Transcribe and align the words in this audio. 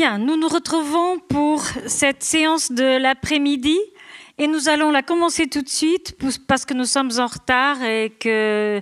Nous 0.00 0.36
nous 0.36 0.48
retrouvons 0.48 1.18
pour 1.18 1.62
cette 1.86 2.22
séance 2.22 2.72
de 2.72 2.96
l'après-midi 2.96 3.78
et 4.38 4.46
nous 4.46 4.70
allons 4.70 4.90
la 4.90 5.02
commencer 5.02 5.46
tout 5.46 5.60
de 5.60 5.68
suite 5.68 6.16
parce 6.48 6.64
que 6.64 6.72
nous 6.72 6.86
sommes 6.86 7.10
en 7.18 7.26
retard 7.26 7.82
et 7.84 8.10
que 8.18 8.80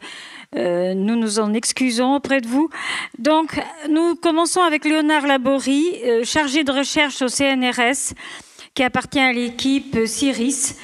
euh, 0.54 0.95
nous 0.95 1.17
nous 1.17 1.41
en 1.41 1.54
excusons 1.54 2.15
auprès 2.15 2.41
de 2.41 2.46
vous. 2.46 2.71
Donc, 3.19 3.61
nous 3.89 4.15
commençons 4.15 4.61
avec 4.61 4.85
Léonard 4.85 5.27
Laborie, 5.27 5.96
euh, 6.04 6.23
chargé 6.23 6.62
de 6.62 6.70
recherche 6.70 7.21
au 7.21 7.27
CNRS, 7.27 8.14
qui 8.75 8.85
appartient 8.85 9.19
à 9.19 9.32
l'équipe 9.32 10.07
CIRIS. 10.07 10.77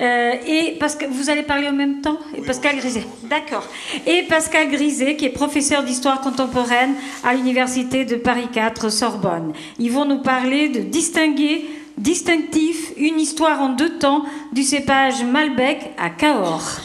Euh, 0.00 0.32
et 0.46 0.76
parce 0.80 0.96
que 0.96 1.04
vous 1.04 1.28
allez 1.28 1.42
parler 1.42 1.68
en 1.68 1.72
même 1.72 2.00
temps 2.00 2.18
et 2.34 2.40
Pascal 2.40 2.76
Griset. 2.76 3.04
D'accord. 3.24 3.68
Et 4.06 4.22
Pascal 4.22 4.70
Griset, 4.70 5.16
qui 5.16 5.26
est 5.26 5.30
professeur 5.30 5.82
d'histoire 5.84 6.20
contemporaine 6.22 6.94
à 7.22 7.34
l'université 7.34 8.04
de 8.04 8.16
Paris 8.16 8.48
4 8.52 8.88
Sorbonne. 8.88 9.52
Ils 9.78 9.92
vont 9.92 10.06
nous 10.06 10.22
parler 10.22 10.70
de 10.70 10.80
distinguer 10.80 11.66
distinctif 11.98 12.92
une 12.96 13.20
histoire 13.20 13.60
en 13.60 13.68
deux 13.68 13.98
temps 13.98 14.24
du 14.52 14.62
cépage 14.62 15.24
Malbec 15.24 15.90
à 15.98 16.08
Cahors. 16.08 16.80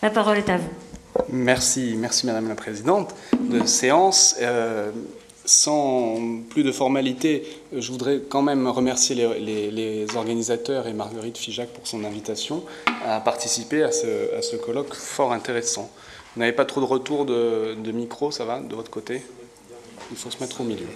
La 0.00 0.10
parole 0.10 0.38
est 0.38 0.48
à 0.48 0.58
vous. 0.58 0.70
Merci, 1.28 1.94
merci 1.98 2.26
Madame 2.26 2.48
la 2.48 2.54
Présidente 2.54 3.14
de 3.38 3.66
séance. 3.66 4.36
Euh, 4.40 4.90
sans 5.44 6.18
plus 6.50 6.62
de 6.62 6.72
formalité, 6.72 7.44
je 7.72 7.90
voudrais 7.90 8.20
quand 8.28 8.42
même 8.42 8.66
remercier 8.68 9.14
les, 9.16 10.06
organisateurs 10.16 10.86
et 10.86 10.92
Marguerite 10.92 11.38
Fijac 11.38 11.68
pour 11.68 11.86
son 11.86 12.04
invitation 12.04 12.62
à 13.06 13.20
participer 13.20 13.82
à 13.82 13.90
ce, 13.92 14.56
colloque 14.56 14.94
fort 14.94 15.32
intéressant. 15.32 15.90
Vous 16.34 16.40
n'avez 16.40 16.52
pas 16.52 16.64
trop 16.64 16.80
de 16.80 16.86
retour 16.86 17.24
de, 17.24 17.92
micro, 17.92 18.30
ça 18.30 18.44
va, 18.44 18.60
de 18.60 18.74
votre 18.74 18.90
côté? 18.90 19.22
Il 20.10 20.16
faut 20.16 20.30
se 20.30 20.38
mettre 20.40 20.60
au 20.60 20.64
milieu. 20.64 20.86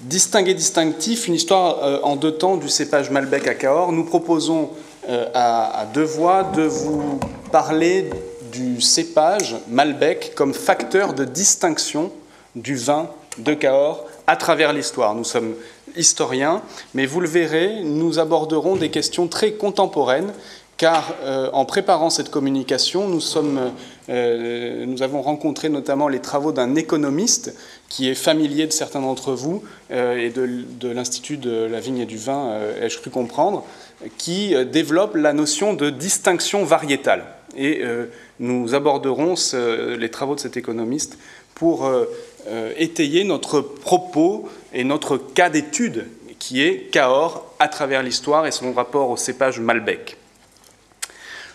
Distingué 0.00 0.54
distinctif, 0.54 1.28
une 1.28 1.34
histoire 1.34 1.84
euh, 1.84 2.00
en 2.02 2.16
deux 2.16 2.32
temps 2.32 2.56
du 2.56 2.70
cépage 2.70 3.10
Malbec 3.10 3.46
à 3.46 3.54
Cahors. 3.54 3.92
Nous 3.92 4.04
proposons 4.04 4.70
euh, 5.08 5.26
à, 5.34 5.86
deux 5.92 6.04
voix 6.04 6.44
de 6.44 6.62
vous 6.62 7.20
parler 7.52 8.08
du 8.50 8.80
cépage 8.80 9.56
Malbec 9.68 10.32
comme 10.34 10.54
facteur 10.54 11.12
de 11.12 11.24
distinction 11.24 12.10
du 12.54 12.76
vin 12.76 13.10
de 13.42 13.54
Cahors 13.54 14.06
à 14.26 14.36
travers 14.36 14.72
l'histoire. 14.72 15.14
Nous 15.14 15.24
sommes 15.24 15.54
historiens, 15.96 16.62
mais 16.94 17.06
vous 17.06 17.20
le 17.20 17.28
verrez, 17.28 17.82
nous 17.82 18.18
aborderons 18.18 18.76
des 18.76 18.90
questions 18.90 19.26
très 19.26 19.52
contemporaines, 19.52 20.32
car 20.80 21.14
euh, 21.24 21.50
en 21.52 21.66
préparant 21.66 22.08
cette 22.08 22.30
communication, 22.30 23.06
nous, 23.06 23.20
sommes, 23.20 23.70
euh, 24.08 24.86
nous, 24.86 25.02
avons 25.02 25.20
rencontré 25.20 25.68
notamment 25.68 26.08
les 26.08 26.20
travaux 26.20 26.52
d'un 26.52 26.74
économiste 26.74 27.54
qui 27.90 28.08
est 28.08 28.14
familier 28.14 28.66
de 28.66 28.72
certains 28.72 29.02
d'entre 29.02 29.34
vous 29.34 29.62
euh, 29.90 30.16
et 30.16 30.30
de, 30.30 30.88
l'Institut 30.88 31.36
de 31.36 31.66
la 31.66 31.80
vigne 31.80 31.98
et 31.98 32.06
du 32.06 32.16
vin, 32.16 32.58
ai-je 32.80 32.98
cru 32.98 33.10
comprendre, 33.10 33.66
qui 34.16 34.54
développe 34.64 35.16
la 35.16 35.34
notion 35.34 35.74
de 35.74 35.90
distinction 35.90 36.64
variétale. 36.64 37.24
Et 37.58 37.82
nous 38.38 38.74
aborderons 38.74 39.34
les 39.98 40.10
travaux 40.10 40.36
de 40.36 40.40
cet 40.40 40.56
économiste 40.56 41.18
pour 41.54 41.90
euh, 42.46 42.72
étayer 42.76 43.24
notre 43.24 43.60
propos 43.60 44.48
et 44.72 44.84
notre 44.84 45.16
cas 45.16 45.50
d'étude 45.50 46.06
qui 46.38 46.62
est 46.62 46.90
Cahors 46.90 47.54
à 47.58 47.68
travers 47.68 48.02
l'histoire 48.02 48.46
et 48.46 48.50
son 48.50 48.72
rapport 48.72 49.10
au 49.10 49.16
cépage 49.16 49.60
Malbec. 49.60 50.16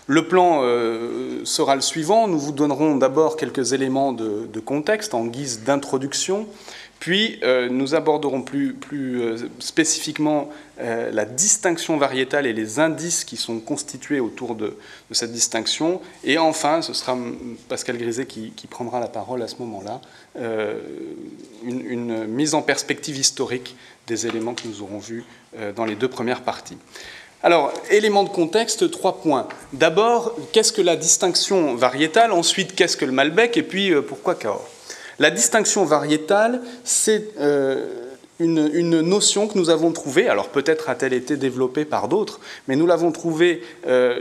Le 0.08 0.28
plan 0.28 0.59
euh, 0.61 1.41
sera 1.45 1.75
le 1.75 1.81
suivant. 1.81 2.28
Nous 2.28 2.38
vous 2.38 2.52
donnerons 2.52 2.95
d'abord 2.95 3.38
quelques 3.38 3.73
éléments 3.73 4.13
de, 4.13 4.59
contexte 4.63 5.16
en 5.16 5.25
guise 5.25 5.63
d'introduction, 5.63 6.47
puis 6.99 7.39
euh, 7.43 7.69
nous 7.69 7.95
aborderons 7.95 8.41
plus, 8.41 8.75
spécifiquement 9.59 10.49
la 10.77 11.23
distinction 11.23 11.95
variétale 11.95 12.45
et 12.45 12.51
les 12.51 12.79
indices 12.81 13.23
qui 13.23 13.38
sont 13.38 13.59
constitués 13.59 14.19
autour 14.19 14.55
de, 14.55 14.75
cette 15.11 15.31
distinction. 15.31 16.01
Et 16.25 16.38
enfin, 16.38 16.81
ce 16.81 16.94
sera 16.94 17.17
Pascal 17.69 17.97
Griset 17.97 18.25
qui 18.25 18.67
prendra 18.69 19.00
la 19.00 19.07
parole 19.07 19.41
à 19.41 19.47
ce 19.47 19.55
moment-là 19.59 20.01
euh, 20.38 20.79
une, 21.63 22.25
mise 22.25 22.53
en 22.55 22.61
perspective 22.61 23.17
historique 23.17 23.75
des 24.07 24.28
éléments 24.28 24.53
que 24.53 24.67
nous 24.67 24.81
aurons 24.81 25.00
vus 25.00 25.23
euh, 25.57 25.72
dans 25.72 25.85
les 25.85 25.95
deux 25.95 26.09
premières 26.09 26.41
parties. 26.41 26.78
Alors, 27.41 27.72
éléments 27.89 28.23
de 28.23 28.29
contexte, 28.29 28.91
trois 28.91 29.22
points. 29.22 29.47
D'abord, 29.72 30.35
qu'est-ce 30.51 30.73
que 30.73 30.81
la 30.81 30.97
distinction 30.97 31.75
variétale? 31.75 32.34
Ensuite, 32.34 32.75
qu'est-ce 32.75 32.97
que 32.97 33.05
le 33.05 33.13
Malbec? 33.13 33.55
Et 33.55 33.63
puis, 33.63 33.91
euh, 33.91 34.01
pourquoi 34.01 34.35
Cahors? 34.35 34.67
La 35.20 35.31
distinction 35.31 35.86
variétale, 35.86 36.62
c'est 36.84 37.30
une, 38.40 38.70
une, 38.74 39.02
notion 39.02 39.48
que 39.48 39.58
nous 39.58 39.70
avons 39.70 39.92
trouvée, 39.92 40.28
alors 40.28 40.50
peut-être 40.50 40.90
a-t-elle 40.90 41.14
été 41.14 41.38
développée 41.38 41.86
par 41.86 42.08
d'autres, 42.08 42.40
mais 42.68 42.76
nous 42.76 42.86
l'avons 42.86 43.12
trouvée 43.12 43.62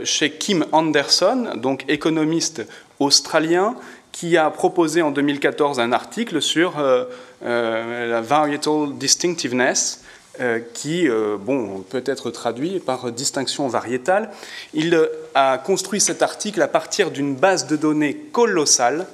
chez 0.03 0.31
Kim 0.31 0.65
Anderson, 0.71 1.49
donc 1.57 1.83
économiste 1.89 2.65
australien, 2.99 3.75
qui 4.15 4.37
a 4.37 4.49
proposé 4.49 5.01
en 5.01 5.11
2014 5.11 5.81
un 5.81 5.91
article 5.91 6.41
sur 6.41 6.79
euh, 6.79 7.03
euh, 7.43 8.09
la 8.09 8.21
varietal 8.21 8.97
distinctiveness, 8.97 10.05
euh, 10.39 10.61
qui 10.73 11.09
bon, 11.41 11.81
peut 11.89 12.03
être 12.05 12.31
traduit 12.31 12.79
par 12.79 13.11
distinction 13.11 13.67
variétale. 13.67 14.31
Il 14.73 14.97
a 15.33 15.57
construit 15.57 15.99
cet 15.99 16.21
article 16.21 16.61
à 16.61 16.69
partir 16.69 17.11
d'une 17.11 17.35
base 17.35 17.67
de 17.67 17.75
données 17.75 18.15
colossale 18.31 19.05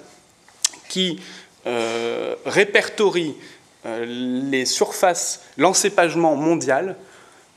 qui 0.87 1.19
répertorie 2.45 3.35
les 3.85 4.65
surfaces, 4.65 5.41
l'encépagement 5.57 6.35
mondial 6.35 6.95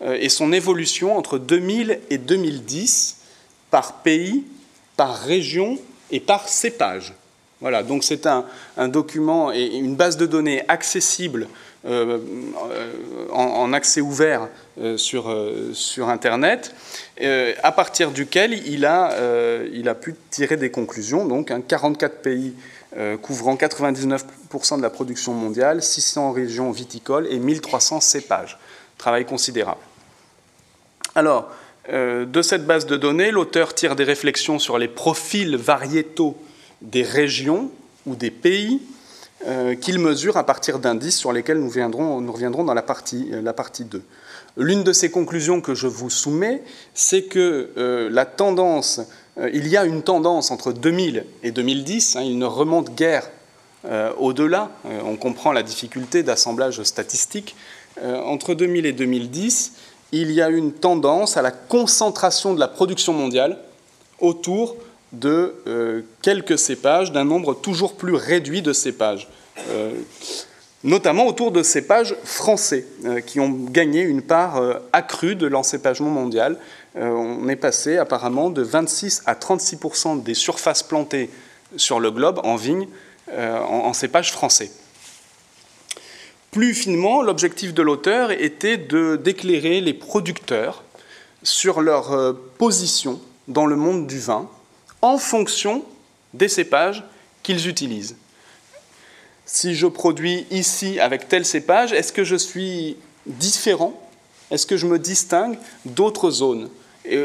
et 0.05 0.29
son 0.29 0.53
évolution 0.53 1.17
entre 1.17 1.39
2000 1.39 2.01
et 2.11 2.19
2010 2.19 3.19
par 3.71 4.03
pays, 4.03 4.45
par 4.97 5.17
région 5.17 5.79
et 6.11 6.21
par 6.21 6.49
cépage. 6.49 7.15
Voilà, 7.61 7.83
donc 7.83 8.05
c'est 8.05 8.27
un, 8.27 8.45
document 8.89 9.53
et 9.53 9.65
une 9.65 9.97
base 9.97 10.17
de 10.17 10.27
données 10.27 10.63
accessible 10.69 11.49
euh, 11.87 12.19
en, 13.31 13.73
accès 13.73 14.01
ouvert 14.01 14.49
euh, 14.81 14.97
sur, 14.97 15.31
euh, 15.31 15.73
Internet, 16.07 16.75
à 17.63 17.73
partir 17.73 18.11
duquel 18.11 18.53
il 18.67 18.85
a, 18.85 19.17
il 19.73 19.89
a 19.89 19.95
pu 19.95 20.15
tirer 20.31 20.57
des 20.57 20.71
conclusions. 20.71 21.25
Donc, 21.25 21.53
44 21.67 22.23
pays 22.23 22.55
couvrant 23.23 23.57
99% 23.57 24.77
de 24.77 24.83
la 24.83 24.91
production 24.91 25.33
mondiale, 25.33 25.83
600 25.83 26.33
régions 26.33 26.71
viticoles 26.71 27.27
et 27.29 27.39
1300 27.39 28.01
cépages. 28.01 28.59
Travail 28.99 29.25
considérable. 29.25 29.81
Alors, 31.15 31.51
de 31.89 32.43
cette 32.43 32.67
base 32.67 32.87
de 32.87 32.97
données, 32.97 33.31
l'auteur 33.31 33.75
tire 33.75 33.97
des 33.97 34.05
réflexions 34.05 34.59
sur 34.59 34.79
les 34.79 34.89
profils 34.89 35.57
variétaux 35.57 36.37
des 36.83 37.03
régions 37.03 37.71
ou 38.07 38.15
des 38.15 38.31
pays 38.31 38.81
euh, 39.47 39.75
qu'il 39.75 39.99
mesure 39.99 40.39
à 40.39 40.45
partir 40.47 40.79
d'indices 40.79 41.19
sur 41.19 41.33
lesquels 41.33 41.59
nous, 41.59 41.69
reviendrons 41.69 42.65
dans 42.65 42.73
la 42.73 42.83
partie, 42.83 43.29
euh, 43.33 43.43
la 43.43 43.53
partie 43.53 43.85
2. 43.85 44.03
L'une 44.57 44.85
de 44.85 44.93
ces 44.93 45.11
conclusions 45.11 45.61
que 45.61 45.75
je 45.75 45.87
vous 45.87 46.09
soumets, 46.09 46.63
c'est 46.95 47.25
que 47.25 47.71
euh, 47.77 48.09
la 48.11 48.25
tendance, 48.25 49.01
il 49.53 49.67
y 49.69 49.77
a 49.77 49.85
une 49.85 50.03
tendance 50.03 50.51
entre 50.51 50.73
2000 50.73 51.25
et 51.43 51.51
2010, 51.51 52.17
hein, 52.17 52.23
il 52.23 52.39
ne 52.39 52.47
remonte 52.47 52.95
guère 52.95 53.29
au-delà, 54.19 54.71
on 55.05 55.17
comprend 55.17 55.53
la 55.53 55.63
difficulté 55.63 56.23
d'assemblage 56.23 56.83
statistique, 56.85 57.55
entre 58.03 58.55
2000 58.55 58.87
et 58.87 58.93
2010, 58.93 59.73
il 60.13 60.31
y 60.31 60.41
a 60.41 60.49
une 60.49 60.73
tendance 60.73 61.37
à 61.37 61.43
la 61.43 61.51
concentration 61.51 62.55
de 62.55 62.61
la 62.61 62.69
production 62.69 63.13
mondiale 63.13 63.59
autour 64.21 64.77
de 65.13 65.55
euh, 65.67 66.03
quelques 66.23 66.59
cépages, 66.59 67.13
d'un 67.13 67.25
nombre 67.25 67.55
toujours 67.55 67.95
plus 67.95 68.15
réduit 68.15 68.63
de 68.63 68.73
cépages, 68.73 69.29
euh, 69.71 69.93
notamment 70.83 71.27
autour 71.27 71.51
de 71.51 71.63
cépages 71.63 72.15
français, 72.25 72.87
euh, 73.05 73.21
qui 73.21 73.41
ont 73.41 73.51
gagné 73.51 74.03
une 74.03 74.23
part 74.23 74.63
accrue 74.93 75.35
de 75.35 75.47
l'encépagement 75.47 76.11
mondial. 76.11 76.59
On 76.95 77.49
est 77.49 77.57
passé 77.57 77.99
apparemment 77.99 78.51
de 78.51 78.63
26 78.63 79.23
à 79.27 79.35
36% 79.35 80.23
des 80.23 80.35
surfaces 80.35 80.83
plantées 80.83 81.31
sur 81.77 81.99
le 81.99 82.11
globe 82.11 82.41
en 82.45 82.57
vignes 82.57 82.89
en, 83.33 83.37
en 83.37 83.93
cépages 83.93 84.33
français. 84.33 84.71
Plus 86.53 86.73
finement, 86.73 87.23
l'objectif 87.23 87.75
de 87.75 87.83
l'auteur 87.83 88.31
était 88.31 88.77
d'éclairer 88.77 89.81
les 89.81 89.95
producteurs 89.95 90.85
sur 91.43 91.81
leur 91.81 92.37
position 92.59 93.21
dans 93.49 93.67
le 93.67 93.77
monde 93.77 94.07
du 94.07 94.21
vin, 94.21 94.49
en 95.03 95.19
fonction 95.19 95.85
des 96.33 96.49
cépages 96.49 97.05
qu'ils 97.43 97.69
utilisent. 97.69 98.17
Si 99.47 99.75
je 99.75 99.87
produis 99.87 100.47
ici 100.51 100.99
avec 100.99 101.29
tel 101.29 101.45
cépage, 101.45 101.93
est-ce 101.93 102.13
que 102.13 102.25
je 102.25 102.37
suis 102.37 102.97
différent? 103.27 104.01
Est-ce 104.51 104.67
que 104.67 104.77
je 104.77 104.87
me 104.87 104.99
distingue 104.99 105.59
d'autres 105.85 106.31
zones? 106.31 106.71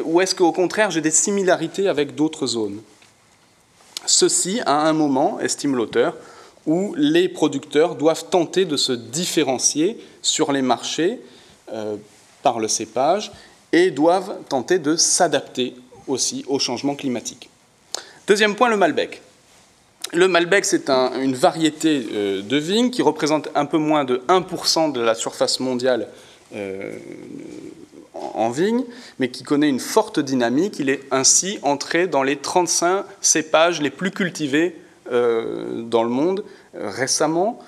Ou 0.06 0.22
est-ce 0.22 0.36
qu'au 0.36 0.52
contraire, 0.52 0.92
j'ai 0.92 1.02
des 1.02 1.12
similarités 1.12 1.88
avec 1.88 2.16
d'autres 2.16 2.48
zones? 2.48 2.82
Ceci 4.06 4.62
à 4.66 4.88
un 4.88 4.94
moment, 4.94 5.40
estime 5.40 5.76
l'auteur, 5.76 6.16
où 6.66 6.94
les 6.98 7.30
producteurs 7.30 7.96
doivent 7.96 8.26
tenter 8.30 8.66
de 8.66 8.78
se 8.78 8.92
différencier 8.92 10.00
sur 10.22 10.52
les 10.52 10.62
marchés 10.62 11.20
euh, 11.72 11.96
par 12.44 12.60
le 12.60 12.68
cépage 12.68 13.32
et 13.72 13.92
doivent 13.92 14.38
tenter 14.50 14.80
de 14.80 14.96
s'adapter 14.96 15.76
aussi 16.08 16.44
au 16.48 16.60
changement 16.60 16.96
climatique. 16.96 17.50
Deuxième 18.28 18.56
point, 18.56 18.70
le 18.70 18.78
Malbec. 18.78 19.22
Le 20.12 20.28
Malbec, 20.28 20.66
c'est 20.66 20.90
une 20.90 21.36
variété 21.36 22.08
euh, 22.12 22.42
de 22.42 22.58
vigne 22.58 22.90
qui 22.90 23.02
représente 23.02 23.50
un 23.56 23.66
peu 23.66 23.78
moins 23.78 24.06
de 24.06 24.24
1% 24.28 24.92
de 24.92 25.02
la 25.02 25.16
surface 25.16 25.60
mondiale 25.60 26.08
euh, 26.56 26.98
en 28.40 28.50
vigne, 28.50 28.84
mais 29.20 29.30
qui 29.30 29.44
connaît 29.44 29.70
une 29.70 29.80
forte 29.80 30.20
dynamique. 30.20 30.80
Il 30.80 30.90
est 30.90 31.02
ainsi 31.12 31.60
entré 31.62 32.08
dans 32.08 32.24
les 32.24 32.38
35 32.38 33.06
cépages 33.22 33.82
les 33.82 33.90
plus 33.90 34.12
cultivés 34.12 34.76
euh, 35.12 35.82
dans 35.84 36.04
le 36.04 36.10
monde 36.10 36.44
récemment. 36.74 37.60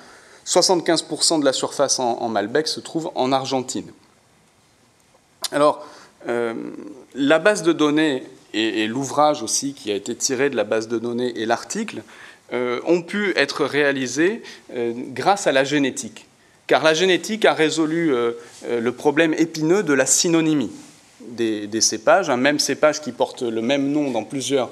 75% 0.46 1.40
de 1.40 1.46
la 1.46 1.54
surface 1.54 2.00
en, 2.00 2.28
Malbec 2.28 2.68
se 2.68 2.80
trouve 2.80 3.12
en 3.16 3.32
Argentine. 3.32 3.92
Alors, 5.52 5.86
la 7.16 7.40
base 7.40 7.62
de 7.62 7.74
données 7.74 8.24
et, 8.54 8.88
l'ouvrage 8.88 9.44
aussi 9.44 9.74
qui 9.74 9.92
a 9.92 9.96
été 9.96 10.16
tiré 10.16 10.50
de 10.50 10.56
la 10.56 10.64
base 10.64 10.88
de 10.88 11.00
données 11.00 11.40
et 11.40 11.46
l'article 11.46 12.04
euh, 12.54 12.80
ont 12.86 13.02
pu 13.02 13.34
être 13.38 13.66
réalisés 13.66 14.42
euh, 14.74 14.94
grâce 14.96 15.48
à 15.48 15.52
la 15.52 15.64
génétique. 15.64 16.28
Car 16.72 16.86
la 16.86 16.94
génétique 16.94 17.44
a 17.44 17.54
résolu 17.54 18.14
euh, 18.14 18.32
le 18.66 18.92
problème 18.94 19.34
épineux 19.34 19.84
de 19.84 19.92
la 19.92 20.06
synonymie 20.06 20.72
des, 21.20 21.82
cépages. 21.82 22.30
Un 22.30 22.38
même 22.38 22.60
cépage 22.60 23.02
qui 23.02 23.12
porte 23.12 23.42
le 23.42 23.62
même 23.62 23.92
nom 23.92 24.10
dans 24.10 24.24
plusieurs 24.24 24.70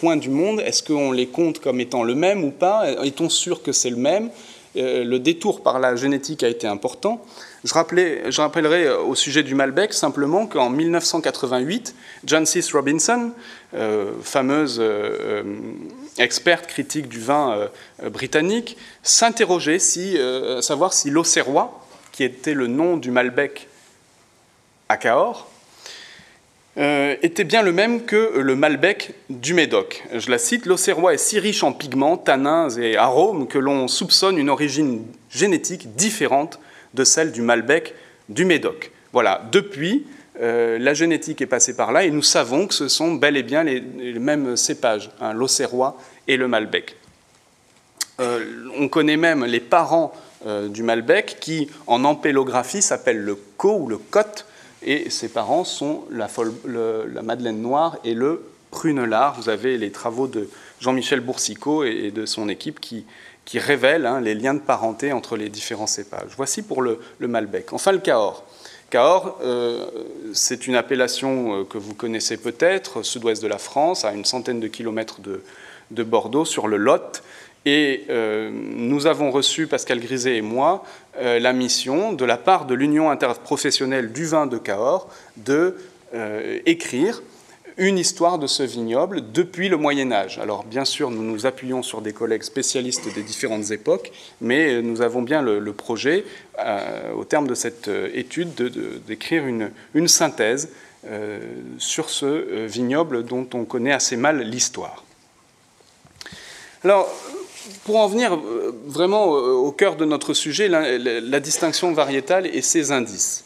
coins 0.00 0.16
du 0.16 0.30
monde, 0.30 0.62
est-ce 0.64 0.82
qu'on 0.82 1.12
les 1.12 1.26
compte 1.26 1.58
comme 1.58 1.80
étant 1.80 2.02
le 2.02 2.14
même 2.14 2.44
ou 2.44 2.50
pas? 2.50 2.90
Est-on 3.04 3.28
sûr 3.28 3.62
que 3.62 3.72
c'est 3.72 3.90
le 3.90 3.96
même? 3.96 4.30
Le 4.74 5.18
détour 5.18 5.62
par 5.62 5.78
la 5.78 5.96
génétique 5.96 6.42
a 6.42 6.48
été 6.48 6.66
important. 6.66 7.22
Je, 7.64 8.40
rappellerai 8.40 8.90
au 8.90 9.14
sujet 9.14 9.42
du 9.42 9.54
Malbec 9.54 9.92
simplement 9.92 10.46
qu'en 10.46 10.70
1988, 10.70 11.94
Jancis 12.24 12.64
Robinson, 12.72 13.32
euh, 13.74 14.12
fameuse 14.22 14.78
euh, 14.80 15.42
experte 16.18 16.66
critique 16.66 17.08
du 17.08 17.20
vin 17.20 17.70
euh, 18.02 18.10
britannique, 18.10 18.76
s'interrogeait 19.02 19.78
si, 19.78 20.18
à 20.18 20.62
savoir 20.62 20.92
si 20.92 21.10
l'Auxerrois, 21.10 21.86
qui 22.12 22.24
était 22.24 22.54
le 22.54 22.66
nom 22.66 22.96
du 22.96 23.10
Malbec 23.10 23.68
à 24.88 24.96
Cahors, 24.96 25.50
était 26.76 27.42
bien 27.42 27.62
le 27.62 27.72
même 27.72 28.04
que 28.04 28.38
le 28.38 28.54
Malbec 28.54 29.12
du 29.30 29.52
Médoc. 29.52 30.04
Je 30.14 30.30
la 30.30 30.38
cite, 30.38 30.64
l'Auxerrois 30.64 31.14
est 31.14 31.18
si 31.18 31.40
riche 31.40 31.64
en 31.64 31.72
pigments, 31.72 32.16
tanins 32.16 32.68
et 32.68 32.96
arômes 32.96 33.48
que 33.48 33.58
l'on 33.58 33.88
soupçonne 33.88 34.38
une 34.38 34.48
origine 34.48 35.04
génétique 35.28 35.96
différente 35.96 36.60
de 36.94 37.04
celle 37.04 37.32
du 37.32 37.42
Malbec 37.42 37.94
du 38.28 38.44
Médoc. 38.44 38.92
Voilà, 39.12 39.42
depuis, 39.50 40.06
euh, 40.40 40.78
la 40.78 40.94
génétique 40.94 41.40
est 41.40 41.46
passée 41.46 41.74
par 41.74 41.92
là 41.92 42.04
et 42.04 42.10
nous 42.10 42.22
savons 42.22 42.66
que 42.66 42.74
ce 42.74 42.88
sont 42.88 43.14
bel 43.14 43.36
et 43.36 43.42
bien 43.42 43.64
les, 43.64 43.80
mêmes 44.18 44.56
cépages, 44.56 45.10
hein, 45.20 45.34
et 46.26 46.36
le 46.36 46.48
Malbec. 46.48 46.96
Euh, 48.20 48.68
on 48.76 48.88
connaît 48.88 49.16
même 49.16 49.44
les 49.44 49.60
parents 49.60 50.12
euh, 50.46 50.68
du 50.68 50.82
Malbec 50.82 51.38
qui, 51.40 51.68
en 51.86 52.04
ampélographie, 52.04 52.82
s'appellent 52.82 53.22
le 53.22 53.36
co 53.56 53.78
ou 53.78 53.88
le 53.88 53.98
cote, 53.98 54.46
et 54.82 55.10
ses 55.10 55.28
parents 55.28 55.64
sont 55.64 56.04
la, 56.10 56.28
Madeleine 57.22 57.60
noire 57.60 57.96
et 58.04 58.14
le 58.14 58.44
prunelard. 58.70 59.40
Vous 59.40 59.48
avez 59.48 59.76
les 59.76 59.90
travaux 59.90 60.28
de 60.28 60.48
Jean-Michel 60.80 61.20
Boursicot 61.20 61.84
et 61.84 62.12
de 62.12 62.26
son 62.26 62.48
équipe 62.48 62.78
qui, 62.78 63.04
qui 63.44 63.58
révèle 63.58 64.04
hein, 64.06 64.20
les 64.20 64.34
liens 64.34 64.54
de 64.54 64.60
parenté 64.60 65.10
entre 65.12 65.36
les 65.36 65.48
différents 65.48 65.86
cépages. 65.86 66.30
Voici 66.36 66.62
pour 66.62 66.82
le, 66.82 67.00
Malbec. 67.18 67.72
Enfin, 67.72 67.92
le 67.92 67.98
Cahors. 67.98 68.44
Cahors, 68.90 69.38
euh, 69.42 69.86
c'est 70.32 70.66
une 70.66 70.74
appellation 70.74 71.60
euh, 71.60 71.64
que 71.64 71.76
vous 71.76 71.92
connaissez 71.92 72.38
peut-être, 72.38 73.02
sud-ouest 73.02 73.42
de 73.42 73.48
la 73.48 73.58
France, 73.58 74.06
à 74.06 74.12
une 74.12 74.24
centaine 74.24 74.60
de 74.60 74.66
kilomètres 74.66 75.20
de, 75.20 76.02
Bordeaux, 76.04 76.46
sur 76.46 76.68
le 76.68 76.78
Lot. 76.78 77.22
Et 77.66 78.04
euh, 78.08 78.50
nous 78.50 79.06
avons 79.06 79.30
reçu, 79.30 79.66
Pascal 79.66 80.00
Griset 80.00 80.36
et 80.36 80.42
moi, 80.42 80.84
la 81.20 81.52
mission, 81.52 82.12
de 82.12 82.24
la 82.24 82.36
part 82.36 82.64
de 82.64 82.74
l'Union 82.74 83.10
interprofessionnelle 83.10 84.12
du 84.12 84.24
vin 84.24 84.46
de 84.46 84.56
Cahors, 84.56 85.10
de 85.36 85.74
écrire 86.64 87.22
une 87.78 87.96
histoire 87.96 88.38
de 88.40 88.48
ce 88.48 88.64
vignoble 88.64 89.30
depuis 89.32 89.68
le 89.68 89.76
Moyen 89.76 90.10
Âge. 90.10 90.38
Alors 90.38 90.64
bien 90.64 90.84
sûr, 90.84 91.10
nous 91.10 91.22
nous 91.22 91.46
appuyons 91.46 91.82
sur 91.82 92.02
des 92.02 92.12
collègues 92.12 92.42
spécialistes 92.42 93.12
des 93.14 93.22
différentes 93.22 93.70
époques, 93.70 94.12
mais 94.40 94.82
nous 94.82 95.00
avons 95.00 95.22
bien 95.22 95.42
le, 95.42 95.72
projet, 95.72 96.24
euh, 96.58 97.12
au 97.12 97.24
terme 97.24 97.46
de 97.46 97.54
cette 97.54 97.86
euh, 97.86 98.10
étude, 98.12 98.54
d'écrire 99.06 99.44
une, 99.46 100.08
synthèse 100.08 100.70
euh, 101.06 101.38
sur 101.78 102.10
ce 102.10 102.66
vignoble 102.66 103.24
dont 103.24 103.48
on 103.54 103.64
connaît 103.64 103.92
assez 103.92 104.16
mal 104.16 104.40
l'histoire. 104.42 105.04
Alors, 106.82 107.08
pour 107.84 107.98
en 107.98 108.08
venir 108.08 108.36
vraiment 108.86 109.26
au 109.26 109.70
cœur 109.72 109.96
de 109.96 110.04
notre 110.04 110.32
sujet, 110.32 110.68
la 110.68 111.40
distinction 111.40 111.92
variétale 111.92 112.46
et 112.46 112.62
ses 112.62 112.92
indices. 112.92 113.44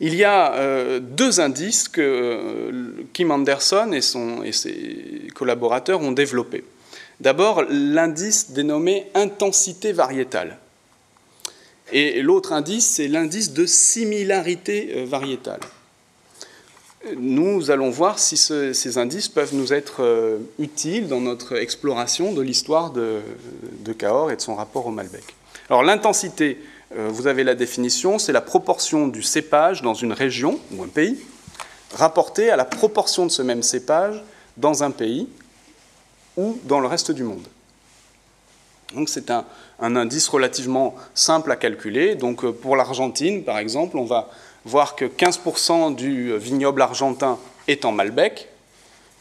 Il 0.00 0.14
y 0.14 0.24
a 0.24 0.54
euh, 0.54 0.98
deux 1.00 1.40
indices 1.40 1.88
que 1.88 2.00
euh, 2.00 3.04
Kim 3.12 3.30
Anderson 3.30 3.92
et, 3.92 4.00
ses 4.52 5.28
collaborateurs 5.34 6.00
ont 6.00 6.12
développés. 6.12 6.64
D'abord, 7.20 7.62
l'indice 7.68 8.50
dénommé 8.50 9.06
intensité 9.14 9.92
variétale. 9.92 10.58
Et 11.92 12.22
l'autre 12.22 12.52
indice, 12.52 12.86
c'est 12.86 13.06
l'indice 13.06 13.52
de 13.52 13.66
similarité 13.66 14.94
euh, 14.96 15.04
variétale. 15.04 15.60
Nous 17.16 17.70
allons 17.70 17.90
voir 17.90 18.18
si 18.18 18.38
ces 18.38 18.98
indices 18.98 19.28
peuvent 19.28 19.54
nous 19.54 19.74
être 19.74 20.38
utiles 20.58 21.06
dans 21.06 21.20
notre 21.20 21.56
exploration 21.56 22.32
de 22.32 22.40
l'histoire 22.40 22.92
de, 22.92 23.20
de 23.80 23.92
Cahors 23.92 24.30
et 24.30 24.36
de 24.36 24.40
son 24.40 24.54
rapport 24.54 24.86
au 24.86 24.90
Malbec. 24.90 25.22
Alors 25.68 25.82
l'intensité 25.82 26.56
vous 26.96 27.26
avez 27.26 27.44
la 27.44 27.54
définition, 27.54 28.18
c'est 28.18 28.32
la 28.32 28.40
proportion 28.40 29.08
du 29.08 29.22
cépage 29.22 29.82
dans 29.82 29.94
une 29.94 30.12
région 30.12 30.60
ou 30.72 30.82
un 30.82 30.88
pays 30.88 31.18
rapportée 31.94 32.50
à 32.50 32.56
la 32.56 32.64
proportion 32.64 33.26
de 33.26 33.30
ce 33.30 33.42
même 33.42 33.62
cépage 33.62 34.22
dans 34.56 34.82
un 34.82 34.90
pays 34.90 35.28
ou 36.36 36.58
dans 36.64 36.80
le 36.80 36.86
reste 36.86 37.10
du 37.10 37.22
monde. 37.22 37.46
Donc 38.94 39.08
c'est 39.08 39.30
un, 39.30 39.44
indice 39.80 40.28
relativement 40.28 40.94
simple 41.14 41.50
à 41.50 41.56
calculer. 41.56 42.14
Donc 42.14 42.44
euh, 42.44 42.52
pour 42.52 42.76
l'Argentine, 42.76 43.44
par 43.44 43.58
exemple, 43.58 43.96
on 43.96 44.04
va 44.04 44.30
voir 44.64 44.96
que 44.96 45.04
15% 45.04 45.94
du 45.94 46.36
vignoble 46.38 46.80
argentin 46.82 47.38
est 47.68 47.84
en 47.84 47.92
Malbec, 47.92 48.48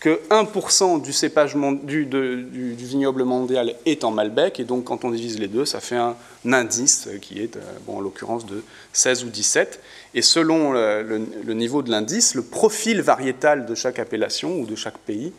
que 0.03 0.19
1% 0.29 1.01
du 1.01 1.13
cépage 1.13 1.55
du, 1.55 2.75
vignoble 2.77 3.23
mondial 3.23 3.73
est 3.85 4.03
en 4.03 4.11
Malbec, 4.11 4.59
et 4.59 4.65
donc 4.65 4.83
quand 4.83 5.05
on 5.05 5.11
divise 5.11 5.39
les 5.39 5.47
deux, 5.47 5.63
ça 5.63 5.79
fait 5.79 5.95
un, 5.95 6.17
indice 6.45 7.07
qui 7.21 7.39
est, 7.39 7.55
euh, 7.55 7.61
en 7.87 8.01
l'occurrence, 8.01 8.45
de 8.45 8.65
16 8.91 9.23
ou 9.23 9.29
17. 9.29 9.79
Et 10.13 10.21
selon 10.21 10.73
le, 10.73 11.53
niveau 11.53 11.81
de 11.81 11.89
l'indice, 11.89 12.35
le 12.35 12.43
profil 12.43 12.99
variétal 12.99 13.65
de 13.65 13.75
chaque 13.75 13.97
appellation 13.97 14.59
ou 14.59 14.65
de 14.65 14.75
chaque 14.75 14.97
pays 14.97 15.31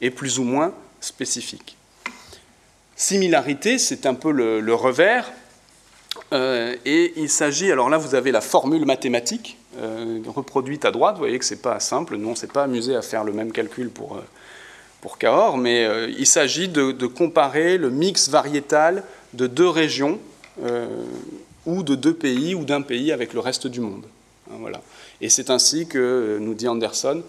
est 0.00 0.10
plus 0.10 0.38
ou 0.38 0.44
moins 0.44 0.72
spécifique. 1.00 1.76
Similarité, 2.94 3.76
c'est 3.76 4.06
un 4.06 4.14
peu 4.14 4.30
le, 4.30 4.72
revers, 4.72 5.32
euh, 6.32 6.76
et 6.84 7.12
il 7.16 7.28
s'agit, 7.28 7.72
alors 7.72 7.90
là 7.90 7.98
vous 7.98 8.14
avez 8.14 8.30
la 8.30 8.40
formule 8.40 8.84
mathématique, 8.86 9.58
euh, 9.78 10.20
reproduite 10.26 10.84
à 10.84 10.90
droite. 10.90 11.14
Vous 11.14 11.20
voyez 11.20 11.38
que 11.38 11.44
ce 11.46 11.54
n'est 11.54 11.60
pas 11.60 11.80
simple. 11.80 12.16
Nous, 12.16 12.28
on 12.28 12.32
ne 12.32 12.52
pas 12.52 12.64
amusé 12.64 12.94
à 12.94 13.00
faire 13.00 13.24
le 13.24 13.32
même 13.32 13.52
calcul 13.52 13.88
pour, 13.88 14.16
euh, 14.16 14.24
pour 15.00 15.16
Cahors, 15.16 15.56
mais 15.56 15.84
euh, 15.84 16.10
il 16.10 16.26
s'agit 16.26 16.68
de, 16.68 17.06
comparer 17.06 17.78
le 17.78 17.88
mix 17.88 18.28
variétal 18.28 19.02
de 19.32 19.46
deux 19.46 19.68
régions 19.68 20.18
ou 21.64 21.82
de 21.82 21.94
deux 21.94 22.12
pays 22.12 22.54
ou 22.54 22.66
d'un 22.66 22.82
pays 22.82 23.12
avec 23.12 23.32
le 23.32 23.40
reste 23.40 23.66
du 23.66 23.80
monde. 23.80 24.04
Hein, 24.50 24.56
voilà. 24.60 24.82
Et 25.22 25.30
c'est 25.30 25.48
ainsi 25.48 25.86
que, 25.86 26.36
nous 26.38 26.52
dit 26.52 26.68
Anderson, 26.68 27.22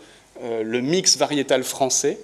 le 0.43 0.81
mix 0.81 1.15
variétal 1.15 1.63
français 1.63 2.19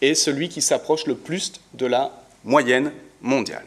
est 0.00 0.14
celui 0.14 0.48
qui 0.48 0.62
s'approche 0.62 1.06
le 1.06 1.16
plus 1.16 1.54
de 1.74 1.86
la 1.86 2.12
moyenne 2.44 2.92
mondiale. 3.22 3.64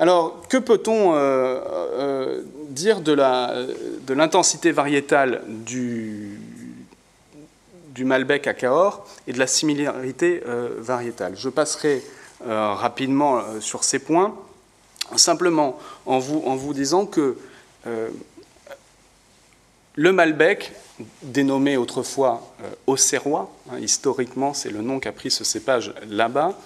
Alors, 0.00 0.48
que 0.48 0.56
peut-on 0.56 1.14
dire 2.68 3.00
de 3.00 4.12
l'intensité 4.12 4.72
variétale 4.72 5.42
du, 5.48 6.40
Malbec 8.00 8.46
à 8.46 8.54
Cahors 8.54 9.08
et 9.26 9.32
de 9.32 9.40
la 9.40 9.48
similarité 9.48 10.44
euh, 10.46 10.68
variétale. 10.78 11.34
Je 11.36 11.48
passerai 11.48 12.00
rapidement 12.40 13.42
sur 13.58 13.82
ces 13.82 13.98
points, 13.98 14.32
simplement 15.16 15.76
en 16.06 16.20
vous, 16.20 16.40
en 16.46 16.54
vous 16.54 16.72
disant 16.72 17.04
que 17.04 17.36
Le 19.96 20.12
Malbec, 20.12 20.72
dénommé 21.22 21.76
autrefois 21.76 22.54
euh, 22.62 22.70
Auxerrois, 22.86 23.54
hein, 23.70 23.78
historiquement 23.78 24.54
c'est 24.54 24.70
le 24.70 24.82
nom 24.82 25.00
qu'a 25.00 25.12
pris 25.12 25.30
ce 25.30 25.44
cépage 25.44 25.94
là-bas, 26.08 26.58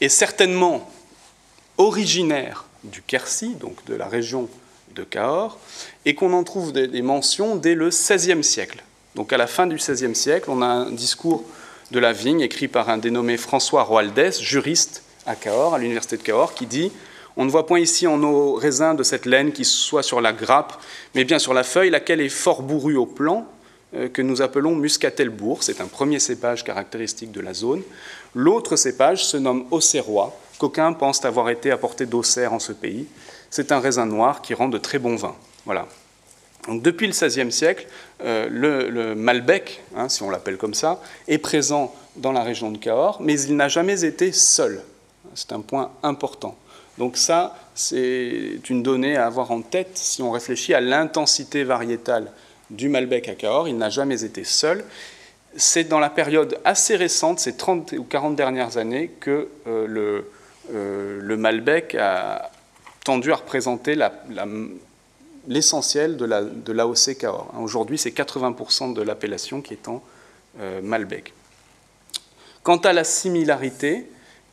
est 0.00 0.08
certainement 0.08 0.90
originaire 1.78 2.64
du 2.84 3.02
Quercy, 3.02 3.54
donc 3.54 3.84
de 3.86 3.94
la 3.94 4.06
région 4.06 4.48
de 4.94 5.04
Cahors, 5.04 5.58
et 6.04 6.14
qu'on 6.14 6.32
en 6.32 6.44
trouve 6.44 6.72
des, 6.72 7.02
mentions 7.02 7.56
dès 7.56 7.74
le 7.74 7.88
XVIe 7.88 8.42
siècle. 8.42 8.82
Donc 9.14 9.32
à 9.32 9.36
la 9.36 9.46
fin 9.46 9.66
du 9.66 9.76
XVIe 9.76 10.14
siècle, 10.14 10.50
on 10.50 10.62
a 10.62 10.66
un 10.66 10.90
discours 10.90 11.44
de 11.90 11.98
la 11.98 12.12
vigne 12.12 12.40
écrit 12.40 12.68
par 12.68 12.88
un 12.88 12.98
dénommé 12.98 13.36
François 13.36 13.82
Roaldès, 13.82 14.32
juriste 14.40 15.02
à 15.26 15.34
Cahors, 15.34 15.74
à 15.74 15.78
l'université 15.78 16.16
de 16.16 16.22
Cahors, 16.22 16.54
qui 16.54 16.66
dit 16.66 16.92
On 17.36 17.44
ne 17.44 17.50
voit 17.50 17.66
point 17.66 17.80
ici 17.80 18.06
en 18.06 18.18
nos 18.18 18.54
raisins 18.54 18.94
de 18.94 19.02
cette 19.02 19.26
laine 19.26 19.52
qui 19.52 19.64
soit 19.64 20.02
sur 20.02 20.20
la 20.20 20.32
grappe, 20.32 20.80
mais 21.14 21.24
bien 21.24 21.38
sur 21.38 21.54
la 21.54 21.64
feuille, 21.64 21.90
laquelle 21.90 22.20
est 22.20 22.28
fort 22.28 22.62
bourrue 22.62 22.96
au 22.96 23.06
plan, 23.06 23.46
euh, 23.94 24.08
que 24.08 24.20
nous 24.20 24.42
appelons 24.42 24.74
Muscatelbourg. 24.74 25.62
C'est 25.62 25.80
un 25.80 25.86
premier 25.86 26.18
cépage 26.18 26.64
caractéristique 26.64 27.32
de 27.32 27.40
la 27.40 27.54
zone. 27.54 27.82
L'autre 28.34 28.76
cépage 28.76 29.24
se 29.24 29.36
nomme 29.36 29.66
Auxerrois, 29.70 30.36
qu'aucuns 30.58 30.92
pensent 30.92 31.24
avoir 31.24 31.48
été 31.50 31.70
apporté 31.70 32.04
d'Auxerre 32.04 32.52
en 32.52 32.58
ce 32.58 32.72
pays. 32.72 33.06
C'est 33.50 33.72
un 33.72 33.80
raisin 33.80 34.06
noir 34.06 34.42
qui 34.42 34.54
rend 34.54 34.68
de 34.68 34.78
très 34.78 34.98
bons 34.98 35.16
vins. 35.16 35.36
Voilà. 35.64 35.86
Donc, 36.66 36.82
depuis 36.82 37.06
le 37.06 37.12
XVIe 37.12 37.52
siècle, 37.52 37.86
euh, 38.24 38.48
le, 38.50 39.14
Malbec, 39.14 39.82
hein, 39.94 40.08
si 40.08 40.22
on 40.22 40.30
l'appelle 40.30 40.56
comme 40.56 40.74
ça, 40.74 41.00
est 41.28 41.38
présent 41.38 41.94
dans 42.16 42.32
la 42.32 42.42
région 42.42 42.70
de 42.70 42.78
Cahors, 42.78 43.18
mais 43.20 43.40
il 43.40 43.56
n'a 43.56 43.68
jamais 43.68 44.04
été 44.04 44.32
seul. 44.32 44.82
C'est 45.34 45.52
un 45.52 45.60
point 45.60 45.92
important. 46.02 46.56
Donc 46.98 47.16
ça, 47.18 47.56
c'est 47.74 48.58
une 48.70 48.82
donnée 48.82 49.16
à 49.16 49.26
avoir 49.26 49.50
en 49.50 49.60
tête 49.60 49.90
si 49.94 50.22
on 50.22 50.30
réfléchit 50.30 50.72
à 50.72 50.80
l'intensité 50.80 51.62
variétale 51.62 52.32
du 52.70 52.88
Malbec 52.88 53.28
à 53.28 53.34
Cahors. 53.34 53.68
Il 53.68 53.76
n'a 53.76 53.90
jamais 53.90 54.24
été 54.24 54.44
seul. 54.44 54.82
C'est 55.56 55.84
dans 55.84 56.00
la 56.00 56.10
période 56.10 56.58
assez 56.64 56.96
récente, 56.96 57.38
ces 57.38 57.56
30 57.56 57.92
ou 57.92 58.04
40 58.04 58.34
dernières 58.34 58.78
années, 58.78 59.10
que 59.20 59.48
euh, 59.66 59.86
le, 59.86 60.30
euh, 60.74 61.20
le 61.20 61.36
Malbec 61.36 61.94
a 61.94 62.50
tendu 63.06 63.32
à 63.32 63.36
représenter 63.36 63.96
l'essentiel 65.46 66.16
de 66.16 66.72
l'AOC 66.72 67.06
la, 67.06 67.14
Cahors. 67.14 67.54
Aujourd'hui, 67.60 67.98
c'est 67.98 68.10
80% 68.10 68.94
de 68.94 69.02
l'appellation 69.02 69.62
qui 69.62 69.74
est 69.74 69.88
en 69.88 70.02
euh, 70.60 70.80
Malbec. 70.82 71.32
Quant 72.62 72.78
à 72.78 72.92
la 72.92 73.04
similarité 73.04 74.06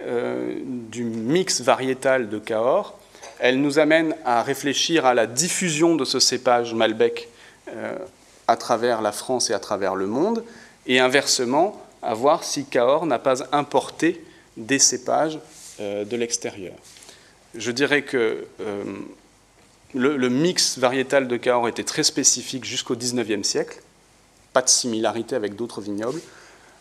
euh, 0.04 0.60
du 0.64 1.04
mix 1.04 1.62
variétal 1.62 2.30
de 2.30 2.38
Cahors, 2.38 3.00
elle 3.40 3.60
nous 3.60 3.80
amène 3.80 4.16
à 4.24 4.44
réfléchir 4.44 5.06
à 5.06 5.16
la 5.16 5.26
diffusion 5.26 5.96
de 5.96 6.06
ce 6.06 6.20
cépage 6.20 6.74
Malbec 6.74 7.30
à 8.48 8.58
travers 8.58 9.02
la 9.02 9.12
France 9.12 9.50
et 9.50 9.54
à 9.54 9.60
travers 9.60 9.96
le 9.96 10.06
monde, 10.06 10.44
et 10.86 11.00
inversement, 11.00 11.82
à 12.02 12.14
voir 12.14 12.44
si 12.44 12.66
Cahors 12.66 13.06
n'a 13.06 13.20
pas 13.20 13.44
importé 13.52 14.24
des 14.58 14.80
cépages 14.80 15.40
euh, 15.80 16.06
de 16.06 16.16
l'extérieur. 16.16 16.74
Je 17.56 17.72
dirais 17.72 18.02
que 18.02 18.46
euh, 18.62 18.84
le, 19.94 20.30
mix 20.30 20.80
variétal 20.80 21.28
de 21.28 21.38
Cahors 21.38 21.68
était 21.68 21.84
très 21.84 22.04
spécifique 22.04 22.66
jusqu'au 22.66 22.96
XIXe 22.96 23.48
siècle, 23.48 23.82
pas 24.54 24.62
de 24.62 24.70
similarité 24.70 25.36
avec 25.36 25.56
d'autres 25.56 25.82
vignobles. 25.82 26.22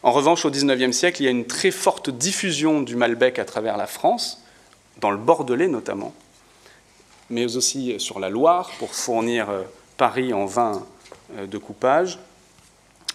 En 0.02 0.12
revanche, 0.12 0.44
au 0.44 0.50
XIXe 0.50 0.96
siècle, 0.96 1.22
il 1.22 1.24
y 1.26 1.28
a 1.28 1.30
une 1.30 1.46
très 1.46 1.70
forte 1.70 2.10
diffusion 2.10 2.80
du 2.80 2.96
Malbec 2.96 3.38
à 3.38 3.44
travers 3.44 3.76
la 3.76 3.86
France, 3.86 4.42
dans 5.00 5.10
le 5.10 5.18
Bordelais 5.18 5.68
notamment, 5.68 6.14
mais 7.30 7.56
aussi 7.56 7.98
sur 8.00 8.18
la 8.18 8.30
Loire 8.30 8.70
pour 8.78 8.94
fournir 8.94 9.50
euh, 9.50 9.62
Paris 9.96 10.32
en 10.32 10.46
vin 10.46 10.84
de 11.36 11.58
coupage, 11.58 12.18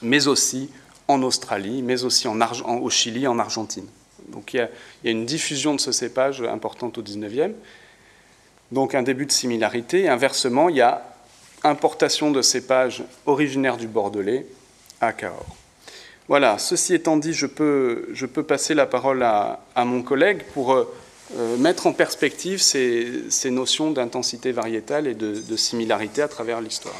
mais 0.01 0.27
aussi 0.27 0.69
en 1.07 1.21
Australie, 1.23 1.81
mais 1.81 2.03
aussi 2.03 2.27
au 2.27 2.89
Chili, 2.89 3.27
en 3.27 3.39
Argentine. 3.39 3.87
Donc 4.27 4.53
il 4.53 4.57
y, 4.57 4.59
a, 4.61 4.69
une 5.11 5.25
diffusion 5.25 5.73
de 5.75 5.79
ce 5.79 5.91
cépage 5.91 6.41
importante 6.41 6.97
au 6.97 7.01
19e, 7.01 7.53
donc 8.71 8.95
un 8.95 9.03
début 9.03 9.25
de 9.25 9.31
similarité. 9.31 10.09
inversement, 10.09 10.69
il 10.69 10.77
y 10.77 10.81
a 10.81 11.03
importation 11.63 12.31
de 12.31 12.41
cépages 12.41 13.03
originaires 13.25 13.77
du 13.77 13.87
Bordelais 13.87 14.45
à 15.01 15.13
Cahors. 15.13 15.55
Voilà, 16.27 16.57
ceci 16.57 16.93
étant 16.93 17.17
dit, 17.17 17.33
je 17.33 17.45
peux, 17.45 18.09
je 18.11 18.25
peux 18.25 18.43
passer 18.43 18.73
la 18.73 18.85
parole 18.85 19.23
à, 19.23 19.59
mon 19.77 20.01
collègue 20.01 20.43
pour 20.53 20.73
euh, 20.73 21.57
mettre 21.57 21.87
en 21.87 21.93
perspective 21.93 22.61
ces, 22.61 23.29
ces 23.29 23.49
notions 23.49 23.91
d'intensité 23.91 24.51
variétale 24.51 25.07
et 25.07 25.13
de, 25.13 25.35
de, 25.39 25.55
similarité 25.55 26.21
à 26.21 26.27
travers 26.27 26.59
l'histoire. 26.59 26.95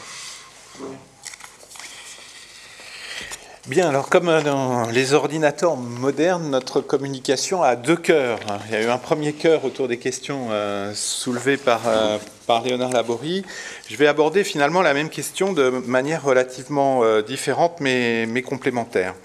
Bien, 3.67 3.89
alors 3.89 4.07
comme 4.07 4.27
dans 4.43 4.89
les 4.91 5.13
ordinateurs 5.13 5.75
modernes, 5.75 6.49
notre 6.49 6.79
communication 6.79 7.63
a 7.63 7.75
deux 7.75 7.97
cœurs. 7.97 8.39
Il 8.67 8.71
y 8.71 8.77
a 8.77 8.83
eu 8.83 8.87
un 8.87 8.97
premier 8.97 9.33
cœur 9.33 9.65
autour 9.65 9.89
des 9.89 9.97
questions 9.97 10.47
euh, 10.51 10.93
soulevées 10.95 11.57
par, 11.57 11.81
euh, 11.85 12.17
par 12.45 12.63
Léonard 12.63 12.93
Laborie. 12.93 13.43
Je 13.89 13.97
vais 13.97 14.07
aborder 14.07 14.45
finalement 14.45 14.81
la 14.81 14.93
même 14.93 15.09
question 15.09 15.51
de 15.51 15.69
manière 15.85 16.23
relativement 16.23 17.03
euh, 17.03 17.21
différente 17.21 17.81
mais, 17.81 18.25
mais 18.25 18.41
complémentaire. 18.41 19.15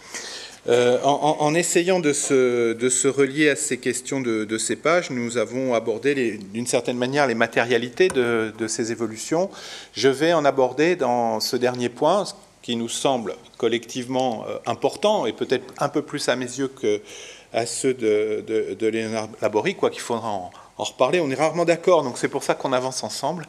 En, 0.69 1.55
essayant 1.55 2.01
de 2.01 2.13
se, 2.13 2.73
de 2.73 2.89
se, 2.89 3.09
relier 3.09 3.51
à 3.51 3.57
ces 3.57 3.79
questions 3.79 4.21
de, 4.21 4.45
de 4.45 4.59
cépage, 4.59 5.11
nous 5.11 5.37
avons 5.37 5.75
abordé 5.75 6.39
d'une 6.53 6.69
certaine 6.69 6.97
manière 6.97 7.27
les 7.27 7.35
matérialités 7.35 8.07
de, 8.09 8.53
de, 8.57 8.67
ces 8.69 8.93
évolutions. 8.93 9.51
Je 9.93 10.09
vais 10.09 10.33
en 10.33 10.45
aborder 10.45 10.95
dans 10.95 11.41
ce 11.41 11.57
dernier 11.57 11.89
point 11.89 12.27
qui 12.63 12.77
nous 12.77 12.89
semble 12.89 13.35
collectivement 13.59 14.45
euh, 14.49 14.59
important 14.67 15.27
et 15.27 15.33
peut-être 15.33 15.75
un 15.79 15.89
peu 15.89 16.03
plus 16.03 16.29
à 16.29 16.37
mes 16.37 16.47
yeux 16.47 16.69
que 16.69 17.03
à 17.53 17.67
ceux 17.67 17.93
de, 17.93 18.43
de, 18.79 18.87
Léonard 18.87 19.29
Laborie, 19.43 19.75
quoi 19.75 19.91
qu'il 19.91 20.01
faudra 20.01 20.29
en, 20.29 20.51
reparler. 20.79 21.21
On 21.21 21.31
est 21.31 21.35
rarement 21.37 21.65
d'accord, 21.65 22.03
donc 22.03 22.19
c'est 22.19 22.29
pour 22.29 22.43
ça 22.43 22.55
qu'on 22.55 22.73
avance 22.73 23.05
ensemble. 23.05 23.47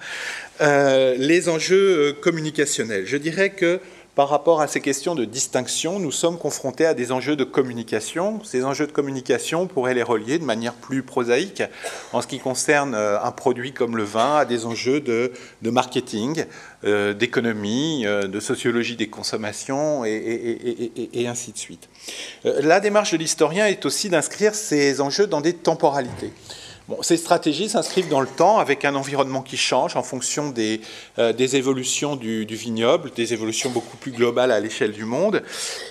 Euh, 0.61 1.15
les 1.17 1.49
enjeux 1.49 2.09
euh, 2.09 2.13
communicationnels. 2.13 3.07
Je 3.07 3.17
dirais 3.17 3.51
que 3.51 3.79
par 4.15 4.29
rapport 4.29 4.61
à 4.61 4.67
ces 4.67 4.79
questions 4.79 5.15
de 5.15 5.25
distinction, 5.25 5.97
nous 5.97 6.11
sommes 6.11 6.37
confrontés 6.37 6.85
à 6.85 6.93
des 6.93 7.11
enjeux 7.11 7.35
de 7.35 7.43
communication. 7.43 8.43
Ces 8.43 8.63
enjeux 8.63 8.85
de 8.85 8.91
communication, 8.91 9.65
pourraient 9.65 9.95
les 9.95 10.03
relier 10.03 10.37
de 10.37 10.43
manière 10.43 10.73
plus 10.73 11.01
prosaïque 11.01 11.63
en 12.11 12.21
ce 12.21 12.27
qui 12.27 12.39
concerne 12.39 12.93
euh, 12.93 13.19
un 13.21 13.31
produit 13.31 13.73
comme 13.73 13.97
le 13.97 14.03
vin 14.03 14.37
à 14.37 14.45
des 14.45 14.65
enjeux 14.65 14.99
de, 14.99 15.31
marketing, 15.63 16.45
euh, 16.83 17.13
d'économie, 17.13 18.05
euh, 18.05 18.27
de 18.27 18.39
sociologie 18.39 18.95
des 18.95 19.07
consommations 19.07 20.05
et, 20.05 21.25
ainsi 21.27 21.51
de 21.51 21.57
suite. 21.57 21.89
La 22.43 22.79
démarche 22.79 23.13
de 23.13 23.17
l'historien 23.17 23.65
est 23.65 23.85
aussi 23.85 24.09
d'inscrire 24.09 24.53
ces 24.53 25.01
enjeux 25.01 25.25
dans 25.25 25.41
des 25.41 25.53
temporalités 25.53 26.31
ces 27.01 27.17
stratégies 27.17 27.69
s'inscrivent 27.69 28.09
dans 28.09 28.19
le 28.19 28.27
temps 28.27 28.57
avec 28.57 28.83
un 28.83 28.95
environnement 28.95 29.41
qui 29.41 29.55
change 29.55 29.95
en 29.95 30.03
fonction 30.03 30.49
des, 30.49 30.81
euh, 31.17 31.31
des 31.31 31.55
évolutions 31.55 32.15
du, 32.15 32.45
vignoble, 32.45 33.11
des 33.15 33.33
évolutions 33.33 33.69
beaucoup 33.69 33.95
plus 33.95 34.11
globales 34.11 34.51
à 34.51 34.59
l'échelle 34.59 34.91
du 34.91 35.05
monde. 35.05 35.43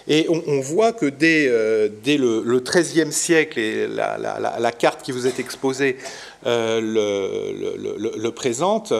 Et 0.07 0.27
on, 0.29 0.61
voit 0.61 0.93
que 0.93 1.07
dès, 1.07 1.47
euh, 1.49 1.89
dès 2.05 2.19
le, 2.19 2.61
XIIIe 2.61 3.13
siècle, 3.13 3.59
et 3.59 3.87
la, 3.89 4.73
carte 4.73 5.03
qui 5.03 5.13
vous 5.13 5.27
est 5.27 5.39
exposée 5.39 5.97
euh, 6.45 6.81
le, 6.83 8.31
présente, 8.31 8.93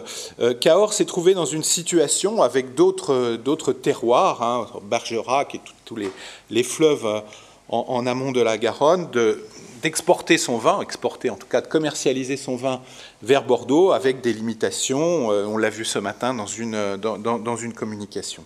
Cahors 0.61 0.95
s'est 0.95 1.05
trouvé 1.05 1.35
dans 1.35 1.45
une 1.45 1.65
situation 1.65 2.43
avec 2.43 2.75
d'autres 2.75 3.73
terroirs, 3.73 4.43
hein, 4.43 4.67
Bergerac 4.85 5.55
et 5.55 5.61
tous 5.85 5.97
les, 5.97 6.11
les, 6.51 6.63
fleuves 6.63 7.23
en, 7.69 7.85
en, 7.89 8.07
amont 8.07 8.33
de 8.33 8.41
la 8.41 8.57
Garonne, 8.57 9.11
de 9.11 9.45
d'exporter 9.83 10.39
son 10.39 10.57
vin, 10.59 10.81
exporter 10.81 11.29
en 11.29 11.37
tout 11.37 11.47
cas 11.47 11.61
de 11.61 11.67
commercialiser 11.67 12.37
son 12.37 12.57
vin 12.57 12.81
vers 13.23 13.43
Bordeaux 13.43 13.93
avec 13.93 14.21
des 14.21 14.33
limitations, 14.33 15.31
euh, 15.31 15.45
on 15.45 15.59
l'a 15.59 15.71
vu 15.71 15.85
ce 15.85 15.99
matin 15.99 16.33
dans 16.33 16.47
une, 16.47 16.97
dans, 16.97 17.57
une 17.57 17.75
communication. 17.75 18.45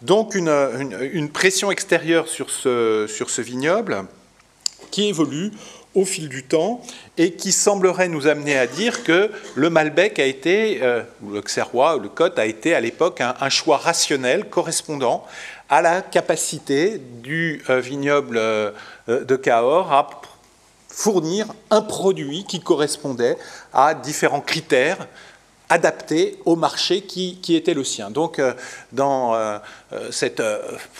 Donc 0.00 0.34
une, 0.34 0.50
une, 1.12 1.28
pression 1.28 1.70
extérieure 1.70 2.26
sur 2.26 2.50
ce, 2.50 3.06
sur 3.08 3.30
ce 3.30 3.40
vignoble 3.42 4.04
qui 4.90 5.08
évolue 5.08 5.52
au 5.94 6.06
fil 6.06 6.30
du 6.30 6.42
temps 6.42 6.80
et 7.18 7.32
qui 7.32 7.52
semblerait 7.52 8.08
nous 8.08 8.26
amener 8.26 8.56
à 8.56 8.66
dire 8.66 9.04
que 9.04 9.30
le 9.54 9.70
Malbec 9.70 10.18
a 10.18 10.24
été, 10.24 10.82
euh, 10.82 11.02
ou 11.22 11.30
le 11.30 11.42
Xerrois, 11.42 11.96
ou 11.96 12.00
le 12.00 12.08
Côte 12.08 12.38
a 12.38 12.46
été 12.46 12.74
à 12.74 12.80
l'époque 12.80 13.20
un, 13.20 13.48
choix 13.50 13.76
rationnel 13.76 14.48
correspondant 14.48 15.24
à 15.68 15.82
la 15.82 16.00
capacité 16.00 16.98
du 16.98 17.62
euh, 17.68 17.80
vignoble 17.80 18.40
de 19.06 19.36
Cahors 19.36 19.92
à 19.92 19.98
fournir 20.92 21.46
un 21.70 21.80
produit 21.80 22.44
qui 22.44 22.60
correspondait 22.60 23.38
à 23.72 23.94
différents 23.94 24.42
critères 24.42 25.08
adaptés 25.70 26.38
au 26.44 26.54
marché 26.54 27.00
qui, 27.00 27.38
était 27.48 27.72
le 27.72 27.82
sien. 27.82 28.10
Donc, 28.10 28.38
euh, 28.38 28.52
dans 28.92 29.34
euh, 29.34 29.58
euh, 29.94 30.10
cette 30.10 30.42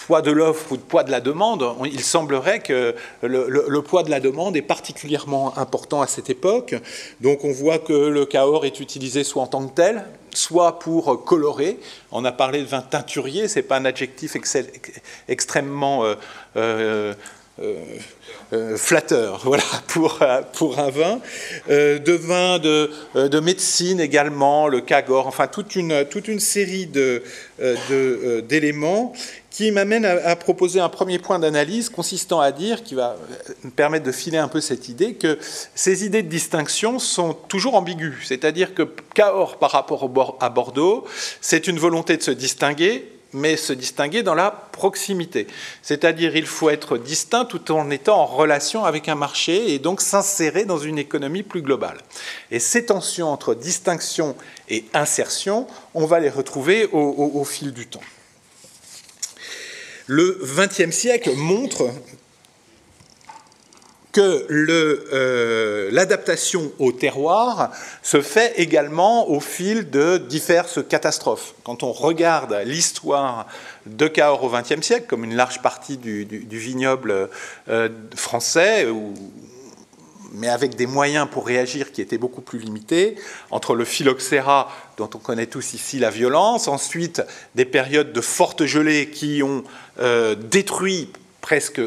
poids 0.07 0.23
de 0.23 0.31
l'offre 0.31 0.73
ou 0.73 0.77
de 0.79 0.83
poids 0.83 1.05
de 1.05 1.11
la 1.11 1.21
demande, 1.21 1.63
il 1.85 2.03
semblerait 2.03 2.61
que 2.61 2.95
le, 3.23 3.81
poids 3.83 4.03
de 4.03 4.11
la 4.11 4.19
demande 4.19 4.57
est 4.57 4.63
particulièrement 4.63 5.59
important 5.59 6.01
à 6.01 6.07
cette 6.07 6.31
époque. 6.31 6.75
Donc, 7.21 7.45
on 7.45 7.53
voit 7.53 7.79
que 7.79 7.93
le 7.93 8.25
Cahors 8.25 8.65
est 8.65 8.81
utilisé 8.81 9.25
soit 9.25 9.43
en 9.43 9.47
tant 9.47 9.67
que 9.67 9.75
tel, 9.75 10.07
soit 10.33 10.79
pour 10.79 11.23
colorer. 11.23 11.79
On 12.11 12.25
a 12.25 12.33
parlé 12.33 12.61
de 12.61 12.67
vin 12.67 12.81
teinturier, 12.81 13.49
c'est 13.49 13.63
pas 13.63 13.77
un 13.77 13.85
adjectif 13.85 14.39
extrêmement 15.29 16.05
euh, 17.61 18.77
flatteur, 18.77 19.41
voilà, 19.45 19.65
pour, 19.89 20.19
pour 20.53 20.79
un 20.79 20.91
vin. 20.91 21.21
de 21.69 22.13
vin 22.13 22.59
de, 22.59 22.91
de, 23.15 23.41
médecine 23.41 24.01
également, 24.01 24.69
le 24.69 24.81
Cagor, 24.81 25.27
enfin 25.27 25.47
toute 25.47 25.77
une, 25.77 26.05
toute 26.07 26.29
une 26.29 26.41
série 26.41 26.89
d'éléments 28.49 29.13
qui 29.53 29.71
m'amène 29.71 30.07
à, 30.07 30.35
proposer 30.35 30.81
un 30.81 30.89
premier 30.89 31.19
point 31.19 31.39
d'analyse 31.39 31.91
consistant 31.91 32.41
à 32.41 32.53
dire, 32.53 32.83
qui 32.83 32.95
va 32.95 33.17
me 33.63 33.71
permettre 33.71 34.07
de 34.07 34.13
filer 34.13 34.39
un 34.39 34.49
peu 34.49 34.61
cette 34.61 34.89
idée, 34.89 35.15
que 35.15 35.39
ces 35.75 36.07
idées 36.07 36.23
de 36.23 36.29
distinction 36.29 36.99
sont 36.99 37.35
toujours 37.35 37.75
ambiguës. 37.75 38.15
C'est-à-dire 38.25 38.75
que 38.75 38.83
Cahors 39.15 39.59
par 39.59 39.73
rapport 39.73 40.09
à 40.41 40.49
Bordeaux, 40.49 41.05
c'est 41.43 41.67
une 41.67 41.79
volonté 41.79 42.17
de 42.17 42.23
se 42.23 42.31
distinguer, 42.31 43.12
mais 43.33 43.57
se 43.57 43.73
distinguer 43.73 44.23
dans 44.23 44.35
la 44.35 44.51
proximité. 44.51 45.47
C'est-à-dire 45.83 46.37
il 46.37 46.47
faut 46.47 46.71
être 46.71 46.99
distinct 46.99 47.47
tout 47.47 47.73
en 47.73 47.91
étant 47.91 48.21
en 48.21 48.27
relation 48.27 48.85
avec 48.85 49.09
un 49.09 49.15
marché 49.15 49.73
et 49.73 49.79
donc 49.79 50.01
s'insérer 50.01 50.65
dans 50.65 50.79
une 50.79 50.99
économie 50.99 51.43
plus 51.43 51.63
globale. 51.63 51.99
Et 52.51 52.59
ces 52.59 52.87
tensions 52.87 53.29
entre 53.29 53.55
distinction 53.55 54.37
et 54.69 54.85
insertion, 54.95 55.67
on 55.95 56.07
va 56.07 56.21
les 56.21 56.31
retrouver 56.31 56.89
au 56.93 57.45
fil 57.45 57.73
du 57.73 57.87
temps. 57.87 58.01
Le 60.07 60.41
XXe 60.43 60.95
siècle 60.95 61.33
montre 61.37 61.91
que 64.13 64.47
euh, 64.51 65.89
l'adaptation 65.91 66.71
au 66.79 66.93
terroir 66.93 67.71
se 68.03 68.21
fait 68.21 68.53
également 68.57 69.31
au 69.31 69.41
fil 69.41 69.89
de 69.91 70.19
diverses 70.19 70.81
catastrophes. 70.87 71.55
Quand 71.65 71.83
on 71.83 71.93
regarde 71.93 72.55
l'histoire 72.67 73.47
de 73.87 74.07
Cahors 74.07 74.45
au 74.45 74.51
XXe 74.51 74.83
siècle, 74.83 75.07
comme 75.09 75.25
une 75.25 75.35
large 75.35 75.63
partie 75.63 75.97
du, 75.97 76.25
vignoble 76.51 77.31
euh, 77.69 77.89
français, 78.15 78.87
mais 80.33 80.49
avec 80.49 80.77
des 80.77 80.87
moyens 80.87 81.29
pour 81.31 81.47
réagir 81.47 81.93
qui 81.93 82.01
étaient 82.01 82.19
beaucoup 82.19 82.41
plus 82.41 82.59
limités, 82.59 83.17
entre 83.51 83.75
le 83.75 83.85
phylloxéra, 83.85 84.71
dont 84.97 85.11
on 85.15 85.19
connaît 85.19 85.47
tous 85.47 85.75
ici 85.75 85.99
la 85.99 86.11
violence, 86.11 86.69
ensuite 86.69 87.23
des 87.55 87.65
périodes 87.65 88.13
de 88.13 88.21
fortes 88.21 88.65
gelées 88.65 89.11
qui 89.11 89.43
ont 89.43 89.65
euh, 90.01 90.35
détruit 90.35 91.11
presque 91.41 91.81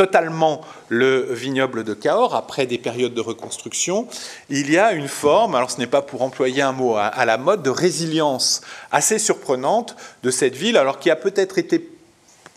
totalement 0.00 0.62
le 0.88 1.30
vignoble 1.30 1.84
de 1.84 1.92
Cahors, 1.92 2.34
après 2.34 2.64
des 2.64 2.78
périodes 2.78 3.12
de 3.12 3.20
reconstruction, 3.20 4.08
il 4.48 4.70
y 4.70 4.78
a 4.78 4.92
une 4.92 5.08
forme, 5.08 5.54
alors 5.54 5.70
ce 5.70 5.78
n'est 5.78 5.86
pas 5.86 6.00
pour 6.00 6.22
employer 6.22 6.62
un 6.62 6.72
mot 6.72 6.96
à 6.96 7.24
la 7.26 7.36
mode, 7.36 7.62
de 7.62 7.68
résilience 7.68 8.62
assez 8.92 9.18
surprenante 9.18 9.96
de 10.22 10.30
cette 10.30 10.56
ville, 10.56 10.78
alors 10.78 11.00
qui 11.00 11.10
a 11.10 11.16
peut-être 11.16 11.58
été 11.58 11.86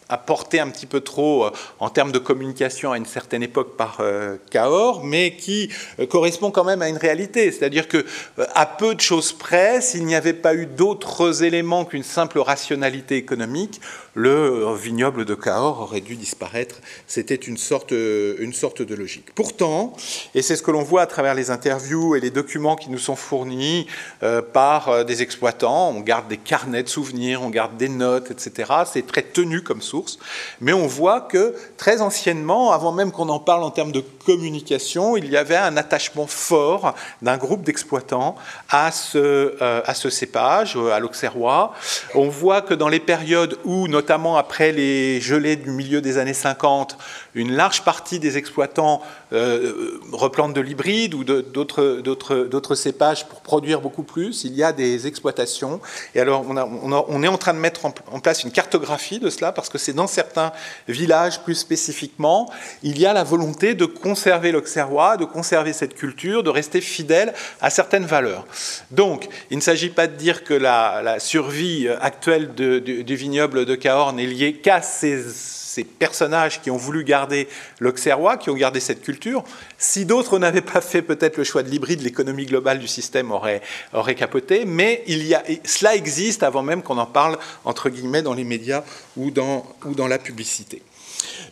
apporté 0.10 0.60
un 0.60 0.70
petit 0.70 0.86
peu 0.86 1.02
trop 1.02 1.46
euh, 1.46 1.52
en 1.80 1.90
termes 1.90 2.12
de 2.12 2.20
communication 2.20 2.92
à 2.92 2.98
une 2.98 3.06
certaine 3.06 3.44
époque 3.44 3.76
par 3.76 3.98
euh, 4.00 4.38
Cahors, 4.52 5.04
mais 5.04 5.36
qui 5.36 5.70
euh, 6.00 6.06
correspond 6.06 6.52
quand 6.52 6.64
même 6.64 6.82
à 6.82 6.90
une 6.90 6.98
réalité. 6.98 7.52
C'est-à-dire 7.52 7.88
que 7.88 8.06
à 8.54 8.66
peu 8.66 8.96
de 8.96 9.02
choses 9.02 9.34
près, 9.34 9.82
s'il 9.82 10.06
n'y 10.06 10.16
avait 10.16 10.34
pas 10.34 10.56
eu 10.56 10.66
d'autres 10.66 11.44
éléments 11.44 11.86
qu'une 11.86 12.04
simple 12.04 12.40
rationalité 12.40 13.18
économique, 13.18 13.82
le 14.16 14.74
vignoble 14.76 15.26
de 15.26 15.36
Cahors 15.36 15.82
aurait 15.82 16.02
dû 16.02 16.16
disparaître. 16.16 16.76
C'était 17.08 17.36
une 17.36 17.58
sorte, 17.58 17.92
une 17.92 18.54
sorte 18.54 18.82
de 18.82 18.96
logique. 18.96 19.34
Pourtant, 19.36 19.94
et 20.36 20.42
c'est 20.42 20.56
ce 20.56 20.64
que 20.64 20.72
l'on 20.72 20.84
voit 20.84 21.02
à 21.02 21.08
travers 21.08 21.36
les 21.36 21.52
interviews 21.52 22.16
et 22.16 22.20
les 22.20 22.30
documents 22.30 22.76
qui 22.76 22.90
nous 22.90 22.98
sont 22.98 23.16
fournis 23.16 23.88
euh, 24.22 24.42
par 24.42 24.90
euh, 24.90 25.04
des 25.04 25.22
exploitants, 25.22 25.90
on 25.90 26.02
garde 26.02 26.28
des 26.28 26.38
carnets 26.38 26.84
de 26.84 26.90
souvenirs, 26.90 27.42
on 27.42 27.50
garde 27.50 27.78
des 27.78 27.90
notes, 27.90 28.32
etc. 28.32 28.72
C'est 28.86 29.08
très 29.08 29.22
tenu 29.22 29.62
comme 29.62 29.82
source, 29.82 30.20
mais 30.62 30.74
on 30.74 30.88
voit 30.88 31.22
que 31.22 31.56
très 31.78 32.02
anciennement, 32.02 32.72
avant 32.72 32.92
même 32.92 33.12
qu'on 33.12 33.30
en 33.30 33.40
parle 33.40 33.64
en 33.64 33.72
termes 33.72 33.92
de 33.92 34.04
communication, 34.26 35.18
il 35.18 35.30
y 35.30 35.38
avait 35.38 35.56
un 35.56 35.78
attachement 35.78 36.28
fort 36.28 36.96
d'un 37.22 37.38
groupe 37.38 37.64
d'exploitants 37.64 38.36
à 38.70 38.92
ce, 38.92 39.18
euh, 39.62 39.82
à 39.86 39.94
ce 39.94 40.10
cépage, 40.10 40.78
à 40.78 41.00
l'Auxerrois. 41.00 41.74
On 42.16 42.30
voit 42.30 42.62
que 42.62 42.74
dans 42.74 42.90
les 42.90 43.00
périodes 43.00 43.58
où, 43.66 43.88
notamment 44.04 44.36
après 44.36 44.74
les 44.74 45.22
gelées 45.22 45.56
du 45.56 45.72
milieu 45.72 46.02
des 46.02 46.18
années 46.18 46.34
50, 46.34 46.98
une 47.36 47.52
large 47.56 47.84
partie 47.84 48.20
des 48.20 48.38
exploitants 48.38 49.02
euh, 49.32 50.00
replantent 50.12 50.54
de 50.54 50.62
l'hybride 50.62 51.14
ou 51.14 51.24
d'autres 51.24 52.76
cépages 52.76 53.26
pour 53.28 53.42
produire 53.42 53.82
beaucoup 53.82 54.04
plus. 54.04 54.44
Il 54.44 54.54
y 54.54 54.64
a 54.64 54.72
des 54.72 55.08
exploitations. 55.08 55.82
Et 56.16 56.20
alors, 56.20 56.46
on, 56.48 57.24
est 57.24 57.28
en 57.28 57.38
train 57.38 57.54
de 57.54 57.60
mettre 57.60 57.86
en, 57.86 58.20
place 58.20 58.44
une 58.44 58.52
cartographie 58.52 59.20
de 59.20 59.30
cela 59.30 59.52
parce 59.52 59.70
que 59.70 59.78
c'est 59.78 59.94
dans 59.94 60.08
certains 60.08 60.52
villages 60.88 61.42
plus 61.42 61.56
spécifiquement, 61.56 62.52
il 62.84 63.00
y 63.00 63.06
a 63.06 63.14
la 63.14 63.24
volonté 63.24 63.74
de 63.74 63.86
conserver 63.86 64.52
l'auxerrois, 64.52 65.18
de 65.18 65.26
conserver 65.26 65.74
cette 65.74 65.96
culture, 65.96 66.44
de 66.44 66.50
rester 66.50 66.82
fidèle 66.82 67.34
à 67.62 67.70
certaines 67.70 68.06
valeurs. 68.06 68.46
Donc, 68.92 69.28
il 69.50 69.58
ne 69.58 69.62
s'agit 69.62 69.90
pas 69.90 70.08
de 70.08 70.16
dire 70.16 70.44
que 70.44 70.54
la, 70.54 71.20
survie 71.20 71.88
actuelle 72.02 72.54
du, 72.54 73.16
vignoble 73.16 73.66
de 73.66 73.76
Cahors 73.76 74.14
n'est 74.14 74.26
liée 74.26 74.54
qu'à 74.56 74.82
ces 74.82 75.63
ces 75.74 75.84
personnages 75.84 76.62
qui 76.62 76.70
ont 76.70 76.78
voulu 76.78 77.04
garder 77.04 77.48
l'Auxerrois, 77.80 78.38
qui 78.38 78.52
ont 78.52 78.56
gardé 78.56 78.80
cette 78.80 79.02
culture. 79.02 79.44
Si 79.80 80.06
d'autres 80.06 80.38
n'avaient 80.38 80.62
pas 80.62 80.82
fait 80.82 81.02
peut-être 81.02 81.38
le 81.38 81.44
choix 81.44 81.64
de 81.64 81.70
l'hybride, 81.70 82.02
l'économie 82.02 82.46
globale 82.46 82.78
du 82.78 82.88
système 82.88 83.32
aurait, 83.32 83.62
aurait 83.92 84.14
capoté, 84.14 84.66
mais 84.66 85.04
il 85.08 85.26
y 85.26 85.34
a, 85.34 85.44
cela 85.66 85.96
existe 85.96 86.44
avant 86.44 86.62
même 86.62 86.84
qu'on 86.84 87.00
en 87.00 87.08
parle, 87.08 87.40
entre 87.66 87.90
guillemets, 87.90 88.22
dans 88.22 88.36
les 88.36 88.44
médias 88.44 88.84
ou 89.18 89.32
dans, 89.32 89.66
ou 89.86 89.96
dans 89.96 90.08
la 90.08 90.20
publicité. 90.20 90.84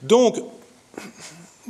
Donc, 0.03 0.35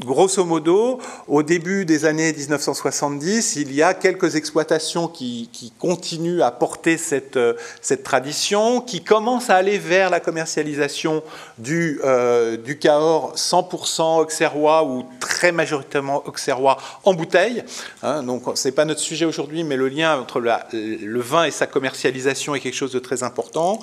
Grosso 0.05 0.43
modo, 0.45 0.99
au 1.27 1.43
début 1.43 1.85
des 1.85 2.05
années 2.05 2.33
1970, 2.33 3.55
il 3.57 3.73
y 3.73 3.83
a 3.83 3.93
quelques 3.93 4.35
exploitations 4.35 5.07
qui, 5.07 5.49
continuent 5.77 6.41
à 6.41 6.51
porter 6.51 6.97
cette, 6.97 7.37
euh, 7.37 7.53
cette, 7.81 8.03
tradition, 8.03 8.81
qui 8.81 9.03
commencent 9.03 9.49
à 9.49 9.55
aller 9.55 9.77
vers 9.77 10.09
la 10.09 10.19
commercialisation 10.19 11.23
du, 11.57 11.99
euh, 12.03 12.57
du 12.57 12.79
Cahors 12.79 13.35
100% 13.35 14.21
auxerrois 14.21 14.83
ou 14.83 15.05
très 15.19 15.51
majoritairement 15.51 16.23
auxerrois 16.25 16.77
en 17.03 17.13
bouteille. 17.13 17.63
Hein, 18.01 18.23
donc, 18.23 18.43
ce 18.55 18.67
n'est 18.67 18.71
pas 18.71 18.85
notre 18.85 19.01
sujet 19.01 19.25
aujourd'hui, 19.25 19.63
mais 19.63 19.75
le 19.75 19.87
lien 19.87 20.19
entre 20.19 20.39
le 20.39 21.21
vin 21.21 21.43
et 21.45 21.51
sa 21.51 21.67
commercialisation 21.67 22.55
est 22.55 22.59
quelque 22.59 22.75
chose 22.75 22.91
de 22.91 22.99
très 22.99 23.23
important. 23.23 23.79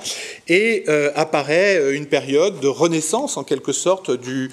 Et 0.49 0.85
euh, 0.89 1.13
apparaît 1.15 1.95
une 1.95 2.07
période 2.07 2.59
de 2.61 2.69
renaissance, 2.69 3.37
en 3.37 3.45
quelque 3.45 3.73
sorte, 3.73 4.11
du, 4.11 4.51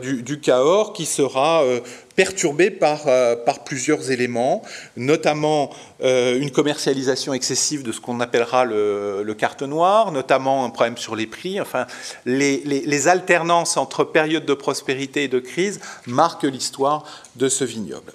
du, 0.00 0.22
du 0.22 0.40
Cahors 0.40 0.92
qui 0.98 1.06
sera 1.06 1.62
euh, 1.62 1.78
perturbé 2.16 2.72
par, 2.72 3.06
euh, 3.06 3.36
par 3.36 3.62
plusieurs 3.62 4.10
éléments, 4.10 4.62
notamment 4.96 5.70
euh, 6.02 6.40
une 6.40 6.50
commercialisation 6.50 7.32
excessive 7.34 7.84
de 7.84 7.92
ce 7.92 8.00
qu'on 8.00 8.18
appellera 8.18 8.64
le, 8.64 9.22
le, 9.22 9.34
carte 9.34 9.62
noire, 9.62 10.10
notamment 10.10 10.64
un 10.64 10.70
problème 10.70 10.96
sur 10.96 11.14
les 11.14 11.28
prix. 11.28 11.60
Enfin, 11.60 11.86
les, 12.26 12.56
les 12.64 13.06
alternances 13.06 13.76
entre 13.76 14.02
périodes 14.02 14.44
de 14.44 14.54
prospérité 14.54 15.22
et 15.22 15.28
de 15.28 15.38
crise 15.38 15.78
marquent 16.08 16.42
l'histoire 16.42 17.04
de 17.36 17.48
ce 17.48 17.62
vignoble. 17.62 18.12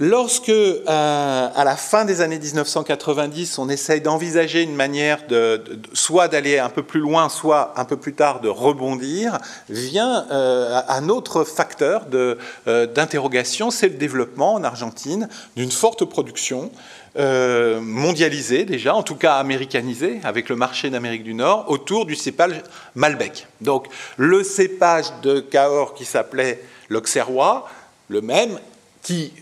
Lorsque, 0.00 0.48
euh, 0.48 0.82
à 0.86 1.64
la 1.64 1.74
fin 1.74 2.04
des 2.04 2.20
années 2.20 2.38
1990, 2.38 3.58
on 3.58 3.68
essaye 3.68 4.00
d'envisager 4.00 4.62
une 4.62 4.76
manière 4.76 5.26
de, 5.26 5.60
soit 5.92 6.28
d'aller 6.28 6.60
un 6.60 6.68
peu 6.68 6.84
plus 6.84 7.00
loin, 7.00 7.28
soit 7.28 7.74
un 7.74 7.84
peu 7.84 7.96
plus 7.96 8.14
tard 8.14 8.40
de 8.40 8.48
rebondir, 8.48 9.38
vient 9.68 10.24
euh, 10.30 10.80
un 10.86 11.08
autre 11.08 11.42
facteur 11.42 12.06
euh, 12.14 12.86
d'interrogation, 12.86 13.72
c'est 13.72 13.88
le 13.88 13.94
développement 13.94 14.54
en 14.54 14.62
Argentine 14.62 15.28
d'une 15.56 15.72
forte 15.72 16.04
production 16.04 16.70
mondialisée 17.16 18.64
déjà, 18.64 18.94
en 18.94 19.02
tout 19.02 19.16
cas 19.16 19.38
américanisée, 19.38 20.20
avec 20.22 20.48
le 20.48 20.54
marché 20.54 20.88
d'Amérique 20.88 21.24
du 21.24 21.34
Nord, 21.34 21.64
autour 21.66 22.06
du 22.06 22.14
cépage 22.14 22.62
Malbec. 22.94 23.48
Donc 23.60 23.88
le 24.16 24.44
cépage 24.44 25.06
de 25.24 25.40
Cahors 25.40 25.94
qui 25.94 26.04
s'appelait 26.04 26.62
l'Auxerrois, 26.88 27.68
le 28.08 28.20
même, 28.20 28.60
qui 29.02 29.32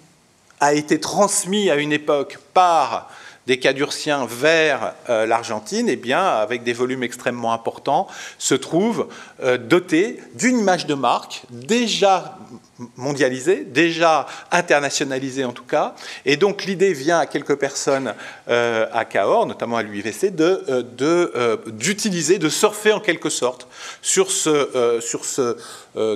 a 0.60 0.74
été 0.74 1.00
transmis 1.00 1.70
à 1.70 1.76
une 1.76 1.92
époque 1.92 2.38
par 2.54 3.08
des 3.46 3.58
Cadurciens 3.58 4.26
vers 4.26 4.94
euh, 5.08 5.24
l'Argentine, 5.24 5.88
eh 5.88 5.96
bien, 5.96 6.24
avec 6.24 6.64
des 6.64 6.72
volumes 6.72 7.02
extrêmement 7.02 7.52
importants, 7.52 8.08
se 8.38 8.54
trouve 8.54 9.08
euh, 9.42 9.56
doté 9.56 10.20
d'une 10.34 10.58
image 10.58 10.86
de 10.86 10.94
marque 10.94 11.42
déjà 11.50 12.38
mondialisée, 12.96 13.64
déjà 13.64 14.26
internationalisée 14.50 15.44
en 15.44 15.52
tout 15.52 15.64
cas. 15.64 15.94
Et 16.24 16.36
donc 16.36 16.64
l'idée 16.64 16.92
vient 16.92 17.18
à 17.20 17.26
quelques 17.26 17.56
personnes 17.56 18.12
euh, 18.48 18.86
à 18.92 19.04
Cahors, 19.04 19.46
notamment 19.46 19.76
à 19.78 19.82
l'UIVC, 19.82 20.34
d'utiliser, 21.70 22.38
de, 22.38 22.44
de, 22.44 22.48
surfer 22.48 22.92
en 22.92 23.00
quelque 23.00 23.30
sorte 23.30 23.68
sur 24.02 24.30
ce, 24.30 25.00
sur 25.00 25.24
ce 25.24 25.56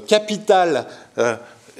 capital 0.01 0.87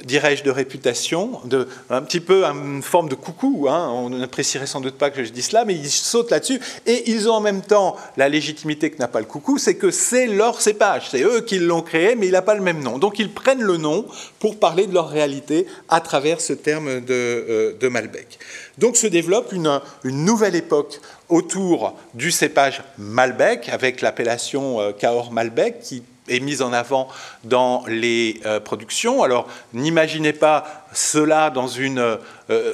dirais-je, 0.03 0.43
de 0.43 0.51
réputation, 0.51 1.39
de, 1.45 1.67
un 1.89 2.01
petit 2.01 2.19
peu 2.19 2.43
une 2.45 2.81
forme 2.81 3.09
de 3.09 3.15
coucou, 3.15 3.67
hein, 3.69 3.89
on 3.93 4.09
n'apprécierait 4.09 4.67
sans 4.67 4.81
doute 4.81 4.95
pas 4.95 5.09
que 5.09 5.23
je 5.23 5.31
dise 5.31 5.47
cela, 5.47 5.65
mais 5.65 5.75
ils 5.75 5.89
sautent 5.89 6.31
là-dessus, 6.31 6.59
et 6.85 7.09
ils 7.11 7.29
ont 7.29 7.33
en 7.33 7.41
même 7.41 7.61
temps 7.61 7.95
la 8.17 8.29
légitimité 8.29 8.89
que 8.89 8.97
n'a 8.97 9.07
pas 9.07 9.19
le 9.19 9.25
coucou, 9.25 9.57
c'est 9.57 9.75
que 9.75 9.91
c'est 9.91 10.27
leur 10.27 10.61
cépage, 10.61 11.09
c'est 11.11 11.23
eux 11.23 11.41
qui 11.41 11.59
l'ont 11.59 11.81
créé, 11.81 12.15
mais 12.15 12.27
il 12.27 12.31
n'a 12.31 12.41
pas 12.41 12.55
le 12.55 12.61
même 12.61 12.81
nom. 12.81 12.97
Donc 12.97 13.19
ils 13.19 13.31
prennent 13.31 13.61
le 13.63 13.77
nom 13.77 14.05
pour 14.39 14.59
parler 14.59 14.87
de 14.87 14.93
leur 14.93 15.09
réalité 15.09 15.65
à 15.89 16.01
travers 16.01 16.41
ce 16.41 16.53
terme 16.53 17.01
de, 17.01 17.75
euh, 17.81 17.89
Malbec. 17.89 18.39
Donc 18.77 18.95
se 18.95 19.07
développe 19.07 19.51
une, 19.51 19.81
une 20.03 20.25
nouvelle 20.25 20.55
époque 20.55 20.99
autour 21.29 21.93
du 22.13 22.31
cépage 22.31 22.83
Malbec, 22.97 23.69
avec 23.69 24.01
l'appellation 24.01 24.79
euh, 24.79 24.91
Cahors 24.91 25.31
Malbec, 25.31 25.79
qui 25.81 26.03
est 26.31 26.39
mise 26.39 26.61
en 26.61 26.73
avant 26.73 27.07
dans 27.43 27.83
les 27.87 28.39
euh, 28.45 28.59
productions. 28.59 29.23
Alors 29.23 29.47
n'imaginez 29.73 30.33
pas 30.33 30.85
cela 30.93 31.49
dans 31.49 31.67
une, 31.67 31.99
euh, 31.99 32.17
euh, 32.49 32.73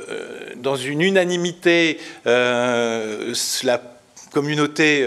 dans 0.58 0.76
une 0.76 1.02
unanimité, 1.02 2.00
la 2.26 3.82
communauté 4.32 5.06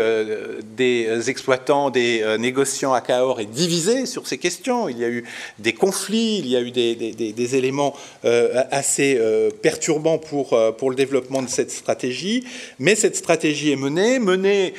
des 0.65 1.31
exploitants, 1.31 1.91
des 1.91 2.25
négociants 2.39 2.93
à 2.93 3.01
Cahors 3.01 3.39
est 3.41 3.45
divisée 3.45 4.07
sur 4.07 4.27
ces 4.27 4.39
questions. 4.39 4.89
Il 4.89 4.99
y 4.99 5.05
a 5.05 5.09
eu 5.09 5.25
des 5.59 5.73
conflits, 5.73 6.39
il 6.39 6.49
y 6.49 6.57
a 6.57 6.61
eu 6.61 6.71
des, 6.71 6.95
des 6.95 7.57
éléments 7.57 7.95
assez 8.25 9.21
perturbants 9.63 10.19
pour, 10.19 10.59
pour 10.79 10.91
le 10.91 10.97
développement 10.97 11.43
de 11.43 11.49
cette 11.49 11.71
stratégie. 11.71 12.45
Mais 12.79 12.95
cette 12.95 13.15
stratégie 13.15 13.71
est 13.71 13.77
menée, 13.77 14.19
menée 14.19 14.75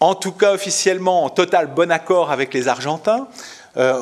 en 0.00 0.14
tout 0.14 0.32
cas 0.32 0.52
officiellement 0.52 1.24
en 1.24 1.30
total 1.30 1.66
bon 1.66 1.90
accord 1.90 2.30
avec 2.30 2.54
les 2.54 2.68
Argentins. 2.68 3.28
Euh, 3.76 4.00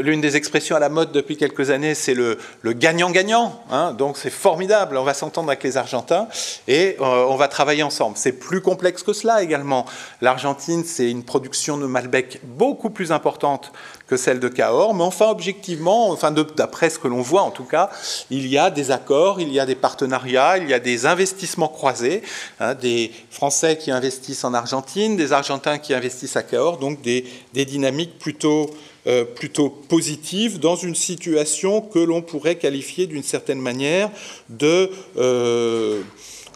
l'une 0.00 0.20
des 0.20 0.36
expressions 0.36 0.76
à 0.76 0.78
la 0.78 0.88
mode 0.88 1.12
depuis 1.12 1.36
quelques 1.36 1.70
années, 1.70 1.94
c'est 1.94 2.14
le 2.14 2.38
gagnant-gagnant. 2.64 3.62
Hein. 3.70 3.92
donc 3.92 4.16
c'est 4.16 4.30
formidable, 4.30 4.96
on 4.96 5.02
va 5.02 5.14
s'entendre 5.14 5.48
avec 5.48 5.62
les 5.62 5.76
Argentins 5.76 6.28
et 6.68 6.96
euh, 7.00 7.26
on 7.28 7.36
va 7.36 7.48
travailler 7.48 7.82
ensemble. 7.82 8.16
C'est 8.16 8.32
plus 8.32 8.62
complexe 8.62 9.02
que 9.02 9.12
cela 9.12 9.42
également. 9.42 9.84
L'Argentine, 10.22 10.84
c'est 10.84 11.10
une 11.10 11.24
production 11.24 11.76
de 11.76 11.86
Malbec 11.86 12.40
beaucoup 12.44 12.90
plus 12.90 13.12
importante 13.12 13.72
que 14.10 14.16
celle 14.16 14.40
de 14.40 14.48
Cahors, 14.48 14.92
mais 14.92 15.04
enfin 15.04 15.28
objectivement, 15.28 16.10
enfin 16.10 16.32
d'après 16.32 16.90
ce 16.90 16.98
que 16.98 17.06
l'on 17.06 17.22
voit 17.22 17.42
en 17.42 17.52
tout 17.52 17.64
cas, 17.64 17.90
il 18.28 18.48
y 18.48 18.58
a 18.58 18.68
des 18.68 18.90
accords, 18.90 19.40
il 19.40 19.52
y 19.52 19.60
a 19.60 19.66
des 19.66 19.76
partenariats, 19.76 20.58
il 20.58 20.68
y 20.68 20.74
a 20.74 20.80
des 20.80 21.06
investissements 21.06 21.68
croisés, 21.68 22.22
hein, 22.58 22.74
des 22.74 23.12
Français 23.30 23.78
qui 23.78 23.92
investissent 23.92 24.42
en 24.42 24.52
Argentine, 24.52 25.16
des 25.16 25.32
Argentins 25.32 25.78
qui 25.78 25.94
investissent 25.94 26.34
à 26.34 26.42
Cahors, 26.42 26.78
donc 26.78 27.00
des, 27.02 27.24
dynamiques 27.54 28.18
plutôt, 28.18 28.70
euh, 29.06 29.24
plutôt 29.24 29.68
positives 29.68 30.58
dans 30.58 30.74
une 30.74 30.96
situation 30.96 31.80
que 31.80 32.00
l'on 32.00 32.20
pourrait 32.20 32.56
qualifier 32.56 33.06
d'une 33.06 33.22
certaine 33.22 33.60
manière 33.60 34.10
de... 34.48 34.90
Euh, 35.18 36.02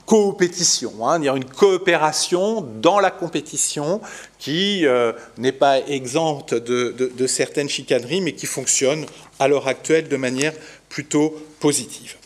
coopétition, 0.07 1.07
hein, 1.07 1.21
une 1.21 1.45
coopération 1.45 2.61
dans 2.61 3.01
la 3.01 3.11
compétition 3.11 4.01
qui 4.39 4.87
euh, 4.87 5.13
n'est 5.39 5.53
pas 5.53 5.81
exempte 5.81 6.55
de, 6.55 7.27
certaines 7.27 7.69
chicaneries, 7.69 8.21
mais 8.21 8.33
qui 8.33 8.47
fonctionne 8.47 9.07
à 9.39 9.49
l'heure 9.49 9.69
actuelle 9.69 10.09
de 10.09 10.17
manière 10.17 10.53
plutôt 10.89 11.35
positive. 11.61 12.17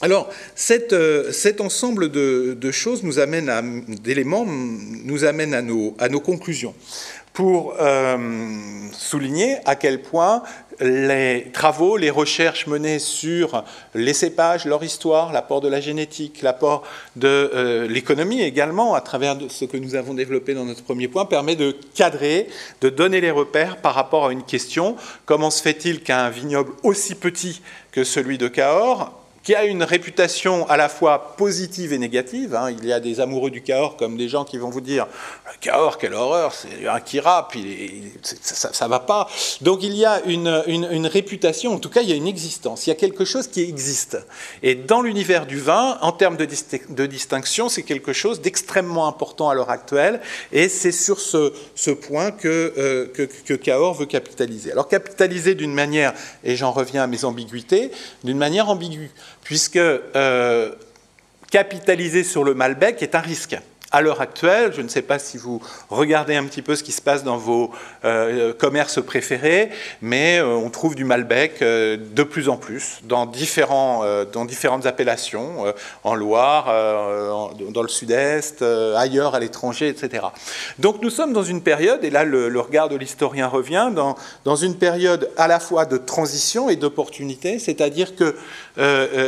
Alors, 0.00 0.28
euh, 0.92 1.32
cet 1.32 1.60
ensemble 1.60 2.10
de, 2.10 2.70
choses 2.72 3.04
nous 3.04 3.18
amène 3.18 3.84
d'éléments 4.02 4.44
nous 4.46 5.24
amène 5.24 5.54
à 5.54 5.62
nos, 5.62 5.94
à 5.98 6.08
nos 6.08 6.20
conclusions 6.20 6.74
pour 7.32 7.74
euh, 7.80 8.18
souligner 8.92 9.56
à 9.64 9.74
quel 9.74 10.02
point 10.02 10.42
les 10.80 11.50
travaux, 11.52 11.96
les 11.96 12.10
recherches 12.10 12.66
menées 12.66 12.98
sur 12.98 13.64
les 13.94 14.14
cépages, 14.14 14.64
leur 14.64 14.82
histoire, 14.82 15.32
l'apport 15.32 15.60
de 15.60 15.68
la 15.68 15.80
génétique, 15.80 16.42
l'apport 16.42 16.82
de 17.16 17.28
euh, 17.28 17.86
l'économie 17.86 18.42
également, 18.42 18.94
à 18.94 19.00
travers 19.00 19.36
ce 19.48 19.64
que 19.64 19.76
nous 19.76 19.94
avons 19.94 20.14
développé 20.14 20.54
dans 20.54 20.64
notre 20.64 20.82
premier 20.82 21.08
point, 21.08 21.24
permet 21.24 21.56
de 21.56 21.76
cadrer, 21.94 22.48
de 22.80 22.88
donner 22.88 23.20
les 23.20 23.30
repères 23.30 23.76
par 23.76 23.94
rapport 23.94 24.26
à 24.26 24.32
une 24.32 24.42
question. 24.42 24.96
Comment 25.24 25.50
se 25.50 25.62
fait-il 25.62 26.02
qu'un 26.02 26.30
vignoble 26.30 26.72
aussi 26.82 27.14
petit 27.14 27.62
que 27.92 28.04
celui 28.04 28.38
de 28.38 28.48
Cahors 28.48 29.21
qui 29.42 29.54
a 29.54 29.64
une 29.64 29.82
réputation 29.82 30.68
à 30.68 30.76
la 30.76 30.88
fois 30.88 31.34
positive 31.36 31.92
et 31.92 31.98
négative. 31.98 32.54
Hein. 32.54 32.70
Il 32.70 32.84
y 32.86 32.92
a 32.92 33.00
des 33.00 33.20
amoureux 33.20 33.50
du 33.50 33.62
Cahors 33.62 33.96
comme 33.96 34.16
des 34.16 34.28
gens 34.28 34.44
qui 34.44 34.58
vont 34.58 34.70
vous 34.70 34.80
dire 34.80 35.06
le 35.46 35.58
Cahors, 35.60 35.98
quelle 35.98 36.14
horreur, 36.14 36.52
c'est 36.54 36.86
un 36.86 37.00
qui 37.00 37.20
rappe, 37.20 37.54
ça 38.22 38.84
ne 38.84 38.90
va 38.90 39.00
pas. 39.00 39.28
Donc 39.60 39.82
il 39.82 39.94
y 39.94 40.04
a 40.04 40.22
une, 40.26 40.62
une, 40.66 41.06
réputation, 41.06 41.74
en 41.74 41.78
tout 41.78 41.90
cas 41.90 42.02
il 42.02 42.08
y 42.08 42.12
a 42.12 42.16
une 42.16 42.26
existence, 42.26 42.86
il 42.86 42.90
y 42.90 42.92
a 42.92 42.96
quelque 42.96 43.24
chose 43.24 43.48
qui 43.48 43.62
existe. 43.62 44.18
Et 44.62 44.74
dans 44.74 45.02
l'univers 45.02 45.46
du 45.46 45.58
vin, 45.58 45.98
en 46.00 46.12
termes 46.12 46.36
de, 46.36 46.46
de 46.90 47.06
distinction, 47.06 47.68
c'est 47.68 47.82
quelque 47.82 48.12
chose 48.12 48.40
d'extrêmement 48.40 49.08
important 49.08 49.48
à 49.48 49.54
l'heure 49.54 49.70
actuelle, 49.70 50.20
et 50.52 50.68
c'est 50.68 50.92
sur 50.92 51.20
ce, 51.20 51.52
ce 51.74 51.90
point 51.90 52.30
que, 52.30 52.72
euh, 52.76 53.06
que, 53.12 53.22
que 53.22 53.54
Cahors 53.54 53.94
veut 53.94 54.06
capitaliser. 54.06 54.72
Alors 54.72 54.88
capitaliser 54.88 55.54
d'une 55.54 55.74
manière, 55.74 56.14
et 56.44 56.56
j'en 56.56 56.70
reviens 56.70 57.02
à 57.02 57.06
mes 57.06 57.24
ambiguïtés, 57.24 57.90
d'une 58.24 58.38
manière 58.38 58.68
ambiguë 58.68 59.10
puisque 59.42 59.76
euh, 59.76 60.72
capitaliser 61.50 62.24
sur 62.24 62.44
le 62.44 62.54
Malbec 62.54 63.02
est 63.02 63.14
un 63.14 63.20
risque 63.20 63.56
à 63.92 64.00
l'heure 64.00 64.22
actuelle, 64.22 64.72
je 64.74 64.80
ne 64.80 64.88
sais 64.88 65.02
pas 65.02 65.18
si 65.18 65.36
vous 65.36 65.60
regardez 65.90 66.34
un 66.34 66.44
petit 66.44 66.62
peu 66.62 66.74
ce 66.74 66.82
qui 66.82 66.92
se 66.92 67.02
passe 67.02 67.24
dans 67.24 67.36
vos 67.36 67.70
euh, 68.04 68.54
commerces 68.54 69.02
préférés, 69.02 69.70
mais 70.00 70.38
euh, 70.38 70.46
on 70.46 70.70
trouve 70.70 70.94
du 70.94 71.04
Malbec 71.04 71.60
euh, 71.60 71.98
de 71.98 72.22
plus 72.22 72.48
en 72.48 72.56
plus 72.56 73.00
dans, 73.04 73.26
différents, 73.26 74.02
dans 74.32 74.46
différentes 74.46 74.86
appellations, 74.86 75.64
en 76.04 76.14
Loire, 76.14 76.66
dans 77.70 77.82
le 77.82 77.88
sud-est, 77.88 78.62
ailleurs 78.96 79.34
à 79.34 79.40
l'étranger, 79.40 79.88
etc. 79.88 80.24
Donc 80.78 81.02
nous 81.02 81.10
sommes 81.10 81.32
dans 81.32 81.42
une 81.42 81.62
période, 81.62 82.02
et 82.02 82.10
là 82.10 82.24
le, 82.24 82.48
le 82.48 82.60
regard 82.60 82.88
de 82.88 82.96
l'historien 82.96 83.46
revient, 83.46 83.90
dans, 83.94 84.16
dans 84.44 84.56
une 84.56 84.76
période 84.76 85.30
à 85.36 85.46
la 85.48 85.60
fois 85.60 85.84
de 85.84 85.98
transition 85.98 86.70
et 86.70 86.76
d'opportunité, 86.76 87.58
c'est-à-dire 87.58 88.16
que 88.16 88.36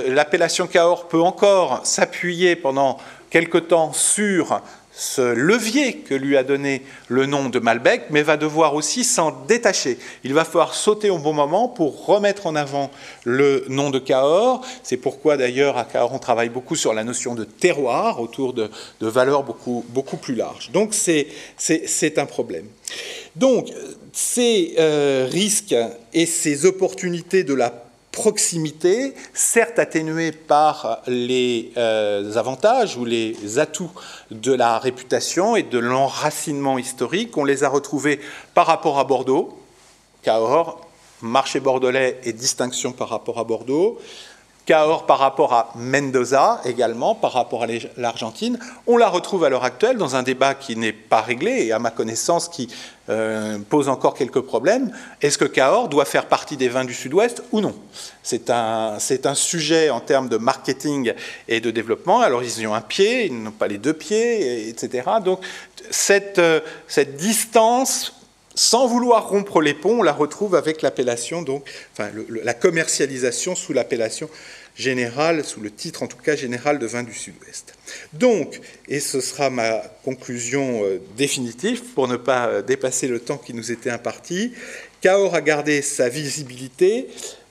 l'appellation 0.09 0.67
Cahors 0.67 1.09
peut 1.09 1.21
encore 1.21 1.81
s'appuyer 1.85 2.57
pendant 2.57 2.99
quelque 3.35 3.59
temps 3.59 3.93
sur 3.93 4.61
ce 4.93 5.21
levier 5.21 5.97
que 5.97 6.15
lui 6.15 6.37
a 6.37 6.45
donné 6.45 6.83
le 7.09 7.27
nom 7.27 7.49
de 7.49 7.59
Malbec, 7.59 8.03
mais 8.11 8.23
va 8.23 8.37
devoir 8.37 8.77
aussi 8.77 9.03
s'en 9.03 9.33
détacher. 9.49 9.99
Il 10.23 10.33
va 10.35 10.45
falloir 10.45 10.73
sauter 10.73 11.11
au 11.11 11.19
bon 11.19 11.33
moment 11.33 11.67
pour 11.67 12.07
remettre 12.07 12.47
en 12.47 12.55
avant 12.55 12.93
le 13.25 13.65
nom 13.69 13.91
de 13.91 13.99
Cahors. 13.99 14.65
C'est 14.85 14.99
pourquoi 14.99 15.37
d'ailleurs 15.37 15.77
à 15.77 15.85
Cahors 15.85 16.15
on 16.15 16.21
travaille 16.21 16.49
beaucoup 16.49 16.77
sur 16.77 16.95
la 16.95 17.03
notion 17.03 17.35
de 17.35 17.43
terroir 17.43 18.21
autour 18.21 18.53
de, 18.53 18.71
valeurs 19.01 19.43
beaucoup, 19.43 19.85
beaucoup 19.89 20.17
plus 20.17 20.37
larges. 20.37 20.71
Donc 20.71 20.95
c'est 20.95 22.19
un 22.19 22.27
problème. 22.27 22.67
Donc 23.35 23.67
ces 24.13 24.77
euh, 24.79 25.27
risques 25.29 25.75
et 26.13 26.27
ces 26.27 26.67
opportunités 26.67 27.43
de 27.43 27.55
la 27.55 27.84
proximité, 28.15 29.13
certes 29.33 29.81
atténuée 29.81 30.31
par 30.31 31.03
les 31.09 31.73
euh, 31.77 32.37
avantages 32.37 32.97
ou 32.97 33.05
les 33.05 33.59
atouts 33.59 33.91
de 34.31 34.53
la 34.53 34.79
réputation 34.79 35.57
et 35.57 35.65
de 35.65 35.79
l'enracinement 35.79 36.79
historique. 36.79 37.37
On 37.37 37.45
les 37.45 37.65
a 37.65 37.69
retrouvés 37.69 38.21
par 38.55 38.67
rapport 38.67 39.01
à 39.01 39.05
Bordeaux, 39.05 39.59
Cahors, 40.23 40.87
marché 41.23 41.59
bordelais 41.59 42.21
et 42.23 42.33
distinction 42.33 42.93
par 42.93 43.09
rapport 43.09 43.41
à 43.41 43.45
Bordeaux. 43.45 43.99
Cahors 44.67 45.05
par 45.05 45.19
rapport 45.19 45.53
à 45.53 45.73
Mendoza 45.75 46.61
également, 46.65 47.15
par 47.15 47.33
rapport 47.33 47.65
à 47.65 47.67
l'Argentine. 47.97 48.59
On 48.87 48.97
la 48.97 49.09
retrouve 49.09 49.45
à 49.45 49.51
l'heure 49.51 49.65
actuelle 49.65 49.99
dans 49.99 50.17
un 50.17 50.23
débat 50.23 50.55
qui 50.55 50.77
n'est 50.77 50.93
pas 50.93 51.21
réglé 51.21 51.67
et 51.67 51.73
à 51.73 51.79
ma 51.79 51.91
connaissance 51.91 52.49
qui 52.49 52.69
euh, 53.11 53.59
pose 53.69 53.91
encore 53.91 54.15
quelques 54.15 54.41
problèmes. 54.41 54.91
Est-ce 55.21 55.37
que 55.37 55.45
Cahors 55.45 55.89
doit 55.89 56.07
faire 56.07 56.27
partie 56.27 56.57
des 56.57 56.69
vins 56.69 56.87
du 56.87 56.95
Sud-Ouest 56.95 57.43
ou 57.53 57.61
non? 57.61 57.75
C'est 58.23 58.49
un, 58.49 58.97
un, 59.25 59.35
sujet 59.35 59.91
en 59.91 60.01
termes 60.01 60.31
de 60.31 60.39
marketing 60.39 61.13
et 61.47 61.61
de 61.61 61.71
développement. 61.71 62.21
Alors 62.21 62.43
ils 62.43 62.67
ont 62.67 62.73
un 62.73 62.81
pied, 62.81 63.27
ils 63.27 63.43
n'ont 63.43 63.51
pas 63.51 63.69
les 63.69 63.77
deux 63.77 63.93
pieds, 63.93 64.71
etc. 64.71 65.03
Donc 65.23 65.41
cette, 65.91 66.39
euh, 66.39 66.61
cette 66.89 67.17
distance 67.17 68.14
sans 68.55 68.87
vouloir 68.87 69.29
rompre 69.29 69.61
les 69.61 69.75
ponts, 69.75 70.01
on 70.01 70.03
la 70.03 70.13
retrouve 70.13 70.55
avec 70.55 70.83
l'appellation, 70.83 71.43
donc, 71.43 71.69
enfin, 71.93 72.11
la 72.29 72.55
commercialisation 72.55 73.55
sous 73.55 73.73
l'appellation 73.73 74.29
générale, 74.77 75.45
sous 75.45 75.61
le 75.61 75.71
titre 75.71 76.03
en 76.03 76.07
tout 76.07 76.17
cas 76.17 76.37
général 76.37 76.79
de 76.79 76.87
vin 76.87 77.03
du 77.03 77.15
Sud-Ouest. 77.15 77.75
Donc, 78.13 78.61
et 78.89 79.01
ce 79.01 79.21
sera 79.21 79.51
ma 79.51 79.79
conclusion 80.05 80.85
euh, 80.85 81.01
définitive 81.17 81.83
pour 81.95 82.09
ne 82.09 82.17
pas 82.17 82.49
euh, 82.49 82.63
dépasser 82.63 83.07
le 83.07 83.21
temps 83.21 83.39
qui 83.39 83.55
nous 83.55 83.71
était 83.71 83.91
imparti, 83.91 84.53
Cahors 85.01 85.35
a 85.35 85.43
gardé 85.43 85.83
sa 85.83 86.09
visibilité, 86.09 87.09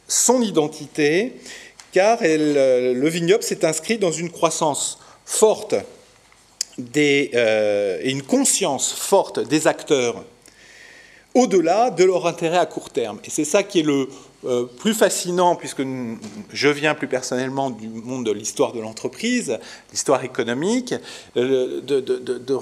son 0.08 0.42
identité, 0.42 1.34
car 1.92 2.20
euh, 2.24 2.94
le 2.94 3.10
vignoble 3.10 3.44
s'est 3.44 3.64
inscrit 3.64 3.98
dans 3.98 4.12
une 4.12 4.32
croissance 4.32 5.00
forte 5.26 5.76
et 6.96 7.32
une 8.04 8.24
conscience 8.24 8.94
forte 8.94 9.48
des 9.48 9.68
acteurs 9.68 10.26
au-delà 11.34 11.90
de 11.90 12.04
leur 12.04 12.28
intérêt 12.28 12.58
à 12.58 12.66
court 12.66 12.90
terme. 12.90 13.20
Et 13.26 13.30
c'est 13.30 13.46
ça 13.46 13.64
qui 13.64 13.80
est 13.80 13.84
le 13.84 14.08
euh, 14.46 14.66
plus 14.66 14.94
fascinant, 14.94 15.56
puisque 15.56 15.84
je 16.52 16.70
viens 16.70 16.96
plus 16.96 17.08
personnellement 17.08 17.70
du 17.70 17.88
monde 17.88 18.26
de 18.26 18.32
l'histoire 18.32 18.74
de 18.74 18.82
l'entreprise, 18.82 19.58
l'histoire 19.92 20.24
économique, 20.24 20.94
de, 21.36 21.80
de 21.80 22.58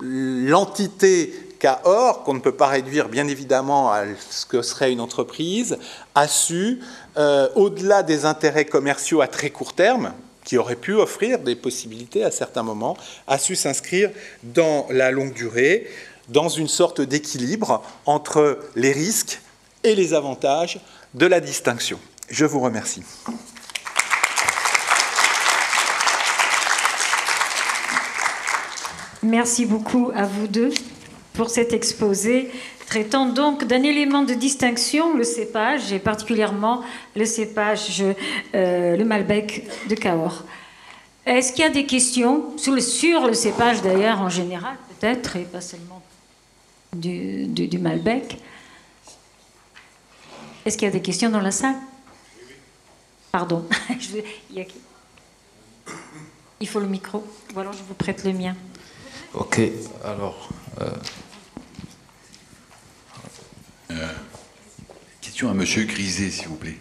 l'entité 0.00 1.32
Cahors, 1.64 2.24
qu'on 2.24 2.34
ne 2.34 2.40
peut 2.40 2.52
pas 2.52 2.66
réduire 2.66 3.08
bien 3.08 3.26
évidemment 3.26 3.90
à 3.90 4.02
ce 4.28 4.44
que 4.44 4.60
serait 4.60 4.92
une 4.92 5.00
entreprise, 5.00 5.78
a 6.14 6.28
su, 6.28 6.80
euh, 7.16 7.48
au-delà 7.54 8.02
des 8.02 8.26
intérêts 8.26 8.66
commerciaux 8.66 9.22
à 9.22 9.28
très 9.28 9.48
court 9.48 9.72
terme, 9.72 10.12
qui 10.44 10.58
auraient 10.58 10.76
pu 10.76 10.92
offrir 10.92 11.38
des 11.38 11.56
possibilités 11.56 12.22
à 12.22 12.30
certains 12.30 12.62
moments, 12.62 12.98
a 13.26 13.38
su 13.38 13.56
s'inscrire 13.56 14.10
dans 14.42 14.86
la 14.90 15.10
longue 15.10 15.32
durée, 15.32 15.86
dans 16.28 16.48
une 16.48 16.68
sorte 16.68 17.00
d'équilibre 17.00 17.82
entre 18.06 18.58
les 18.76 18.92
risques 18.92 19.40
et 19.82 19.94
les 19.94 20.14
avantages 20.14 20.80
de 21.14 21.26
la 21.26 21.40
distinction. 21.40 21.98
Je 22.28 22.44
vous 22.44 22.60
remercie. 22.60 23.02
Merci 29.22 29.64
beaucoup 29.64 30.10
à 30.14 30.26
vous 30.26 30.46
deux 30.46 30.72
pour 31.32 31.50
cet 31.50 31.72
exposé 31.72 32.50
traitant 32.86 33.26
donc 33.26 33.64
d'un 33.64 33.82
élément 33.82 34.22
de 34.22 34.34
distinction, 34.34 35.16
le 35.16 35.24
cépage, 35.24 35.92
et 35.92 35.98
particulièrement 35.98 36.82
le 37.16 37.24
cépage, 37.24 38.04
euh, 38.54 38.96
le 38.96 39.04
Malbec 39.04 39.66
de 39.88 39.94
Cahors. 39.94 40.44
Est-ce 41.26 41.52
qu'il 41.52 41.64
y 41.64 41.66
a 41.66 41.70
des 41.70 41.86
questions 41.86 42.56
sur 42.56 42.72
le, 42.72 42.80
sur 42.80 43.26
le 43.26 43.32
cépage 43.32 43.82
d'ailleurs 43.82 44.20
en 44.20 44.28
général, 44.28 44.76
peut-être, 44.90 45.36
et 45.36 45.44
pas 45.44 45.60
seulement 45.60 46.02
du, 46.94 47.78
Malbec 47.78 48.38
Est-ce 50.64 50.76
qu'il 50.76 50.86
y 50.86 50.90
a 50.90 50.92
des 50.92 51.02
questions 51.02 51.30
dans 51.30 51.40
la 51.40 51.50
salle? 51.50 51.76
Pardon. 53.32 53.64
Il 56.60 56.68
faut 56.68 56.80
le 56.80 56.86
micro. 56.86 57.24
Alors 57.56 57.72
je 57.72 57.82
vous 57.82 57.94
prête 57.94 58.24
le 58.24 58.32
mien. 58.32 58.56
Ok, 59.34 59.60
alors. 60.04 60.48
Euh, 60.80 60.90
euh, 63.90 64.08
question 65.20 65.50
à 65.50 65.54
Monsieur 65.54 65.84
Grisé, 65.84 66.30
s'il 66.30 66.48
vous 66.48 66.54
plaît. 66.54 66.78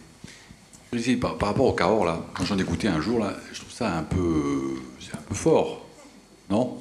Grisé, 0.92 1.18
par, 1.18 1.40
rapport 1.40 1.66
au 1.66 1.74
Cahors, 1.74 2.06
là, 2.06 2.24
quand 2.34 2.46
j'en 2.46 2.58
ai 2.58 2.64
goûté 2.64 2.88
un 2.88 3.02
jour, 3.02 3.20
là, 3.20 3.34
je 3.52 3.60
trouve 3.60 3.72
ça 3.72 3.98
un 3.98 4.04
peu, 4.04 4.76
c'est 5.00 5.16
un 5.16 5.22
peu 5.22 5.34
fort, 5.34 5.88
non? 6.50 6.78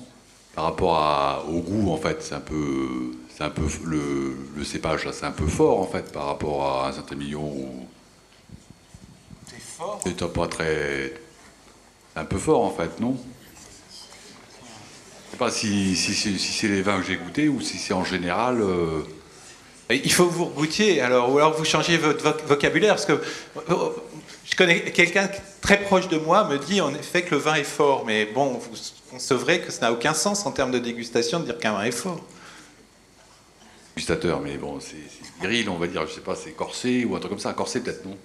Par 0.55 0.65
rapport 0.65 1.47
au 1.49 1.61
goût, 1.61 1.91
en 1.91 1.97
fait, 1.97 2.23
c'est 2.23 2.35
un 2.35 2.41
peu, 2.41 3.13
c'est 3.37 3.45
un 3.45 3.51
peu 3.51 3.63
le, 3.85 4.37
le 4.57 4.65
cépage, 4.65 5.05
là, 5.05 5.13
c'est 5.13 5.27
un 5.27 5.33
peu 5.33 5.47
fort, 5.47 5.81
en 5.81 5.87
fait, 5.87 6.13
par 6.13 6.27
rapport 6.27 6.65
à 6.65 6.89
un 6.89 6.93
certain 6.93 7.17
million. 7.17 7.53
C'est 9.47 9.61
fort. 9.61 10.01
C'est 10.05 10.33
pas 10.33 10.47
très, 10.49 11.15
c'est 12.13 12.21
un 12.21 12.25
peu 12.25 12.39
fort, 12.39 12.63
en 12.63 12.71
fait, 12.71 13.01
non? 13.01 13.17
Je 15.27 15.27
ne 15.27 15.31
sais 15.33 15.37
pas 15.39 15.51
si, 15.51 15.97
c'est 15.97 16.69
les 16.69 16.83
vins 16.83 17.01
que 17.01 17.07
j'ai 17.07 17.17
goûtés 17.17 17.49
ou 17.49 17.61
si 17.63 17.79
c'est 17.79 17.95
en 17.95 18.05
général. 18.05 18.61
Euh, 18.61 19.01
il 19.91 20.13
faut 20.13 20.27
que 20.27 20.33
vous 20.33 20.47
goûtiez, 20.47 21.01
alors, 21.01 21.33
ou 21.33 21.39
alors 21.39 21.57
vous 21.57 21.65
changez 21.65 21.97
votre 21.97 22.45
vocabulaire, 22.45 22.95
parce 22.95 23.07
que 23.07 23.13
euh, 23.13 23.89
je 24.45 24.55
connais 24.57 24.83
quelqu'un 24.93 25.31
très 25.61 25.81
proche 25.81 26.09
de 26.09 26.19
moi 26.19 26.47
me 26.49 26.59
dit 26.59 26.81
en 26.81 26.95
effet 26.95 27.23
que 27.23 27.35
le 27.35 27.41
vin 27.41 27.55
est 27.55 27.65
fort, 27.65 28.05
mais 28.07 28.27
bon, 28.27 28.61
c'est 29.19 29.35
vrai 29.35 29.61
que 29.61 29.73
ça 29.73 29.87
n'a 29.87 29.93
aucun 29.93 30.15
sens 30.15 30.45
en 30.47 30.53
termes 30.53 30.71
de 30.71 30.79
dégustation 30.79 31.41
de 31.41 31.47
dire 31.47 31.59
qu'un 31.59 31.73
vin 31.73 31.85
est 31.85 31.93
fort. 31.93 32.21
Dégustateur, 33.97 34.41
mais 34.41 34.57
bon, 34.57 34.79
c'est 34.81 34.97
viril, 35.41 35.69
on 35.69 35.77
va 35.77 35.87
dire, 35.87 36.07
je 36.07 36.15
sais 36.15 36.21
pas, 36.21 36.35
c'est 36.35 36.53
corsé 36.53 37.05
ou 37.05 37.15
un 37.15 37.19
truc 37.19 37.31
comme 37.31 37.39
ça, 37.39 37.53
corsé 37.53 37.81
peut-être, 37.83 38.05
non? 38.05 38.17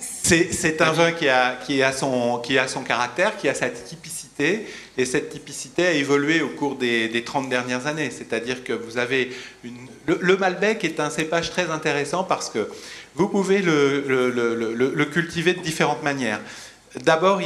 C'est 0.00 0.80
un 0.80 0.92
vin 0.92 1.12
qui 1.12 1.28
a, 1.28 1.56
qui, 1.56 1.82
a 1.82 1.92
son, 1.92 2.38
qui 2.38 2.58
a 2.58 2.66
son 2.66 2.82
caractère, 2.82 3.36
qui 3.36 3.48
a 3.48 3.54
sa 3.54 3.68
typicité, 3.68 4.66
et 4.96 5.04
cette 5.04 5.30
typicité 5.30 5.86
a 5.86 5.92
évolué 5.92 6.40
au 6.40 6.48
cours 6.48 6.76
des, 6.76 7.08
des 7.08 7.22
30 7.22 7.48
dernières 7.48 7.86
années. 7.86 8.10
C'est-à-dire 8.10 8.64
que 8.64 8.72
vous 8.72 8.98
avez 8.98 9.30
une... 9.62 9.76
Le, 10.06 10.36
Malbec 10.36 10.84
est 10.84 10.98
un 10.98 11.10
cépage 11.10 11.50
très 11.50 11.70
intéressant 11.70 12.24
parce 12.24 12.50
que 12.50 12.68
vous 13.14 13.28
pouvez 13.28 13.62
le, 13.62 14.00
le, 14.08 14.92
le 14.94 15.04
cultiver 15.04 15.54
de 15.54 15.60
différentes 15.60 16.02
manières. 16.02 16.40
D'abord, 17.00 17.40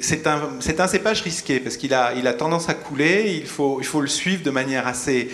c'est 0.00 0.26
un, 0.28 0.86
cépage 0.86 1.22
risqué 1.22 1.58
parce 1.58 1.76
qu'il 1.76 1.92
a, 1.94 2.32
tendance 2.32 2.68
à 2.68 2.74
couler. 2.74 3.34
Il 3.36 3.46
faut, 3.46 3.80
le 4.00 4.06
suivre 4.06 4.44
de 4.44 4.50
manière 4.50 4.86
assez, 4.86 5.30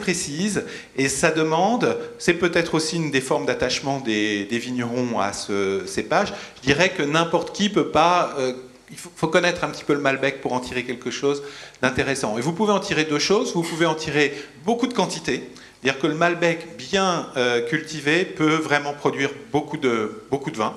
précise. 0.00 0.64
Et 0.96 1.08
ça 1.08 1.30
demande, 1.30 1.96
c'est 2.18 2.34
peut-être 2.34 2.74
aussi 2.74 2.96
une 2.96 3.12
des 3.12 3.20
formes 3.20 3.46
d'attachement 3.46 4.00
des, 4.00 4.46
vignerons 4.50 5.20
à 5.20 5.32
ce 5.32 5.84
cépage. 5.86 6.32
Je 6.56 6.62
dirais 6.66 6.90
que 6.90 7.02
n'importe 7.02 7.54
qui 7.54 7.68
peut 7.68 7.88
pas. 7.88 8.34
Euh, 8.38 8.54
il 8.90 8.98
faut, 8.98 9.10
faut, 9.14 9.28
connaître 9.28 9.64
un 9.64 9.68
petit 9.68 9.84
peu 9.84 9.94
le 9.94 10.00
Malbec 10.00 10.40
pour 10.42 10.52
en 10.52 10.60
tirer 10.60 10.82
quelque 10.84 11.10
chose 11.10 11.42
d'intéressant. 11.80 12.36
Et 12.38 12.40
vous 12.40 12.52
pouvez 12.52 12.72
en 12.72 12.80
tirer 12.80 13.04
deux 13.04 13.20
choses. 13.20 13.54
Vous 13.54 13.62
pouvez 13.62 13.86
en 13.86 13.94
tirer 13.94 14.34
beaucoup 14.64 14.88
de 14.88 14.94
quantité. 14.94 15.48
C'est-à-dire 15.80 16.00
que 16.00 16.06
le 16.08 16.14
Malbec 16.14 16.76
bien 16.76 17.28
euh, 17.36 17.66
cultivé 17.66 18.24
peut 18.24 18.56
vraiment 18.56 18.92
produire 18.92 19.30
beaucoup 19.52 19.78
de, 19.78 20.24
beaucoup 20.30 20.50
de 20.50 20.58
vin 20.58 20.76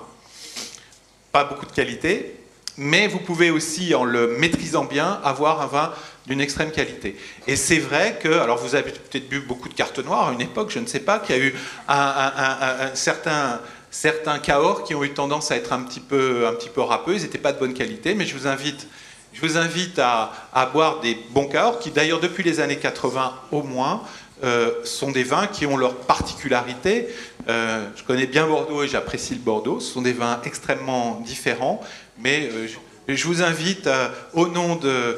pas 1.35 1.43
beaucoup 1.43 1.65
de 1.65 1.73
qualité, 1.73 2.33
mais 2.77 3.09
vous 3.09 3.19
pouvez 3.19 3.51
aussi, 3.51 3.93
en 3.93 4.05
le 4.05 4.37
maîtrisant 4.37 4.85
bien, 4.85 5.19
avoir 5.21 5.59
un 5.59 5.67
vin 5.67 5.91
d'une 6.27 6.39
extrême 6.39 6.71
qualité. 6.71 7.17
Et 7.45 7.57
c'est 7.57 7.77
vrai 7.77 8.17
que, 8.23 8.29
alors 8.39 8.57
vous 8.57 8.73
avez 8.73 8.93
peut-être 8.93 9.27
bu 9.27 9.41
beaucoup 9.41 9.67
de 9.67 9.73
cartes 9.73 9.99
noires 9.99 10.29
à 10.29 10.31
une 10.31 10.39
époque, 10.39 10.71
je 10.71 10.79
ne 10.79 10.85
sais 10.85 11.01
pas, 11.01 11.19
qu'il 11.19 11.35
y 11.35 11.39
a 11.39 11.41
eu 11.41 11.53
un, 11.89 12.91
certain 12.93 13.59
certains 13.91 14.39
Cahors 14.39 14.85
qui 14.85 14.95
ont 14.95 15.03
eu 15.03 15.09
tendance 15.09 15.51
à 15.51 15.57
être 15.57 15.73
un 15.73 15.81
petit 15.81 15.99
peu, 15.99 16.47
un 16.47 16.53
petit 16.53 16.69
peu 16.69 16.79
râpeux, 16.79 17.15
ils 17.15 17.23
n'étaient 17.23 17.37
pas 17.37 17.51
de 17.51 17.59
bonne 17.59 17.73
qualité, 17.73 18.15
mais 18.15 18.25
je 18.25 18.37
vous 18.37 18.47
invite, 18.47 18.87
je 19.33 19.41
vous 19.41 19.57
invite 19.57 19.99
à, 19.99 20.31
à 20.53 20.67
boire 20.67 21.01
des 21.01 21.17
bons 21.31 21.47
Cahors, 21.47 21.79
qui 21.79 21.91
d'ailleurs 21.91 22.21
depuis 22.21 22.43
les 22.43 22.61
années 22.61 22.77
80 22.77 23.33
au 23.51 23.61
moins, 23.61 24.03
euh, 24.43 24.83
sont 24.83 25.11
des 25.11 25.23
vins 25.23 25.47
qui 25.47 25.65
ont 25.65 25.77
leur 25.77 25.95
particularité. 25.95 27.07
Euh, 27.47 27.87
je 27.95 28.03
connais 28.03 28.27
bien 28.27 28.45
Bordeaux 28.45 28.83
et 28.83 28.87
j'apprécie 28.87 29.33
le 29.33 29.39
Bordeaux. 29.39 29.79
Ce 29.79 29.93
sont 29.93 30.01
des 30.01 30.11
vins 30.11 30.41
extrêmement 30.43 31.21
différents, 31.25 31.81
mais 32.19 32.49
euh, 32.51 32.67
je, 33.07 33.27
vous 33.27 33.41
invite, 33.41 33.89
au 34.33 34.47
nom 34.47 34.75
de, 34.75 35.17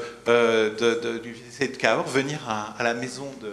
du 1.24 1.34
lycée 1.34 1.68
de 1.68 1.78
Cahors, 1.78 2.08
venir 2.08 2.40
à, 2.48 2.84
la 2.84 2.94
maison 2.94 3.28
du 3.42 3.48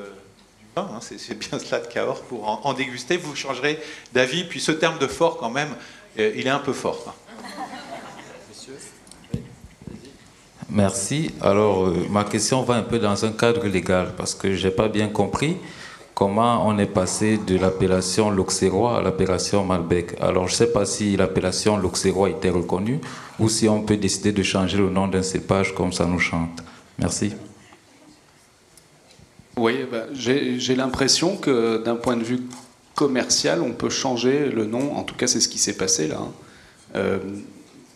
vin. 0.77 0.87
Hein. 0.93 0.99
c'est 1.01 1.39
bien 1.39 1.59
cela 1.59 1.81
de 1.81 1.87
Cahors 1.87 2.21
pour 2.25 2.67
en, 2.67 2.75
déguster. 2.75 3.17
Vous 3.17 3.35
changerez 3.35 3.81
d'avis. 4.13 4.45
Puis 4.45 4.61
ce 4.61 4.73
terme 4.73 4.99
de 4.99 5.07
fort, 5.07 5.39
quand 5.39 5.51
même, 5.51 5.75
il 6.19 6.47
est 6.47 6.51
un 6.51 6.59
peu 6.59 6.75
fort. 6.75 7.15
Merci. 10.75 11.31
Alors, 11.41 11.87
euh, 11.87 11.95
ma 12.11 12.25
question 12.25 12.63
va 12.65 12.75
un 12.75 12.83
peu 12.83 12.99
dans 12.99 13.25
un 13.25 13.31
cadre 13.31 13.65
légal 13.65 14.09
parce 14.17 14.35
que 14.35 14.57
je 14.57 14.67
n'ai 14.67 14.75
pas 14.75 14.89
bien 14.89 15.07
compris 15.07 15.57
comment 16.15 16.67
on 16.67 16.77
est 16.79 16.93
passé 16.93 17.39
de 17.39 17.57
l'appellation 17.57 18.29
L'Auxerrois 18.29 18.99
à 18.99 19.03
l'appellation 19.03 19.65
Malbec. 19.65 20.17
Alors, 20.21 20.49
je 20.49 20.55
ne 20.55 20.57
sais 20.57 20.73
pas 20.73 20.85
si 20.85 21.17
l'appellation 21.17 21.77
L'Auxerrois 21.77 22.29
était 22.29 22.51
reconnue 22.51 23.01
ou 23.39 23.49
si 23.49 23.69
on 23.69 23.83
peut 23.83 23.97
décider 23.97 24.33
de 24.33 24.43
changer 24.43 24.79
le 24.79 24.91
nom 24.91 25.07
d'un 25.07 25.23
cépage 25.23 25.73
comme 25.77 25.93
ça 25.93 26.07
nous 26.07 26.19
chante. 26.19 26.65
Merci. 26.99 27.35
Oui, 29.57 29.87
bah, 29.89 30.07
j'ai 30.13 30.75
l'impression 30.75 31.37
que 31.37 31.85
d'un 31.85 31.95
point 31.95 32.17
de 32.17 32.25
vue 32.25 32.41
commercial, 32.97 33.63
on 33.63 33.71
peut 33.71 33.91
changer 33.91 34.49
le 34.49 34.65
nom. 34.65 34.97
En 34.97 35.05
tout 35.05 35.15
cas, 35.15 35.29
c'est 35.29 35.41
ce 35.41 35.49
qui 35.49 35.59
s'est 35.59 35.77
passé 35.77 36.09
là. 36.09 36.19
Hein. 36.21 36.33
Euh, 36.97 37.19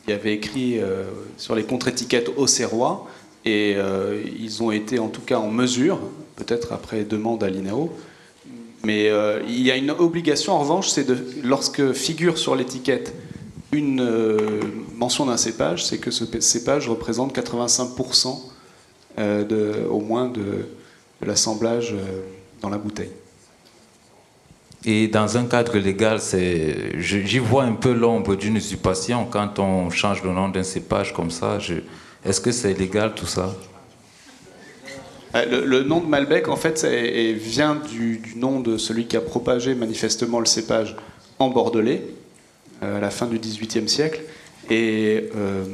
il 0.08 0.12
y 0.12 0.14
avait 0.14 0.32
écrit 0.32 0.78
euh, 0.78 1.04
sur 1.36 1.54
les 1.54 1.64
contre-étiquettes 1.64 2.30
Auxerrois, 2.38 3.06
et 3.44 3.74
euh, 3.76 4.22
ils 4.40 4.62
ont 4.62 4.70
été 4.70 4.98
en 4.98 5.08
tout 5.08 5.20
cas 5.20 5.38
en 5.38 5.50
mesure, 5.50 6.00
peut-être 6.36 6.72
après 6.72 7.04
demande 7.04 7.44
à 7.44 7.50
l'INAO, 7.50 7.92
mais 8.84 9.10
euh, 9.10 9.42
il 9.46 9.60
y 9.60 9.70
a 9.70 9.76
une 9.76 9.90
obligation 9.90 10.54
en 10.54 10.60
revanche, 10.60 10.88
c'est 10.88 11.04
de 11.04 11.18
lorsque 11.44 11.92
figure 11.92 12.38
sur 12.38 12.56
l'étiquette 12.56 13.14
une 13.70 14.02
mention 14.96 15.26
d'un 15.26 15.36
cépage, 15.36 15.84
c'est 15.84 15.98
que 15.98 16.10
ce 16.10 16.24
cépage 16.40 16.88
représente 16.88 17.36
85% 17.36 18.38
de, 19.18 19.86
au 19.90 20.00
moins 20.00 20.30
de 20.30 20.64
l'assemblage 21.20 21.94
dans 22.62 22.70
la 22.70 22.78
bouteille. 22.78 23.10
Et 24.84 25.08
dans 25.08 25.36
un 25.36 25.44
cadre 25.46 25.76
légal, 25.78 26.20
j'y 26.98 27.38
vois 27.38 27.64
un 27.64 27.72
peu 27.72 27.92
l'ombre 27.92 28.36
d'une 28.36 28.56
usurpation 28.56 29.26
quand 29.26 29.58
on 29.58 29.90
change 29.90 30.22
le 30.22 30.32
nom 30.32 30.48
d'un 30.48 30.62
cépage 30.62 31.12
comme 31.12 31.30
ça. 31.30 31.58
Est-ce 32.24 32.40
que 32.40 32.52
c'est 32.52 32.74
légal 32.74 33.14
tout 33.14 33.26
ça? 33.26 33.54
Euh, 35.34 35.64
le, 35.64 35.82
nom 35.82 36.00
de 36.00 36.06
Malbec, 36.06 36.48
en 36.48 36.56
fait, 36.56 36.84
vient 36.84 37.76
du, 37.76 38.22
nom 38.36 38.60
de 38.60 38.78
celui 38.78 39.06
qui 39.06 39.16
a 39.16 39.20
propagé 39.20 39.74
manifestement 39.74 40.40
le 40.40 40.46
cépage 40.46 40.96
en 41.38 41.50
Bordelais 41.50 42.02
euh, 42.82 42.98
à 42.98 43.00
la 43.00 43.10
fin 43.10 43.26
du 43.26 43.38
XVIIIe 43.38 43.88
siècle. 43.88 44.22
Et 44.70 45.28
euh, 45.36 45.64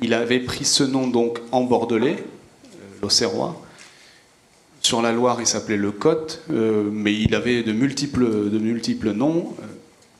il 0.00 0.14
avait 0.14 0.40
pris 0.40 0.64
ce 0.64 0.84
nom 0.84 1.06
donc 1.06 1.40
en 1.52 1.62
Bordelais, 1.64 2.16
l'Auxerrois, 3.02 3.60
sur 4.80 5.02
la 5.02 5.12
Loire, 5.12 5.40
il 5.40 5.46
s'appelait 5.46 5.76
le 5.76 5.90
Côte, 5.92 6.42
euh, 6.50 6.88
mais 6.90 7.12
il 7.14 7.34
avait 7.34 7.62
de 7.62 7.72
multiples, 7.72 8.50
de 8.50 8.58
multiples 8.58 9.12
noms. 9.12 9.54
Euh, 9.60 9.66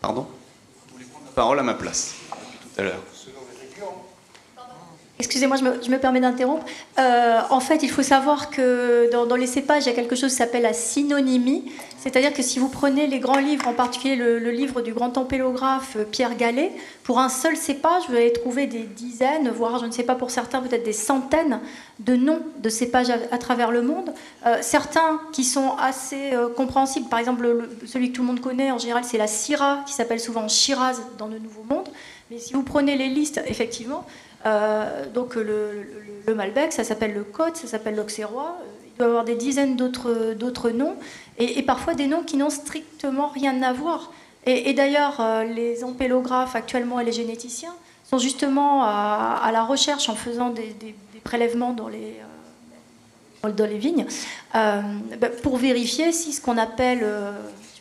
Pardon 0.01 0.23
Vous 0.23 0.95
voulez 0.95 1.07
prendre 1.07 1.27
la 1.27 1.33
parole 1.33 1.59
à 1.59 1.63
ma 1.63 1.75
place 1.75 2.15
tout 2.63 2.81
à 2.81 2.85
l'heure. 2.85 3.03
Excusez-moi, 5.21 5.57
je 5.57 5.91
me, 5.91 5.99
permets 5.99 6.21
d'interrompre. 6.21 6.65
Euh, 6.99 7.41
en 7.51 7.59
fait, 7.59 7.83
il 7.83 7.91
faut 7.91 8.05
savoir 8.05 8.51
que 8.51 9.11
dans, 9.11 9.35
les 9.35 9.49
cépages, 9.49 9.85
il 9.85 9.89
y 9.89 9.93
a 9.93 9.95
quelque 9.95 10.15
chose 10.15 10.31
qui 10.31 10.37
s'appelle 10.37 10.63
la 10.63 10.73
synonymie. 10.73 11.73
C'est-à-dire 11.99 12.33
que 12.33 12.43
si 12.43 12.61
vous 12.61 12.69
prenez 12.69 13.09
les 13.09 13.19
grands 13.19 13.41
livres, 13.41 13.67
en 13.67 13.73
particulier 13.73 14.15
le, 14.15 14.39
livre 14.51 14.81
du 14.81 14.93
grand 14.93 15.11
tempélographe 15.11 15.97
euh, 15.97 16.05
Pierre 16.05 16.37
Gallet, 16.37 16.71
pour 17.03 17.19
un 17.19 17.29
seul 17.29 17.57
cépage, 17.57 18.05
vous 18.09 18.15
allez 18.15 18.33
trouver 18.33 18.69
des 18.69 18.85
dizaines, 18.85 19.51
voire 19.51 19.81
je 19.81 19.87
ne 19.87 19.91
sais 19.91 20.05
pas 20.05 20.15
pour 20.15 20.31
certains, 20.31 20.61
peut-être 20.61 20.85
des 20.85 20.93
centaines 20.93 21.59
de 21.99 22.15
noms 22.15 22.41
de 22.63 22.69
cépages 22.69 23.11
à, 23.11 23.39
travers 23.39 23.73
le 23.73 23.83
monde. 23.83 24.15
Euh, 24.47 24.59
certains 24.61 25.21
qui 25.33 25.43
sont 25.43 25.73
assez 25.81 26.31
compréhensibles, 26.57 27.09
par 27.09 27.19
exemple 27.19 27.43
le- 27.43 27.69
celui 27.87 28.13
que 28.13 28.17
tout 28.17 28.23
le 28.23 28.29
monde 28.29 28.41
connaît 28.41 28.71
en 28.71 28.79
général, 28.79 29.03
c'est 29.03 29.19
la 29.19 29.27
Syrah, 29.27 29.83
qui 29.85 29.95
s'appelle 29.95 30.21
souvent 30.21 30.47
Shiraz 30.47 31.01
dans 31.19 31.27
le 31.27 31.41
Nouveau 31.41 31.65
Monde. 31.69 31.89
Mais 32.31 32.39
si 32.39 32.53
vous 32.53 32.63
prenez 32.63 32.97
les 32.97 33.09
listes, 33.09 33.41
effectivement, 33.47 34.05
euh, 34.47 35.07
donc 35.13 35.35
le, 35.35 36.35
Malbec, 36.35 36.73
ça 36.73 36.85
s'appelle 36.85 37.15
le 37.15 37.25
Côte, 37.25 37.57
ça 37.57 37.67
s'appelle 37.67 37.97
l'Auxerrois. 37.97 38.57
Il 38.87 38.99
doit 38.99 39.07
y 39.07 39.11
avoir 39.11 39.25
des 39.25 39.37
dizaines 39.37 39.77
d'autres 39.77 40.71
noms, 40.71 40.97
et, 41.39 41.63
parfois 41.63 41.95
des 41.95 42.07
noms 42.07 42.23
qui 42.23 42.37
n'ont 42.37 42.51
strictement 42.51 43.29
rien 43.29 43.63
à 43.63 43.73
voir. 43.73 44.13
Et, 44.47 44.73
d'ailleurs, 44.73 45.21
euh, 45.21 45.45
les 45.45 45.85
ampélographes 45.85 46.57
actuellement 46.57 47.01
et 47.01 47.05
les 47.05 47.13
généticiens 47.13 47.75
sont 48.05 48.19
justement 48.19 48.83
à, 48.85 49.51
la 49.53 49.63
recherche 49.63 50.09
en 50.09 50.15
faisant 50.15 50.51
des, 50.51 50.75
prélèvements 51.25 51.73
dans 51.73 51.89
les, 51.89 52.17
euh, 53.45 53.51
dans- 53.51 53.67
les 53.67 53.77
vignes 53.77 54.07
bah, 54.55 55.29
pour 55.43 55.59
vérifier 55.59 56.13
si 56.13 56.33
ce 56.33 56.41
qu'on 56.41 56.57
appelle, 56.57 57.05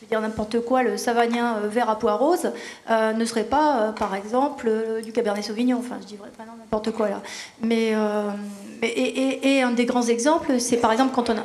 dire 0.08 0.20
n'importe 0.20 0.60
quoi, 0.60 0.82
le 0.82 0.96
savagnin 0.96 1.56
euh, 1.56 1.68
vert 1.68 1.90
à 1.90 1.98
pois 1.98 2.14
rose 2.14 2.50
euh, 2.90 3.12
ne 3.12 3.24
serait 3.24 3.44
pas, 3.44 3.80
euh, 3.80 3.92
par 3.92 4.14
exemple, 4.14 4.70
du 5.04 5.12
Cabernet 5.12 5.44
Sauvignon. 5.44 5.78
Enfin, 5.78 5.96
je 6.00 6.06
dis 6.06 6.16
vraiment 6.16 6.56
n'importe 6.58 6.92
quoi 6.92 7.08
là. 7.08 7.22
Mais, 7.62 7.94
et, 8.82 9.62
un 9.62 9.72
des 9.72 9.84
grands 9.84 10.06
exemples, 10.06 10.60
c'est 10.60 10.78
par 10.78 10.92
exemple 10.92 11.12
quand 11.14 11.30
on 11.30 11.34
a. 11.34 11.44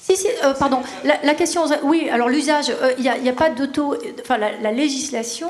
Si, 0.00 0.16
si, 0.16 0.26
pardon. 0.58 0.80
La, 1.04 1.34
question, 1.34 1.62
oui, 1.84 2.08
alors 2.10 2.28
l'usage, 2.28 2.72
il 2.98 3.04
n'y 3.04 3.28
a, 3.28 3.32
pas 3.32 3.50
d'auto. 3.50 3.96
Enfin, 4.20 4.36
la, 4.36 4.58
la 4.58 4.72
législation 4.72 5.48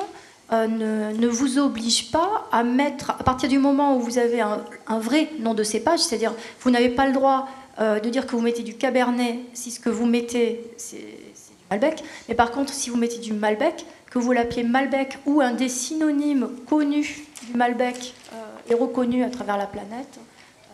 ne, 0.51 1.13
ne 1.13 1.27
vous 1.27 1.59
oblige 1.59 2.11
pas 2.11 2.49
à 2.53 2.63
mettre, 2.63 3.13
à 3.13 3.25
partir 3.25 3.49
du 3.49 3.59
moment 3.59 3.97
où 3.97 4.01
vous 4.01 4.19
avez 4.19 4.41
un, 4.41 4.99
vrai 4.99 5.31
nom 5.39 5.55
de 5.55 5.63
cépage, 5.63 6.01
c'est-à-dire 6.01 6.35
vous 6.61 6.71
n'avez 6.71 6.91
pas 6.91 7.07
le 7.07 7.13
droit 7.13 7.49
de 7.81 8.09
dire 8.11 8.27
que 8.27 8.33
vous 8.33 8.43
mettez 8.43 8.63
du 8.63 8.75
Cabernet 8.75 9.39
si 9.55 9.71
ce 9.71 9.81
que 9.81 9.89
vous 9.89 10.05
mettez, 10.05 10.71
c'est 10.77 10.99
c'est 11.43 11.55
du 11.55 11.65
Malbec. 11.71 12.03
Mais 12.29 12.35
par 12.35 12.51
contre, 12.51 12.73
si 12.73 12.91
vous 12.91 12.97
mettez 12.97 13.19
du 13.19 13.33
Malbec, 13.33 13.85
que 14.11 14.19
vous 14.19 14.33
l'appelez 14.33 14.63
Malbec 14.63 15.19
ou 15.27 15.41
un 15.41 15.53
des 15.53 15.69
synonymes 15.69 16.49
connus 16.69 17.25
du 17.47 17.57
Malbec 17.57 18.15
euh, 18.33 18.71
est 18.73 18.75
reconnu 18.75 19.25
à 19.25 19.31
travers 19.31 19.57
la 19.57 19.67
planète, 19.67 20.19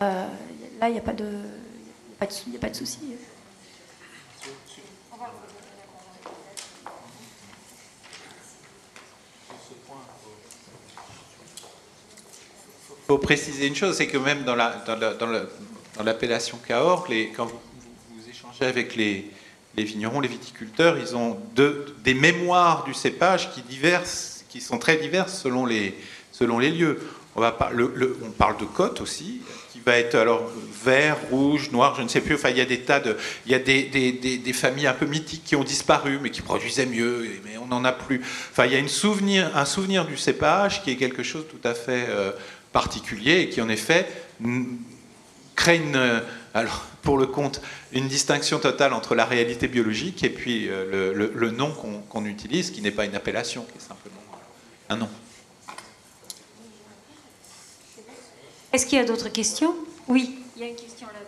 euh, 0.01 0.25
là, 0.79 0.89
il 0.89 0.93
n'y 0.93 0.97
a 0.99 1.01
pas 1.01 1.13
de, 1.13 1.25
y 1.25 1.27
a 1.27 2.17
pas 2.19 2.25
de, 2.25 2.55
a 2.55 2.59
pas 2.59 2.69
de 2.69 2.75
souci. 2.75 2.99
Il 13.01 13.05
faut 13.07 13.17
préciser 13.17 13.67
une 13.67 13.75
chose, 13.75 13.95
c'est 13.97 14.07
que 14.07 14.17
même 14.17 14.43
dans 14.43 14.55
la- 14.55 14.75
dans 14.85 14.95
la- 14.95 15.13
dans 15.15 15.25
la- 15.27 15.45
dans 15.95 16.03
l'appellation 16.03 16.57
Cahors, 16.67 17.07
les- 17.09 17.29
quand 17.31 17.45
vous 17.47 17.59
échangez 18.29 18.65
avec 18.65 18.95
les, 18.95 19.31
les 19.79 19.85
vignerons, 19.85 20.19
les 20.19 20.27
viticulteurs, 20.27 20.97
ils 20.97 21.15
ont 21.15 21.37
des 21.55 22.13
mémoires 22.13 22.83
du 22.83 22.93
cépage 22.93 23.53
qui, 23.53 23.61
diverses, 23.61 24.43
qui 24.49 24.59
sont 24.59 24.77
très 24.77 24.97
diverses 24.97 25.41
selon 25.41 25.65
les, 25.65 25.95
lieux. 26.69 26.99
On, 27.37 28.31
parle 28.37 28.57
de 28.57 28.65
côte 28.65 28.99
aussi, 28.99 29.41
qui 29.71 29.79
va 29.79 29.97
être 29.97 30.15
alors 30.15 30.51
vert, 30.83 31.15
rouge, 31.31 31.71
noir, 31.71 31.95
je 31.95 32.01
ne 32.01 32.09
sais 32.09 32.19
plus. 32.19 32.35
Enfin, 32.35 32.49
il 32.49 32.57
y 32.57 32.61
a 32.61 32.65
des 32.65 32.81
tas 32.81 32.99
de, 32.99 33.15
il 33.45 33.53
y 33.53 33.55
a 33.55 33.59
des, 33.59 34.53
familles 34.53 34.87
un 34.87 34.93
peu 34.93 35.05
mythiques 35.05 35.45
qui 35.45 35.55
ont 35.55 35.63
disparu, 35.63 36.19
mais 36.21 36.29
qui 36.29 36.41
produisaient 36.41 36.85
mieux, 36.85 37.25
mais 37.45 37.57
on 37.57 37.67
n'en 37.67 37.85
a 37.85 37.93
plus. 37.93 38.19
Enfin, 38.51 38.65
il 38.65 38.73
y 38.73 38.75
a 38.75 38.79
une 38.79 38.89
souvenir, 38.89 39.55
un 39.55 39.65
souvenir 39.65 40.03
du 40.03 40.17
cépage 40.17 40.83
qui 40.83 40.91
est 40.91 40.97
quelque 40.97 41.23
chose 41.23 41.45
de 41.45 41.57
tout 41.57 41.65
à 41.65 41.73
fait 41.73 42.07
euh, 42.09 42.33
particulier 42.73 43.43
et 43.43 43.49
qui, 43.49 43.61
en 43.61 43.69
effet, 43.69 44.07
crée 45.55 45.77
une, 45.77 46.21
alors, 46.53 46.85
pour 47.03 47.17
le 47.17 47.27
compte, 47.27 47.61
une 47.91 48.07
distinction 48.07 48.59
totale 48.59 48.93
entre 48.93 49.13
la 49.15 49.25
réalité 49.25 49.67
biologique 49.67 50.23
et 50.23 50.29
puis 50.29 50.67
euh, 50.67 51.13
le, 51.13 51.13
le- 51.13 51.31
le 51.35 51.51
nom 51.51 51.71
qu'on 51.71 52.25
utilise, 52.25 52.71
qui 52.71 52.81
n'est 52.81 52.91
pas 52.91 53.05
une 53.05 53.15
appellation, 53.15 53.65
qui 53.71 53.77
est 53.77 53.81
simplement 53.87 54.15
un 54.89 54.97
nom. 54.97 55.09
Est-ce 58.73 58.85
qu'il 58.85 58.97
y 58.97 59.01
a 59.01 59.05
d'autres 59.05 59.29
questions? 59.29 59.75
Oui, 60.07 60.39
il 60.55 60.61
y 60.61 60.65
a 60.65 60.69
une 60.69 60.75
question 60.75 61.07
là-bas. 61.07 61.25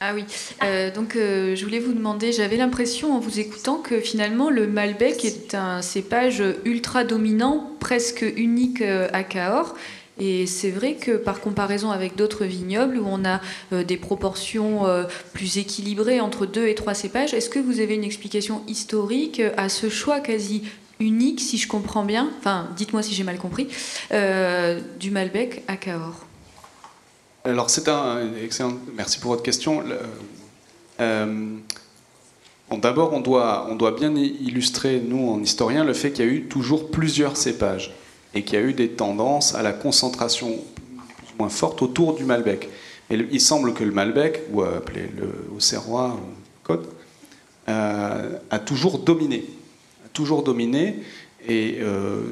Ah 0.00 0.12
oui, 0.14 0.24
Euh, 0.62 0.92
donc 0.92 1.16
euh, 1.16 1.56
je 1.56 1.64
voulais 1.64 1.80
vous 1.80 1.92
demander, 1.92 2.30
j'avais 2.30 2.56
l'impression 2.56 3.16
en 3.16 3.18
vous 3.18 3.40
écoutant 3.40 3.78
que 3.78 3.98
finalement 4.00 4.48
le 4.48 4.68
Malbec 4.68 5.24
est 5.24 5.56
un 5.56 5.82
cépage 5.82 6.40
ultra 6.64 7.02
dominant, 7.02 7.72
presque 7.80 8.22
unique 8.36 8.80
euh, 8.80 9.08
à 9.12 9.24
Cahors. 9.24 9.74
Et 10.20 10.46
c'est 10.46 10.70
vrai 10.70 10.94
que 10.94 11.12
par 11.12 11.40
comparaison 11.40 11.90
avec 11.90 12.16
d'autres 12.16 12.44
vignobles 12.44 12.98
où 12.98 13.06
on 13.06 13.24
a 13.24 13.40
euh, 13.72 13.84
des 13.84 13.96
proportions 13.96 14.86
euh, 14.86 15.04
plus 15.32 15.58
équilibrées 15.58 16.20
entre 16.20 16.46
deux 16.46 16.66
et 16.66 16.74
trois 16.74 16.94
cépages, 16.94 17.34
est-ce 17.34 17.48
que 17.48 17.58
vous 17.58 17.80
avez 17.80 17.94
une 17.94 18.04
explication 18.04 18.62
historique 18.66 19.40
à 19.56 19.68
ce 19.68 19.88
choix 19.88 20.20
quasi 20.20 20.62
unique, 21.00 21.40
si 21.40 21.58
je 21.58 21.68
comprends 21.68 22.04
bien, 22.04 22.28
enfin 22.38 22.68
dites-moi 22.76 23.02
si 23.02 23.14
j'ai 23.14 23.22
mal 23.22 23.38
compris, 23.38 23.68
euh, 24.12 24.80
du 24.98 25.10
Malbec 25.10 25.62
à 25.68 25.76
Cahors? 25.76 26.26
Alors 27.44 27.70
c'est 27.70 27.88
un 27.88 28.34
excellent. 28.42 28.74
Merci 28.94 29.20
pour 29.20 29.30
votre 29.30 29.44
question. 29.44 29.84
Euh, 31.00 31.56
D'abord, 32.76 33.14
on 33.14 33.20
doit, 33.20 33.66
on 33.70 33.76
doit 33.76 33.92
bien 33.92 34.14
illustrer, 34.14 35.00
nous, 35.00 35.30
en 35.30 35.42
historien, 35.42 35.84
le 35.84 35.94
fait 35.94 36.12
qu'il 36.12 36.26
y 36.26 36.28
a 36.28 36.30
eu 36.30 36.42
toujours 36.44 36.90
plusieurs 36.90 37.36
cépages 37.36 37.94
et 38.34 38.42
qu'il 38.42 38.58
y 38.58 38.62
a 38.62 38.64
eu 38.64 38.74
des 38.74 38.90
tendances 38.90 39.54
à 39.54 39.62
la 39.62 39.72
concentration 39.72 40.48
plus 40.48 41.26
ou 41.34 41.38
moins 41.38 41.48
forte 41.48 41.82
autour 41.82 42.14
du 42.14 42.24
Malbec. 42.24 42.68
Il 43.10 43.40
semble 43.40 43.72
que 43.72 43.84
le 43.84 43.92
Malbec, 43.92 44.42
ou 44.52 44.62
appelé 44.62 45.08
le 45.16 45.54
Auxerrois 45.56 46.14
ou 46.14 46.38
euh, 47.68 48.38
a 48.50 48.58
toujours 48.58 48.98
dominé. 48.98 49.44
Toujours 50.12 50.42
dominé 50.42 50.96
et 51.46 51.78
euh, 51.80 52.22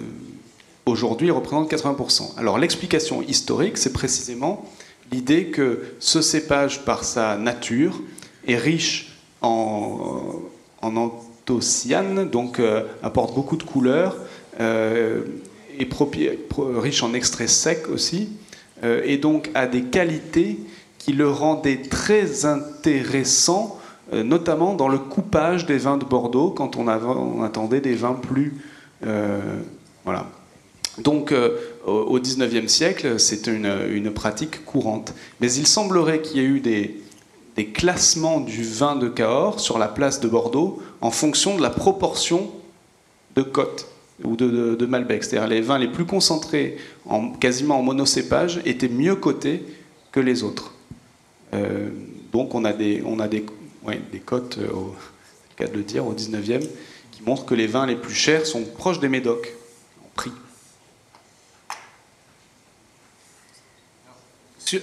aujourd'hui 0.87 1.29
il 1.29 1.33
représente 1.33 1.71
80%. 1.71 2.39
Alors 2.39 2.59
l'explication 2.59 3.23
historique, 3.23 3.79
c'est 3.79 3.93
précisément 3.93 4.65
l'idée 5.13 5.47
que 5.47 5.83
ce 6.01 6.21
cépage, 6.21 6.85
par 6.85 7.05
sa 7.05 7.37
nature, 7.37 8.01
est 8.47 8.57
riche 8.57 9.19
en, 9.43 10.41
en 10.83 10.97
anthocyanes, 10.97 12.29
donc 12.29 12.59
euh, 12.59 12.85
apporte 13.03 13.35
beaucoup 13.35 13.57
de 13.57 13.63
couleurs, 13.63 14.17
est 15.79 15.89
riche 16.59 17.03
en 17.03 17.15
extraits 17.15 17.49
secs 17.49 17.89
aussi, 17.89 18.29
euh, 18.85 19.03
et 19.05 19.17
donc 19.17 19.51
a 19.55 19.67
des 19.67 19.83
qualités 19.83 20.59
qui 20.99 21.12
le 21.12 21.29
rendaient 21.29 21.83
très 21.83 22.45
intéressant, 22.45 23.79
euh, 24.12 24.23
notamment 24.23 24.75
dans 24.75 24.89
le 24.89 24.99
coupage 24.99 25.67
des 25.67 25.79
vins 25.79 25.97
de 25.97 26.05
Bordeaux, 26.05 26.51
quand 26.51 26.77
on, 26.77 26.89
attendait 27.43 27.81
des 27.81 27.95
vins 27.95 28.15
plus... 28.15 28.55
euh, 29.07 29.41
voilà. 30.05 30.27
Donc, 30.99 31.35
au 31.85 32.19
XIXe 32.19 32.73
siècle, 32.73 33.21
c'est 33.21 33.49
une, 33.49 34.11
pratique 34.15 34.65
courante. 34.65 35.12
Mais 35.43 35.53
il 35.53 35.67
semblerait 35.67 36.23
qu'il 36.23 36.39
y 36.39 36.41
ait 36.41 36.49
eu 36.49 36.61
des, 36.61 37.67
classements 37.75 38.41
du 38.41 38.62
vin 38.62 38.97
de 38.97 39.07
Cahors 39.09 39.61
sur 39.61 39.79
la 39.79 39.89
place 39.89 40.21
de 40.21 40.29
Bordeaux 40.29 40.83
en 41.03 41.11
fonction 41.11 41.55
de 41.55 41.61
la 41.61 41.69
proportion 41.69 42.51
de 43.35 43.43
côte 43.43 43.89
ou 44.25 44.37
de, 44.37 44.49
de- 44.49 44.75
de 44.75 44.87
Malbec. 44.87 45.25
C'est-à-dire 45.25 45.49
les 45.49 45.61
vins 45.61 45.79
les 45.79 45.89
plus 45.89 46.07
concentrés, 46.07 46.79
en, 47.05 47.31
quasiment 47.31 47.79
en 47.79 47.83
monocépage, 47.83 48.61
étaient 48.65 48.89
mieux 48.89 49.17
cotés 49.17 49.63
que 50.13 50.21
les 50.21 50.43
autres. 50.43 50.73
Euh, 51.55 51.89
donc 52.33 52.55
on 52.55 52.65
a 52.65 52.73
des, 52.73 53.03
on 53.05 53.19
a 53.21 53.29
des, 53.29 53.45
ouais, 53.85 54.01
des 54.13 54.19
cotes, 54.21 54.59
euh, 54.59 54.71
au, 54.73 54.95
le 55.59 55.64
cas 55.64 55.71
de 55.71 55.77
le 55.77 55.83
dire, 55.85 56.07
au 56.07 56.14
19e, 56.14 56.67
qui 57.12 57.23
montrent 57.23 57.45
que 57.47 57.55
les 57.55 57.67
vins 57.67 57.87
les 57.87 57.97
plus 57.97 58.14
chers 58.14 58.47
sont 58.47 58.64
proches 58.64 59.01
des 59.01 59.09
médocs 59.09 59.53
en 60.05 60.09
prix. 60.14 60.33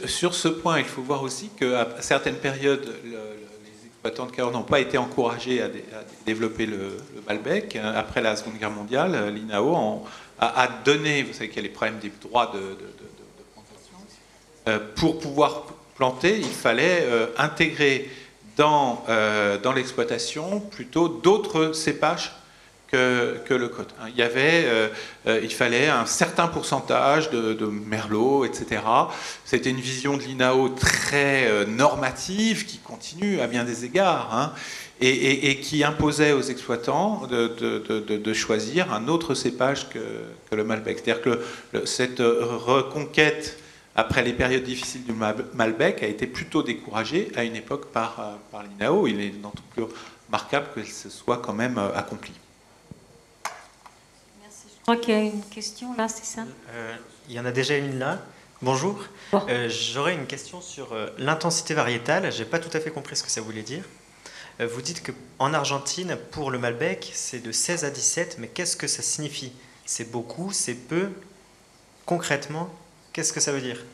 Sur, 0.05 0.33
ce 0.33 0.47
point, 0.47 0.79
il 0.79 0.85
faut 0.85 1.01
voir 1.01 1.23
aussi 1.23 1.49
qu'à 1.59 1.89
certaines 1.99 2.37
périodes, 2.37 2.85
le- 3.03 3.42
de 4.03 4.31
Cahors 4.31 4.51
n'ont 4.51 4.63
pas 4.63 4.79
été 4.79 4.97
encouragés 4.97 5.61
à, 5.61 5.67
dé- 5.69 5.85
à 5.93 6.03
développer 6.25 6.65
le, 6.65 6.97
le 7.15 7.21
Malbec. 7.27 7.77
Après 7.77 8.21
la 8.21 8.35
Seconde 8.35 8.57
Guerre 8.57 8.71
mondiale, 8.71 9.33
l'INAO 9.33 10.03
a, 10.39 10.67
donné, 10.83 11.23
vous 11.23 11.31
savez 11.33 11.47
qu'il 11.47 11.57
y 11.57 11.59
a 11.59 11.63
les 11.63 11.69
problèmes 11.69 11.99
des 11.99 12.11
droits 12.21 12.47
de, 12.47 12.59
plantation, 13.53 13.97
Euh, 14.67 14.79
pour 14.95 15.19
pouvoir 15.19 15.63
planter, 15.95 16.37
il 16.37 16.43
fallait 16.45 17.03
euh, 17.03 17.27
intégrer 17.37 18.09
dans, 18.57 19.03
dans 19.63 19.73
l'exploitation 19.73 20.59
plutôt 20.59 21.07
d'autres 21.07 21.71
cépages 21.73 22.31
que, 22.93 23.53
le 23.53 23.67
code. 23.69 23.87
Il, 24.09 24.15
y 24.15 24.21
avait, 24.21 24.65
euh, 24.65 24.87
euh, 25.27 25.39
il 25.43 25.51
fallait 25.51 25.87
un 25.87 26.05
certain 26.05 26.47
pourcentage 26.47 27.29
de, 27.31 27.65
merlot, 27.65 28.45
etc. 28.45 28.81
C'était 29.45 29.71
une 29.71 29.79
vision 29.79 30.17
de 30.17 30.21
l'INAO 30.21 30.69
très 30.69 31.47
euh, 31.47 31.65
normative 31.65 32.65
qui 32.65 32.77
continue 32.77 33.39
à 33.39 33.47
bien 33.47 33.63
des 33.63 33.85
égards. 33.85 34.29
Hein, 34.33 34.53
et, 35.01 35.59
qui 35.59 35.83
imposait 35.83 36.31
aux 36.31 36.41
exploitants 36.41 37.27
de, 37.27 38.33
choisir 38.33 38.93
un 38.93 39.09
autre 39.09 39.33
cépage 39.33 39.89
que, 39.89 40.55
le 40.55 40.63
Malbec. 40.63 40.99
C'est-à-dire 41.03 41.21
que 41.21 41.85
cette 41.85 42.19
reconquête 42.19 43.57
après 43.95 44.23
les 44.23 44.31
périodes 44.31 44.63
difficiles 44.63 45.03
du 45.03 45.13
Malbec 45.55 46.03
a 46.03 46.07
été 46.07 46.25
plutôt 46.25 46.63
découragée 46.63 47.31
à 47.35 47.43
une 47.43 47.57
époque 47.57 47.87
par, 47.87 48.37
par 48.49 48.63
l'INAO. 48.63 49.07
Il 49.07 49.19
est 49.19 49.29
d'autant 49.29 49.51
plus 49.75 49.83
remarquable 50.27 50.67
que 50.73 50.85
ce 50.85 51.09
soit 51.09 51.37
quand 51.39 51.53
même 51.53 51.77
accompli. 51.95 52.31
Je 54.83 54.91
crois 54.91 54.97
qu'il 54.97 55.13
y 55.13 55.17
a 55.17 55.21
une 55.21 55.41
question 55.43 55.95
là, 55.97 56.09
c'est 56.09 56.25
ça? 56.25 56.41
Euh, 56.75 56.93
Il 57.29 57.35
y 57.35 57.39
en 57.39 57.45
a 57.45 57.53
déjà 57.53 57.77
une 57.77 57.99
là. 57.99 58.19
Bonjour. 58.61 58.99
Euh, 59.33 59.69
j'aurais 59.69 60.13
une 60.13 60.25
question 60.25 60.59
sur 60.59 60.91
euh, 60.91 61.07
l'intensité 61.17 61.73
variétale. 61.73 62.29
Je 62.33 62.39
n'ai 62.39 62.49
pas 62.49 62.59
tout 62.59 62.69
à 62.75 62.81
fait 62.81 62.89
compris 62.91 63.15
ce 63.15 63.23
que 63.23 63.31
ça 63.31 63.39
voulait 63.39 63.61
dire. 63.61 63.85
vous 64.59 64.81
dites 64.81 65.01
qu'en 65.01 65.53
Argentine, 65.53 66.17
pour 66.31 66.51
le 66.51 66.59
Malbec, 66.59 67.11
c'est 67.13 67.39
de 67.39 67.53
16 67.53 67.85
à 67.85 67.91
17, 67.91 68.35
mais 68.39 68.47
qu'est-ce 68.47 68.75
que 68.75 68.87
ça 68.87 69.01
signifie? 69.01 69.53
C'est 69.85 70.11
beaucoup, 70.11 70.51
c'est 70.51 70.73
peu? 70.73 71.07
Concrètement, 72.05 72.69
qu'est-ce 73.13 73.31
que 73.31 73.39
ça 73.39 73.53
veut 73.53 73.61
dire? 73.61 73.85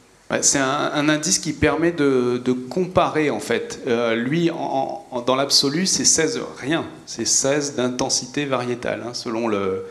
C'est 0.42 0.58
un, 0.58 1.08
indice 1.08 1.38
qui 1.38 1.54
permet 1.54 1.92
de, 1.92 2.52
comparer 2.68 3.30
en 3.30 3.40
fait. 3.40 3.80
lui, 4.16 4.50
dans 4.50 5.36
l'absolu, 5.36 5.86
c'est 5.86 6.04
16 6.04 6.42
rien. 6.58 6.84
C'est 7.06 7.26
16 7.26 7.76
d'intensité 7.76 8.46
variétale, 8.46 9.04
hein, 9.08 9.14
selon 9.14 9.48
le, 9.48 9.86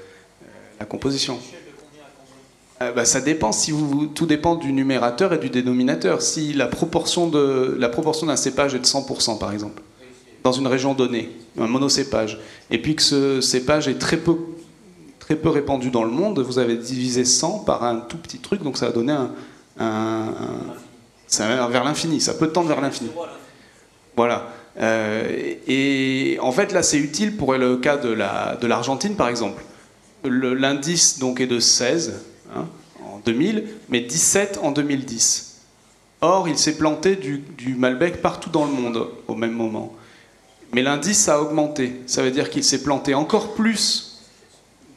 la 0.78 0.86
composition 0.86 1.38
euh, 2.80 2.92
bah, 2.92 3.04
ça 3.04 3.20
dépend 3.20 3.50
tout 4.14 4.26
dépend 4.26 4.54
du 4.54 4.72
numérateur 4.72 5.32
et 5.32 5.38
du 5.38 5.50
dénominateur. 5.50 6.22
Si 6.22 6.52
la 6.52 6.68
proportion 6.68 7.26
d'un 7.26 8.36
cépage 8.36 8.74
est 8.74 8.78
de 8.78 8.84
100% 8.84 9.38
par 9.38 9.52
exemple, 9.52 9.82
dans 10.44 10.52
une 10.52 10.68
région 10.68 10.94
donnée, 10.94 11.30
un 11.58 11.66
monocépage, 11.66 12.38
et 12.70 12.80
puis 12.80 12.94
que 12.94 13.02
ce 13.02 13.40
cépage 13.40 13.88
est 13.88 13.98
très 13.98 14.16
peu 14.16 14.38
répandu 15.48 15.90
dans 15.90 16.04
le 16.04 16.10
monde, 16.10 16.38
vous 16.38 16.60
avez 16.60 16.76
divisé 16.76 17.24
100 17.24 17.60
par 17.60 17.82
un 17.82 17.96
tout 17.96 18.18
petit 18.18 18.38
truc, 18.38 18.62
donc 18.62 18.76
ça 18.76 18.86
va 18.86 18.92
donner 18.92 19.16
un, 19.78 20.22
vers 21.68 21.84
l'infini, 21.84 22.20
ça 22.20 22.34
peut 22.34 22.48
tendre 22.48 22.68
vers 22.68 22.80
l'infini. 22.80 23.10
Voilà. 24.16 24.50
Euh, 24.80 25.54
et 25.66 26.38
en 26.40 26.52
fait 26.52 26.72
là 26.72 26.84
c'est 26.84 26.98
utile 26.98 27.36
pour 27.36 27.52
le 27.54 27.78
cas 27.78 27.96
de 27.96 28.66
l'Argentine 28.66 29.16
par 29.16 29.28
exemple 29.28 29.60
l'indice 30.24 31.18
donc 31.18 31.40
est 31.40 31.46
de 31.46 31.60
16 31.60 32.20
hein, 32.54 32.66
en 33.04 33.18
2000, 33.24 33.64
mais 33.88 34.00
17 34.00 34.60
en 34.62 34.72
2010. 34.72 35.48
Or, 36.20 36.48
il 36.48 36.58
s'est 36.58 36.76
planté 36.76 37.16
du, 37.16 37.74
Malbec 37.76 38.20
partout 38.20 38.50
dans 38.50 38.64
le 38.64 38.72
monde 38.72 39.08
au 39.28 39.34
même 39.34 39.52
moment. 39.52 39.94
Mais 40.72 40.82
l'indice 40.82 41.28
a 41.28 41.40
augmenté. 41.40 42.00
Ça 42.06 42.22
veut 42.22 42.30
dire 42.30 42.50
qu'il 42.50 42.64
s'est 42.64 42.82
planté 42.82 43.14
encore 43.14 43.54
plus 43.54 44.24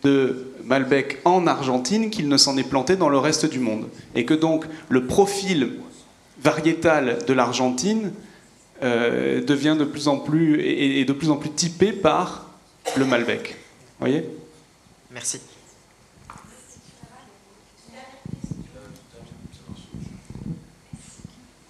de 0.04 0.48
Malbec 0.66 1.20
en 1.26 1.46
Argentine 1.46 2.10
qu'il 2.10 2.28
ne 2.28 2.38
s'en 2.38 2.58
est 2.58 2.68
planté 2.68 2.96
dans 2.96 3.10
le 3.10 3.20
reste 3.20 3.46
du 3.46 3.60
monde. 3.60 3.88
Et 4.16 4.26
que 4.26 4.34
donc 4.34 4.66
le 4.90 5.06
profil 5.06 5.74
variétal 6.42 7.20
de 7.28 7.34
l'Argentine 7.34 8.12
euh, 8.82 9.44
devient 9.44 9.76
de 9.78 9.86
plus 9.86 10.08
en 10.08 10.18
plus, 10.18 10.58
de 11.06 11.14
plus 11.14 11.30
en 11.30 11.36
plus 11.36 11.52
typé 11.52 11.92
par 11.92 12.50
le 12.98 13.06
Malbec. 13.06 13.56
voyez? 14.00 14.26
Merci. 15.12 15.42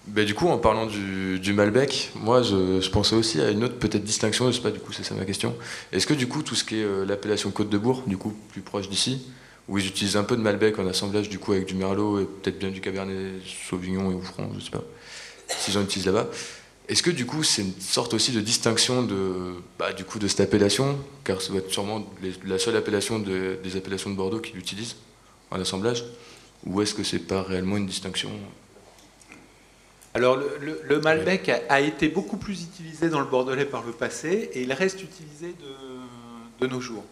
Ben, 0.06 0.26
du 0.26 0.34
coup, 0.34 0.48
en 0.48 0.58
parlant 0.58 0.86
du, 0.86 1.52
Malbec, 1.54 2.10
moi, 2.14 2.42
je, 2.42 2.88
pensais 2.90 3.16
aussi 3.16 3.40
à 3.40 3.50
une 3.50 3.64
autre 3.64 3.78
peut-être 3.78 4.04
distinction, 4.04 4.50
je 4.50 4.56
sais 4.56 4.62
pas, 4.62 4.70
du 4.70 4.78
coup, 4.78 4.92
c'est 4.92 5.04
ça 5.04 5.14
ma 5.14 5.24
question. 5.24 5.56
Est-ce 5.90 6.06
que, 6.06 6.12
du 6.12 6.28
coup, 6.28 6.42
tout 6.42 6.54
ce 6.54 6.64
qui 6.64 6.80
est 6.80 6.84
euh, 6.84 7.06
l'appellation 7.06 7.50
Côte 7.50 7.70
de 7.70 7.78
Bourg, 7.78 8.02
du 8.06 8.18
coup, 8.18 8.34
plus 8.50 8.60
proche 8.60 8.90
d'ici, 8.90 9.26
où 9.68 9.78
ils 9.78 9.86
utilisent 9.86 10.16
un 10.16 10.24
peu 10.24 10.36
de 10.36 10.42
Malbec 10.42 10.78
en 10.78 10.86
assemblage, 10.86 11.30
du 11.30 11.38
coup, 11.38 11.52
avec 11.52 11.66
du 11.66 11.74
Merlot 11.74 12.20
et 12.20 12.24
peut-être 12.26 12.58
bien 12.58 12.70
du 12.70 12.82
Cabernet 12.82 13.40
Sauvignon 13.68 14.10
et 14.10 14.14
Oufran, 14.14 14.50
je 14.58 14.64
sais 14.64 14.70
pas, 14.70 14.84
s'ils 15.48 15.78
en 15.78 15.82
utilisent 15.82 16.06
là-bas, 16.06 16.28
est-ce 16.88 17.02
que 17.02 17.10
du 17.10 17.26
coup 17.26 17.42
c'est 17.42 17.62
une 17.62 17.80
sorte 17.80 18.14
aussi 18.14 18.32
de 18.32 18.40
distinction 18.40 19.02
de, 19.02 19.54
bah, 19.78 19.92
du 19.92 20.04
coup, 20.04 20.18
de 20.18 20.28
cette 20.28 20.40
appellation? 20.40 20.98
Car 21.24 21.40
ça 21.40 21.52
va 21.52 21.58
être 21.58 21.70
sûrement 21.70 22.04
la 22.44 22.58
seule 22.58 22.76
appellation 22.76 23.18
des 23.18 23.76
appellations 23.76 24.10
de 24.10 24.16
Bordeaux 24.16 24.40
qui 24.40 24.52
l'utilisent 24.52 24.96
en 25.50 25.60
assemblage 25.60 26.04
Ou 26.66 26.82
est-ce 26.82 26.94
que 26.94 27.04
c'est 27.04 27.20
pas 27.20 27.42
réellement 27.42 27.76
une 27.76 27.86
distinction? 27.86 28.30
Alors 30.14 30.36
le, 30.36 31.00
Malbec 31.00 31.50
a, 31.68 31.80
été 31.80 32.08
beaucoup 32.08 32.36
plus 32.36 32.64
utilisé 32.64 33.08
dans 33.08 33.20
le 33.20 33.26
Bordelais 33.26 33.64
par 33.64 33.82
le 33.82 33.92
passé 33.92 34.50
et 34.52 34.62
il 34.62 34.72
reste 34.72 35.02
utilisé 35.02 35.54
de, 36.60 36.66
nos 36.66 36.80
jours. 36.80 37.04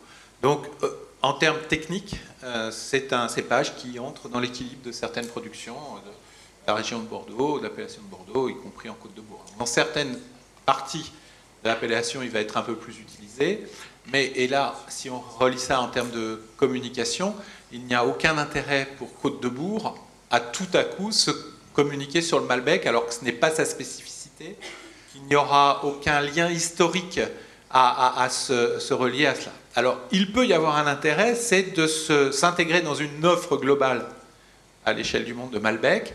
Donc 0.43 0.67
euh, 0.83 0.91
en 1.23 1.33
termes 1.33 1.59
techniques, 1.69 2.17
euh, 2.45 2.71
c'est 2.71 3.13
un 3.13 3.29
cépage 3.29 3.75
qui 3.77 3.99
entre 3.99 4.29
dans 4.29 4.39
l'équilibre 4.39 4.85
de 4.85 4.93
certaines 4.93 5.27
productions, 5.27 5.75
euh, 5.75 6.11
la 6.71 6.77
région 6.77 7.01
de 7.01 7.07
Bordeaux, 7.07 7.59
de 7.59 7.65
l'appellation 7.65 8.01
de 8.01 8.07
Bordeaux, 8.07 8.49
y 8.49 8.55
compris 8.55 8.89
en 8.89 8.95
Côte 8.95 9.15
de 9.17 9.21
Bourg. 9.21 9.45
Dans 9.59 9.67
certaines 9.67 10.17
parties 10.65 11.11
de 11.65 11.69
l'appellation, 11.69 12.23
il 12.23 12.31
va 12.31 12.39
être 12.39 12.57
un 12.57 12.63
peu 12.63 12.77
plus 12.77 13.01
utilisé, 13.01 13.67
mais 14.13 14.27
et 14.37 14.47
là, 14.47 14.77
si 14.87 15.11
on 15.11 15.19
relie 15.19 15.59
ça 15.59 15.81
en 15.81 15.89
termes 15.89 16.13
de 16.13 16.41
communication, 16.59 17.35
il 17.73 17.85
n'y 17.87 17.95
a 17.95 18.07
aucun 18.07 18.39
intérêt 18.39 18.87
pour 18.99 19.13
Côte 19.21 19.43
de 19.43 19.49
Bourg 19.49 19.99
à 20.31 20.39
tout 20.39 20.69
à 20.75 20.85
coup 20.85 21.11
se 21.11 21.33
communiquer 21.75 22.23
sur 22.23 22.39
le 22.39 22.47
Malbec, 22.47 22.87
alors 22.87 23.09
que 23.09 23.15
ce 23.15 23.25
n'est 23.25 23.33
pas 23.33 23.51
sa 23.51 23.65
spécificité, 23.65 24.57
qu'il 25.11 25.25
n'y 25.25 25.35
aura 25.35 25.85
aucun 25.85 26.21
lien 26.21 26.49
historique 26.51 27.19
à, 27.73 28.29
se, 28.31 28.95
relier 28.95 29.27
à 29.27 29.35
cela. 29.35 29.53
Alors, 29.75 29.99
il 30.13 30.33
peut 30.33 30.47
y 30.47 30.53
avoir 30.53 30.77
un 30.77 30.87
intérêt, 30.87 31.35
c'est 31.35 31.75
de 31.75 31.89
s'intégrer 32.31 32.81
dans 32.81 32.95
une 32.95 33.27
offre 33.27 33.57
globale 33.57 34.07
à 34.87 34.93
l'échelle 34.93 35.25
du 35.25 35.35
monde 35.35 35.51
de 35.51 35.59
Malbec, 35.59 36.15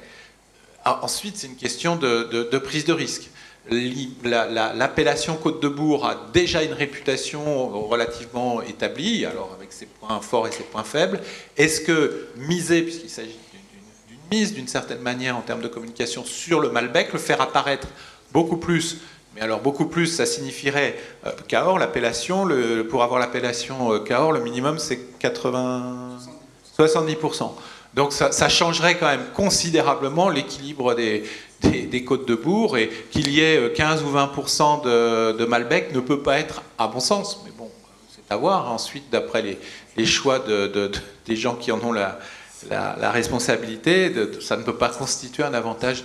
ensuite, 0.85 1.37
c'est 1.37 1.47
une 1.47 1.55
question 1.55 1.95
de, 1.95 2.57
prise 2.57 2.85
de 2.85 2.93
risque. 2.93 3.29
L'appellation 3.69 5.35
Côte 5.37 5.61
de 5.61 5.67
Bourg 5.67 6.05
a 6.05 6.27
déjà 6.33 6.61
une 6.63 6.73
réputation 6.73 7.69
relativement 7.87 8.61
établie, 8.61 9.25
alors 9.25 9.51
avec 9.57 9.73
ses 9.73 9.87
points 9.87 10.21
forts 10.21 10.47
et 10.47 10.51
ses 10.51 10.63
points 10.63 10.83
faibles. 10.83 11.19
Est-ce 11.57 11.81
que 11.81 12.27
miser, 12.37 12.83
puisqu'il 12.83 13.09
s'agit 13.09 13.39
d'une 14.07 14.17
mise 14.31 14.53
d'une 14.53 14.67
certaine 14.67 15.01
manière 15.01 15.35
en 15.35 15.41
termes 15.41 15.61
de 15.61 15.67
communication 15.67 16.23
sur 16.23 16.59
le 16.59 16.69
Malbec, 16.69 17.13
le 17.13 17.19
faire 17.19 17.41
apparaître 17.41 17.87
beaucoup 18.31 18.57
plus 18.57 18.97
mais 19.35 19.41
alors 19.41 19.59
beaucoup 19.59 19.87
plus, 19.87 20.07
ça 20.07 20.25
signifierait 20.25 20.97
euh, 21.25 21.31
Cahors, 21.49 21.77
l'appellation, 21.77 22.47
pour 22.89 23.03
avoir 23.03 23.19
l'appellation 23.19 23.91
euh, 23.91 23.99
Cahors, 23.99 24.31
le 24.31 24.39
minimum 24.39 24.79
c'est 24.79 24.97
80, 25.19 26.19
70%. 26.77 27.51
Donc 27.95 28.11
ça, 28.11 28.49
changerait 28.49 28.97
quand 28.97 29.07
même 29.07 29.25
considérablement 29.33 30.27
l'équilibre 30.27 30.95
des, 30.95 31.23
des, 31.61 32.03
côtes 32.03 32.27
de 32.27 32.35
bourg 32.35 32.77
et 32.77 32.89
qu'il 33.09 33.29
y 33.29 33.39
ait 33.39 33.71
15 33.73 34.03
ou 34.03 34.11
20% 34.11 34.83
de, 34.83 35.31
de, 35.31 35.45
Malbec 35.45 35.93
ne 35.93 36.01
peut 36.01 36.21
pas 36.21 36.39
être 36.39 36.61
à 36.77 36.87
bon 36.87 36.99
sens. 36.99 37.41
Mais 37.45 37.51
bon, 37.57 37.71
c'est 38.13 38.33
à 38.33 38.35
voir 38.35 38.69
ensuite 38.69 39.09
d'après 39.11 39.41
les, 39.41 39.57
les, 39.95 40.05
choix 40.05 40.39
de, 40.39 40.91
des 41.25 41.35
gens 41.37 41.55
qui 41.55 41.71
en 41.71 41.79
ont 41.85 41.93
la, 41.93 42.19
la, 42.69 43.11
responsabilité. 43.11 44.13
ça 44.41 44.57
ne 44.57 44.63
peut 44.63 44.75
pas 44.75 44.89
constituer 44.89 45.43
un 45.43 45.53
avantage 45.53 46.03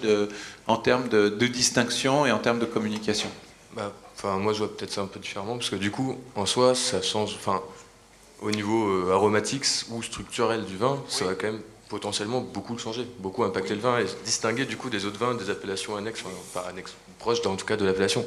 en 0.69 0.77
termes 0.77 1.09
de, 1.09 1.29
distinction 1.49 2.25
et 2.25 2.31
en 2.31 2.39
termes 2.39 2.61
de 2.61 2.67
communication. 2.67 3.31
Bah, 3.75 3.93
enfin, 4.17 4.37
moi, 4.37 4.53
je 4.53 4.59
vois 4.59 4.77
peut-être 4.77 4.93
ça 4.93 5.01
un 5.01 5.07
peu 5.07 5.19
différemment 5.19 5.57
parce 5.57 5.71
que 5.71 5.77
du 5.77 5.91
coup, 5.91 6.17
en 6.37 6.47
soi, 6.47 6.77
ça 6.77 7.03
change. 7.03 7.35
Enfin, 7.35 7.61
au 8.43 8.51
niveau 8.51 8.89
euh, 8.89 9.13
aromatique 9.13 9.65
ou 9.91 10.03
structurel 10.03 10.65
du 10.65 10.77
vin, 10.77 11.03
ça 11.09 11.27
va 11.27 11.35
quand 11.35 11.49
même 11.49 11.61
potentiellement 11.91 12.41
beaucoup 12.41 12.73
le 12.73 12.79
changer, 12.79 13.05
beaucoup 13.19 13.43
impacter 13.43 13.75
le 13.75 13.81
vin 13.81 13.99
et 13.99 14.07
distinguer 14.25 14.65
du 14.65 14.77
coup 14.77 14.89
des 14.89 15.05
autres 15.05 15.19
vins 15.19 15.35
des 15.35 15.51
appellations 15.51 15.97
annexes, 15.97 16.23
enfin, 16.25 16.63
pas 16.63 16.69
annexes, 16.71 16.95
proches 17.19 17.45
en 17.45 17.57
tout 17.57 17.67
cas 17.67 17.77
de 17.77 17.85
l'appellation. 17.85 18.25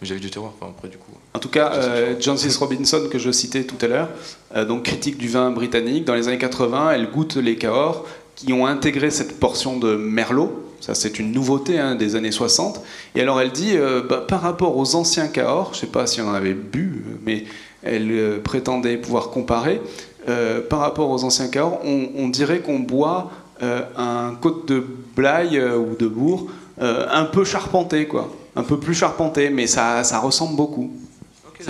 J'avais 0.00 0.20
du 0.20 0.30
terroir, 0.30 0.52
enfin, 0.60 0.70
après 0.70 0.86
du 0.86 0.96
coup. 0.96 1.10
En 1.34 1.40
tout 1.40 1.48
cas, 1.48 1.72
euh, 1.74 2.14
John 2.20 2.38
C. 2.38 2.48
Robinson 2.56 3.08
que 3.10 3.18
je 3.18 3.32
citais 3.32 3.64
tout 3.64 3.84
à 3.84 3.88
l'heure, 3.88 4.08
euh, 4.54 4.64
donc 4.64 4.84
critique 4.84 5.18
du 5.18 5.26
vin 5.26 5.50
britannique, 5.50 6.04
dans 6.04 6.14
les 6.14 6.28
années 6.28 6.38
80, 6.38 6.92
elle 6.92 7.10
goûte 7.10 7.34
les 7.34 7.56
Cahors 7.56 8.06
qui 8.36 8.52
ont 8.52 8.64
intégré 8.64 9.10
cette 9.10 9.40
portion 9.40 9.76
de 9.76 9.96
Merlot. 9.96 10.64
Ça, 10.80 10.94
c'est 10.94 11.18
une 11.18 11.32
nouveauté 11.32 11.80
hein, 11.80 11.96
des 11.96 12.14
années 12.14 12.30
60. 12.30 12.80
Et 13.16 13.20
alors, 13.20 13.40
elle 13.40 13.50
dit, 13.50 13.72
euh, 13.74 14.00
bah, 14.08 14.24
par 14.26 14.40
rapport 14.40 14.76
aux 14.76 14.94
anciens 14.94 15.26
Cahors, 15.26 15.70
je 15.72 15.78
ne 15.78 15.80
sais 15.80 15.86
pas 15.88 16.06
si 16.06 16.20
on 16.20 16.28
en 16.28 16.34
avait 16.34 16.54
bu, 16.54 17.02
mais 17.26 17.44
elle 17.82 18.40
prétendait 18.44 18.96
pouvoir 18.98 19.30
comparer. 19.30 19.80
Euh, 20.28 20.60
par 20.60 20.80
rapport 20.80 21.10
aux 21.10 21.24
anciens 21.24 21.48
Cahors, 21.48 21.80
on, 21.84 22.28
dirait 22.28 22.60
qu'on 22.60 22.80
boit 22.80 23.30
euh, 23.62 23.82
un 23.96 24.34
côte 24.34 24.68
de 24.68 24.84
Blaye 25.16 25.58
euh, 25.58 25.78
ou 25.78 25.96
de 25.98 26.06
Bourg 26.06 26.48
un 26.80 27.24
peu 27.24 27.44
charpenté, 27.44 28.06
quoi. 28.06 28.30
un 28.54 28.62
peu 28.62 28.78
plus 28.78 28.94
charpenté, 28.94 29.50
mais 29.50 29.66
ça, 29.66 30.04
ça 30.04 30.20
ressemble 30.20 30.54
beaucoup. 30.54 30.92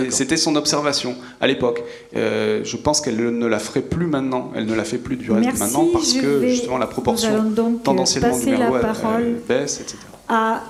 C'était 0.09 0.37
son 0.37 0.55
observation 0.55 1.15
à 1.41 1.47
l'époque. 1.47 1.83
Euh, 2.15 2.61
je 2.63 2.77
pense 2.77 3.01
qu'elle 3.01 3.17
ne 3.17 3.45
la 3.45 3.59
ferait 3.59 3.81
plus 3.81 4.07
maintenant. 4.07 4.51
Elle 4.55 4.65
ne 4.65 4.75
la 4.75 4.83
fait 4.83 4.97
plus 4.97 5.15
du 5.15 5.31
reste 5.31 5.45
Merci, 5.45 5.59
maintenant 5.61 5.87
parce 5.91 6.13
que 6.13 6.25
vais- 6.25 6.49
justement 6.49 6.77
la 6.77 6.87
proportion 6.87 7.29
tendanciellement 7.83 8.37
du 8.37 8.45
merlot 8.45 8.75
la 8.75 8.79
parole 8.81 9.37
baisse, 9.47 9.81
etc. 9.81 9.97
à 10.27 10.61